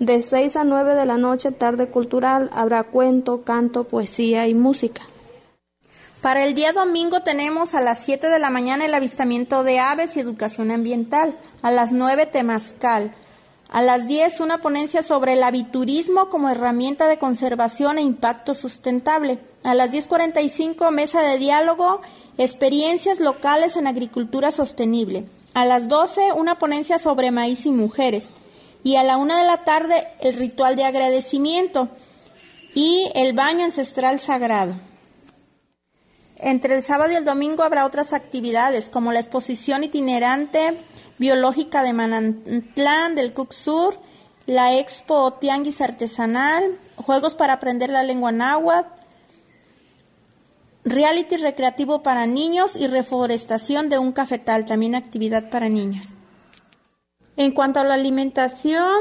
De 0.00 0.20
6 0.20 0.56
a 0.56 0.64
9 0.64 0.96
de 0.96 1.06
la 1.06 1.16
noche, 1.16 1.52
tarde 1.52 1.86
cultural, 1.86 2.50
habrá 2.52 2.82
cuento, 2.82 3.42
canto, 3.42 3.84
poesía 3.84 4.48
y 4.48 4.54
música. 4.54 5.02
Para 6.20 6.44
el 6.44 6.54
día 6.54 6.72
domingo 6.72 7.20
tenemos 7.20 7.74
a 7.74 7.80
las 7.80 8.00
7 8.00 8.28
de 8.28 8.38
la 8.40 8.50
mañana 8.50 8.84
el 8.84 8.94
avistamiento 8.94 9.62
de 9.62 9.78
aves 9.78 10.16
y 10.16 10.20
educación 10.20 10.72
ambiental, 10.72 11.36
a 11.62 11.70
las 11.70 11.92
9 11.92 12.26
temazcal, 12.26 13.12
a 13.70 13.82
las 13.82 14.08
10 14.08 14.40
una 14.40 14.60
ponencia 14.60 15.04
sobre 15.04 15.34
el 15.34 15.42
aviturismo 15.44 16.28
como 16.28 16.50
herramienta 16.50 17.06
de 17.06 17.18
conservación 17.18 17.98
e 17.98 18.02
impacto 18.02 18.52
sustentable, 18.52 19.38
a 19.62 19.74
las 19.74 19.92
10.45 19.92 20.90
mesa 20.90 21.22
de 21.22 21.38
diálogo, 21.38 22.00
experiencias 22.36 23.20
locales 23.20 23.76
en 23.76 23.86
agricultura 23.86 24.50
sostenible, 24.50 25.26
a 25.54 25.64
las 25.64 25.86
12, 25.88 26.32
una 26.32 26.58
ponencia 26.58 26.98
sobre 26.98 27.30
maíz 27.30 27.64
y 27.64 27.70
mujeres. 27.70 28.28
Y 28.82 28.96
a 28.96 29.04
la 29.04 29.18
una 29.18 29.38
de 29.38 29.44
la 29.44 29.62
tarde, 29.62 30.08
el 30.20 30.34
ritual 30.34 30.74
de 30.74 30.84
agradecimiento 30.84 31.90
y 32.74 33.10
el 33.14 33.34
baño 33.34 33.64
ancestral 33.64 34.20
sagrado. 34.20 34.74
Entre 36.38 36.74
el 36.74 36.82
sábado 36.82 37.12
y 37.12 37.16
el 37.16 37.26
domingo 37.26 37.62
habrá 37.62 37.84
otras 37.84 38.14
actividades, 38.14 38.88
como 38.88 39.12
la 39.12 39.20
exposición 39.20 39.84
itinerante 39.84 40.74
biológica 41.20 41.82
de 41.82 41.92
Manantlán 41.92 43.14
del 43.14 43.34
Cook 43.34 43.52
Sur, 43.52 44.00
la 44.46 44.78
expo 44.78 45.34
Tianguis 45.34 45.82
Artesanal, 45.82 46.64
juegos 46.96 47.34
para 47.34 47.52
aprender 47.52 47.90
la 47.90 48.02
lengua 48.02 48.32
náhuatl, 48.32 48.88
reality 50.82 51.36
recreativo 51.36 52.02
para 52.02 52.24
niños 52.24 52.74
y 52.74 52.86
reforestación 52.86 53.90
de 53.90 53.98
un 53.98 54.12
cafetal, 54.12 54.64
también 54.64 54.94
actividad 54.94 55.50
para 55.50 55.68
niños. 55.68 56.08
En 57.36 57.52
cuanto 57.52 57.80
a 57.80 57.84
la 57.84 57.94
alimentación, 57.94 58.98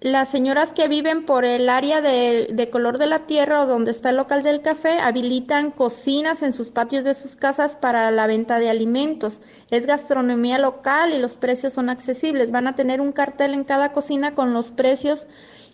las 0.00 0.28
señoras 0.28 0.72
que 0.72 0.88
viven 0.88 1.24
por 1.24 1.44
el 1.46 1.70
área 1.70 2.02
de, 2.02 2.68
color 2.70 2.98
de 2.98 3.06
la 3.06 3.20
tierra 3.20 3.62
o 3.62 3.66
donde 3.66 3.90
está 3.90 4.10
el 4.10 4.16
local 4.16 4.42
del 4.42 4.60
café 4.60 4.98
habilitan 4.98 5.70
cocinas 5.70 6.42
en 6.42 6.52
sus 6.52 6.70
patios 6.70 7.02
de 7.02 7.14
sus 7.14 7.36
casas 7.36 7.76
para 7.76 8.10
la 8.10 8.26
venta 8.26 8.58
de 8.58 8.68
alimentos. 8.68 9.40
Es 9.70 9.86
gastronomía 9.86 10.58
local 10.58 11.14
y 11.14 11.18
los 11.18 11.38
precios 11.38 11.72
son 11.72 11.88
accesibles. 11.88 12.50
Van 12.50 12.66
a 12.66 12.74
tener 12.74 13.00
un 13.00 13.12
cartel 13.12 13.54
en 13.54 13.64
cada 13.64 13.92
cocina 13.92 14.34
con 14.34 14.52
los 14.52 14.70
precios 14.70 15.26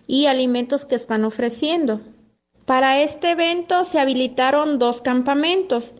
y 0.06 0.26
alimentos 0.26 0.84
que 0.84 0.94
están 0.94 1.24
ofreciendo. 1.24 2.00
Para 2.64 3.00
este 3.00 3.32
evento 3.32 3.82
se 3.82 3.98
habilitaron 3.98 4.78
dos 4.78 5.02
campamentos, 5.02 5.94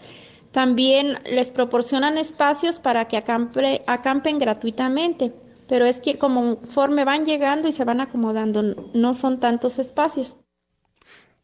también 0.52 1.18
les 1.26 1.50
proporcionan 1.50 2.18
espacios 2.18 2.80
para 2.80 3.08
que 3.08 3.18
acampen 3.18 4.38
gratuitamente, 4.38 5.34
pero 5.68 5.86
es 5.86 6.00
que 6.00 6.18
conforme 6.18 7.06
van 7.06 7.26
llegando 7.26 7.68
y 7.68 7.72
se 7.72 7.86
van 7.86 8.02
acomodando, 8.02 8.62
no 8.94 9.14
son 9.14 9.40
tantos 9.40 9.80
espacios. 9.80 10.38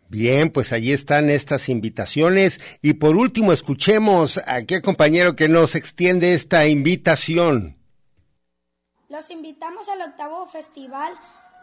Bien, 0.09 0.49
pues 0.49 0.71
allí 0.71 0.91
están 0.93 1.29
estas 1.29 1.69
invitaciones. 1.69 2.61
Y 2.81 2.93
por 2.93 3.17
último, 3.17 3.51
escuchemos 3.51 4.41
a 4.45 4.63
qué 4.63 4.81
compañero 4.81 5.35
que 5.35 5.49
nos 5.49 5.75
extiende 5.75 6.33
esta 6.33 6.67
invitación. 6.67 7.75
Los 9.09 9.29
invitamos 9.29 9.87
al 9.89 10.01
octavo 10.01 10.47
festival 10.47 11.13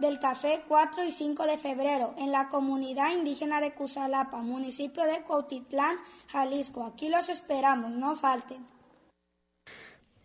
del 0.00 0.18
Café 0.18 0.62
4 0.66 1.04
y 1.04 1.10
5 1.10 1.46
de 1.46 1.58
febrero 1.58 2.14
en 2.18 2.32
la 2.32 2.48
comunidad 2.48 3.12
indígena 3.12 3.60
de 3.60 3.74
Cusalapa, 3.74 4.38
municipio 4.38 5.04
de 5.04 5.22
Cuautitlán, 5.22 5.96
Jalisco. 6.28 6.84
Aquí 6.84 7.08
los 7.08 7.28
esperamos, 7.28 7.92
no 7.92 8.16
falten. 8.16 8.66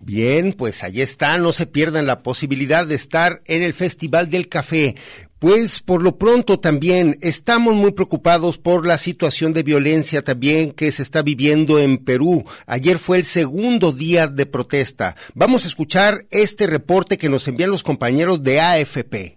Bien, 0.02 0.54
pues 0.54 0.84
allí 0.84 1.02
está, 1.02 1.38
no 1.38 1.52
se 1.52 1.68
pierdan 1.68 2.08
la 2.08 2.24
posibilidad 2.24 2.88
de 2.88 2.96
estar 2.96 3.42
en 3.46 3.64
el 3.64 3.74
Festival 3.74 4.30
del 4.30 4.48
Café. 4.48 4.96
Pues 5.40 5.82
por 5.82 6.04
lo 6.04 6.18
pronto 6.18 6.60
también 6.60 7.18
estamos 7.22 7.74
muy 7.74 7.94
preocupados 7.94 8.58
por 8.58 8.86
la 8.86 8.98
situación 8.98 9.54
de 9.54 9.64
violencia 9.64 10.22
también 10.22 10.74
que 10.74 10.92
se 10.92 11.02
está 11.02 11.22
viviendo 11.22 11.80
en 11.80 11.98
Perú. 11.98 12.44
Ayer 12.66 12.98
fue 12.98 13.20
el 13.20 13.26
segundo 13.26 13.94
día 13.94 14.28
de 14.28 14.46
protesta. 14.46 15.16
Vamos 15.34 15.64
a 15.64 15.68
escuchar 15.68 16.26
este 16.30 16.68
reporte 16.68 17.18
que 17.18 17.30
nos 17.30 17.48
envían 17.48 17.72
los 17.72 17.84
compañeros 17.84 18.44
de 18.44 18.60
AFP. 18.60 19.36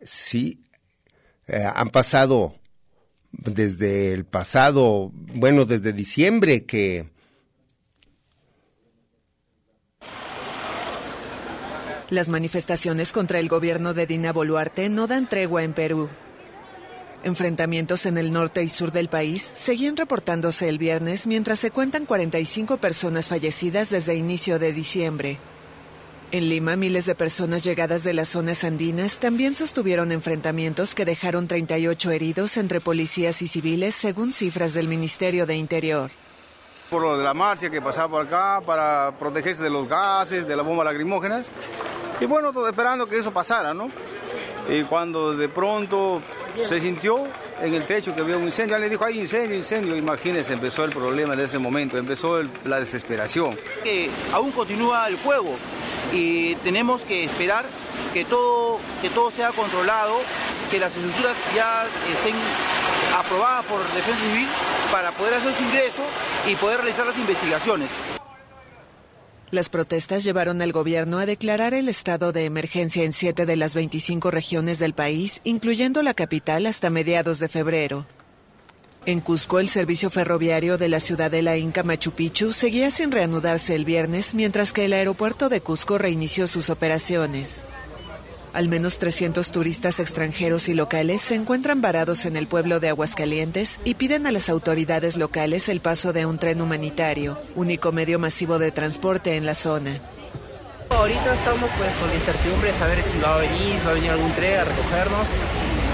Sí, 0.00 0.64
eh, 1.46 1.62
han 1.62 1.90
pasado 1.90 2.56
desde 3.30 4.12
el 4.12 4.24
pasado, 4.24 5.12
bueno, 5.12 5.64
desde 5.64 5.92
diciembre 5.92 6.64
que... 6.64 7.12
Las 12.12 12.28
manifestaciones 12.28 13.10
contra 13.10 13.38
el 13.38 13.48
gobierno 13.48 13.94
de 13.94 14.06
Dina 14.06 14.34
Boluarte 14.34 14.90
no 14.90 15.06
dan 15.06 15.26
tregua 15.26 15.64
en 15.64 15.72
Perú. 15.72 16.10
Enfrentamientos 17.24 18.04
en 18.04 18.18
el 18.18 18.32
norte 18.32 18.62
y 18.62 18.68
sur 18.68 18.92
del 18.92 19.08
país 19.08 19.40
seguían 19.40 19.96
reportándose 19.96 20.68
el 20.68 20.76
viernes 20.76 21.26
mientras 21.26 21.58
se 21.58 21.70
cuentan 21.70 22.04
45 22.04 22.76
personas 22.76 23.28
fallecidas 23.28 23.88
desde 23.88 24.14
inicio 24.14 24.58
de 24.58 24.74
diciembre. 24.74 25.38
En 26.32 26.50
Lima, 26.50 26.76
miles 26.76 27.06
de 27.06 27.14
personas 27.14 27.64
llegadas 27.64 28.04
de 28.04 28.12
las 28.12 28.28
zonas 28.28 28.62
andinas 28.62 29.18
también 29.18 29.54
sostuvieron 29.54 30.12
enfrentamientos 30.12 30.94
que 30.94 31.06
dejaron 31.06 31.48
38 31.48 32.10
heridos 32.10 32.58
entre 32.58 32.82
policías 32.82 33.40
y 33.40 33.48
civiles, 33.48 33.94
según 33.94 34.34
cifras 34.34 34.74
del 34.74 34.86
Ministerio 34.86 35.46
de 35.46 35.56
Interior. 35.56 36.10
Por 36.92 37.00
lo 37.00 37.16
de 37.16 37.24
la 37.24 37.32
marcha 37.32 37.70
que 37.70 37.80
pasaba 37.80 38.08
por 38.10 38.26
acá 38.26 38.60
para 38.66 39.14
protegerse 39.18 39.62
de 39.62 39.70
los 39.70 39.88
gases, 39.88 40.46
de 40.46 40.54
las 40.54 40.66
bombas 40.66 40.84
lacrimógenas. 40.84 41.50
Y 42.20 42.26
bueno, 42.26 42.52
todo 42.52 42.68
esperando 42.68 43.06
que 43.06 43.16
eso 43.16 43.32
pasara, 43.32 43.72
¿no? 43.72 43.86
Y 44.68 44.84
cuando 44.84 45.34
de 45.34 45.48
pronto 45.48 46.20
se 46.68 46.80
sintió 46.80 47.24
en 47.62 47.72
el 47.72 47.86
techo 47.86 48.14
que 48.14 48.20
había 48.20 48.36
un 48.36 48.44
incendio, 48.44 48.76
le 48.78 48.90
dijo, 48.90 49.06
hay 49.06 49.20
incendio, 49.20 49.56
incendio. 49.56 49.96
Imagínense, 49.96 50.52
empezó 50.52 50.84
el 50.84 50.90
problema 50.90 51.34
de 51.34 51.44
ese 51.44 51.58
momento, 51.58 51.96
empezó 51.96 52.42
la 52.64 52.78
desesperación. 52.78 53.58
Que 53.82 54.10
aún 54.30 54.50
continúa 54.52 55.08
el 55.08 55.16
fuego 55.16 55.56
y 56.12 56.56
tenemos 56.56 57.00
que 57.00 57.24
esperar 57.24 57.64
que 58.12 58.26
todo, 58.26 58.78
que 59.00 59.08
todo 59.08 59.30
sea 59.30 59.50
controlado, 59.52 60.18
que 60.70 60.78
las 60.78 60.94
estructuras 60.94 61.36
ya 61.54 61.86
estén 62.12 62.34
aprobadas 63.18 63.64
por 63.64 63.78
Defensa 63.94 64.20
Civil 64.20 64.48
para 64.92 65.10
poder 65.12 65.34
hacer 65.34 65.52
su 65.54 65.62
ingreso 65.64 66.02
y 66.46 66.54
poder 66.54 66.80
realizar 66.80 67.06
las 67.06 67.18
investigaciones. 67.18 67.88
Las 69.50 69.68
protestas 69.68 70.22
llevaron 70.22 70.62
al 70.62 70.72
gobierno 70.72 71.18
a 71.18 71.26
declarar 71.26 71.74
el 71.74 71.88
estado 71.88 72.32
de 72.32 72.44
emergencia 72.44 73.04
en 73.04 73.12
siete 73.12 73.44
de 73.44 73.56
las 73.56 73.74
25 73.74 74.30
regiones 74.30 74.78
del 74.78 74.94
país, 74.94 75.40
incluyendo 75.44 76.02
la 76.02 76.14
capital, 76.14 76.66
hasta 76.66 76.90
mediados 76.90 77.38
de 77.38 77.48
febrero. 77.48 78.06
En 79.04 79.20
Cusco, 79.20 79.58
el 79.58 79.68
servicio 79.68 80.10
ferroviario 80.10 80.78
de 80.78 80.88
la 80.88 81.00
ciudadela 81.00 81.56
Inca 81.56 81.82
Machu 81.82 82.12
Picchu 82.12 82.52
seguía 82.52 82.90
sin 82.90 83.10
reanudarse 83.10 83.74
el 83.74 83.84
viernes, 83.84 84.32
mientras 84.32 84.72
que 84.72 84.84
el 84.84 84.92
aeropuerto 84.92 85.48
de 85.48 85.60
Cusco 85.60 85.98
reinició 85.98 86.46
sus 86.46 86.70
operaciones. 86.70 87.64
Al 88.52 88.68
menos 88.68 88.98
300 88.98 89.50
turistas 89.50 89.98
extranjeros 89.98 90.68
y 90.68 90.74
locales 90.74 91.22
se 91.22 91.34
encuentran 91.34 91.80
varados 91.80 92.26
en 92.26 92.36
el 92.36 92.46
pueblo 92.46 92.80
de 92.80 92.90
Aguascalientes 92.90 93.80
y 93.84 93.94
piden 93.94 94.26
a 94.26 94.32
las 94.32 94.50
autoridades 94.50 95.16
locales 95.16 95.68
el 95.70 95.80
paso 95.80 96.12
de 96.12 96.26
un 96.26 96.38
tren 96.38 96.60
humanitario, 96.60 97.38
único 97.54 97.92
medio 97.92 98.18
masivo 98.18 98.58
de 98.58 98.70
transporte 98.70 99.36
en 99.36 99.46
la 99.46 99.54
zona. 99.54 99.98
Ahorita 100.90 101.34
estamos 101.34 101.70
pues 101.78 101.94
con 101.94 102.14
incertidumbre 102.14 102.72
saber 102.74 103.02
si 103.02 103.18
va 103.20 103.36
a 103.36 103.38
venir, 103.38 103.80
va 103.86 103.90
a 103.90 103.94
venir 103.94 104.10
algún 104.10 104.32
tren 104.32 104.60
a 104.60 104.64
recogernos 104.64 105.26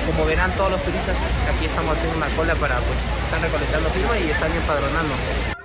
como 0.09 0.25
verán 0.25 0.51
todos 0.53 0.71
los 0.71 0.83
turistas, 0.83 1.17
aquí 1.55 1.67
estamos 1.67 1.97
haciendo 1.97 2.17
una 2.17 2.29
cola 2.29 2.55
para, 2.55 2.77
pues, 2.79 2.99
están 3.25 3.43
recolectando 3.43 3.91
firma 3.91 4.19
y 4.19 4.31
están 4.31 4.51
empadronando. 4.53 5.58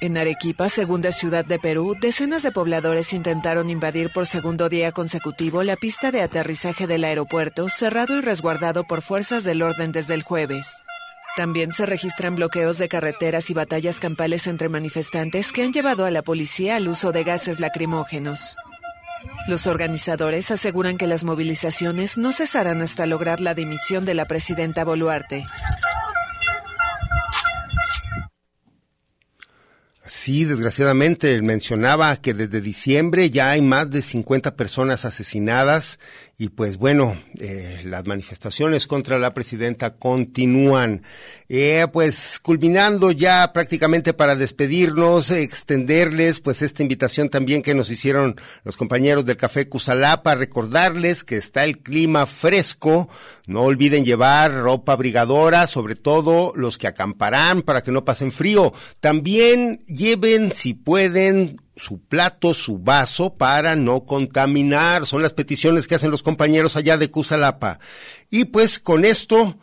En 0.00 0.16
Arequipa, 0.16 0.68
segunda 0.68 1.10
ciudad 1.10 1.44
de 1.44 1.58
Perú, 1.58 1.96
decenas 2.00 2.44
de 2.44 2.52
pobladores 2.52 3.12
intentaron 3.12 3.68
invadir 3.68 4.12
por 4.12 4.28
segundo 4.28 4.68
día 4.68 4.92
consecutivo 4.92 5.64
la 5.64 5.74
pista 5.74 6.12
de 6.12 6.22
aterrizaje 6.22 6.86
del 6.86 7.02
aeropuerto, 7.02 7.68
cerrado 7.68 8.16
y 8.16 8.20
resguardado 8.20 8.84
por 8.84 9.02
fuerzas 9.02 9.42
del 9.42 9.60
orden 9.60 9.90
desde 9.90 10.14
el 10.14 10.22
jueves. 10.22 10.68
También 11.36 11.72
se 11.72 11.84
registran 11.84 12.36
bloqueos 12.36 12.78
de 12.78 12.88
carreteras 12.88 13.50
y 13.50 13.54
batallas 13.54 13.98
campales 13.98 14.46
entre 14.46 14.68
manifestantes 14.68 15.52
que 15.52 15.64
han 15.64 15.72
llevado 15.72 16.04
a 16.04 16.12
la 16.12 16.22
policía 16.22 16.76
al 16.76 16.86
uso 16.86 17.10
de 17.10 17.24
gases 17.24 17.58
lacrimógenos. 17.58 18.56
Los 19.48 19.66
organizadores 19.66 20.52
aseguran 20.52 20.96
que 20.96 21.08
las 21.08 21.24
movilizaciones 21.24 22.18
no 22.18 22.32
cesarán 22.32 22.82
hasta 22.82 23.06
lograr 23.06 23.40
la 23.40 23.54
dimisión 23.54 24.04
de 24.04 24.14
la 24.14 24.26
presidenta 24.26 24.84
Boluarte. 24.84 25.44
Sí, 30.08 30.46
desgraciadamente 30.46 31.40
mencionaba 31.42 32.16
que 32.16 32.32
desde 32.32 32.62
diciembre 32.62 33.28
ya 33.30 33.50
hay 33.50 33.60
más 33.60 33.90
de 33.90 34.00
50 34.00 34.56
personas 34.56 35.04
asesinadas 35.04 35.98
y 36.40 36.50
pues 36.50 36.76
bueno, 36.76 37.16
eh, 37.40 37.80
las 37.84 38.06
manifestaciones 38.06 38.86
contra 38.86 39.18
la 39.18 39.34
presidenta 39.34 39.96
continúan. 39.96 41.02
Eh, 41.48 41.88
pues 41.92 42.38
culminando 42.40 43.10
ya 43.10 43.52
prácticamente 43.52 44.14
para 44.14 44.36
despedirnos, 44.36 45.32
extenderles 45.32 46.38
pues 46.38 46.62
esta 46.62 46.82
invitación 46.82 47.28
también 47.28 47.60
que 47.60 47.74
nos 47.74 47.90
hicieron 47.90 48.36
los 48.62 48.76
compañeros 48.76 49.26
del 49.26 49.36
Café 49.36 49.68
Cusalapa, 49.68 50.36
recordarles 50.36 51.24
que 51.24 51.34
está 51.34 51.64
el 51.64 51.78
clima 51.78 52.24
fresco, 52.24 53.08
no 53.48 53.62
olviden 53.62 54.04
llevar 54.04 54.54
ropa 54.54 54.92
abrigadora, 54.92 55.66
sobre 55.66 55.96
todo 55.96 56.52
los 56.54 56.78
que 56.78 56.86
acamparán 56.86 57.62
para 57.62 57.82
que 57.82 57.90
no 57.90 58.04
pasen 58.04 58.30
frío. 58.30 58.72
También 59.00 59.84
lleven 59.88 60.52
si 60.52 60.74
pueden 60.74 61.60
su 61.78 62.00
plato, 62.00 62.52
su 62.54 62.78
vaso 62.78 63.34
para 63.34 63.76
no 63.76 64.04
contaminar. 64.04 65.06
Son 65.06 65.22
las 65.22 65.32
peticiones 65.32 65.88
que 65.88 65.94
hacen 65.94 66.10
los 66.10 66.22
compañeros 66.22 66.76
allá 66.76 66.98
de 66.98 67.10
Cusalapa. 67.10 67.78
Y 68.30 68.46
pues 68.46 68.78
con 68.78 69.04
esto 69.04 69.56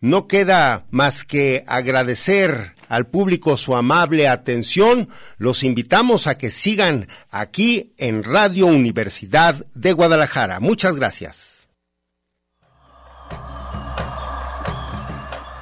no 0.00 0.26
queda 0.26 0.86
más 0.90 1.24
que 1.24 1.64
agradecer 1.66 2.74
al 2.88 3.06
público 3.06 3.56
su 3.56 3.74
amable 3.76 4.28
atención. 4.28 5.08
Los 5.38 5.64
invitamos 5.64 6.26
a 6.26 6.38
que 6.38 6.50
sigan 6.50 7.08
aquí 7.30 7.92
en 7.96 8.22
Radio 8.22 8.66
Universidad 8.66 9.66
de 9.74 9.92
Guadalajara. 9.92 10.60
Muchas 10.60 10.96
gracias. 10.96 11.68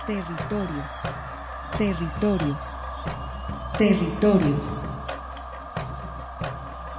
Territorios, 0.06 0.92
territorios, 1.78 2.64
territorios. 3.78 4.93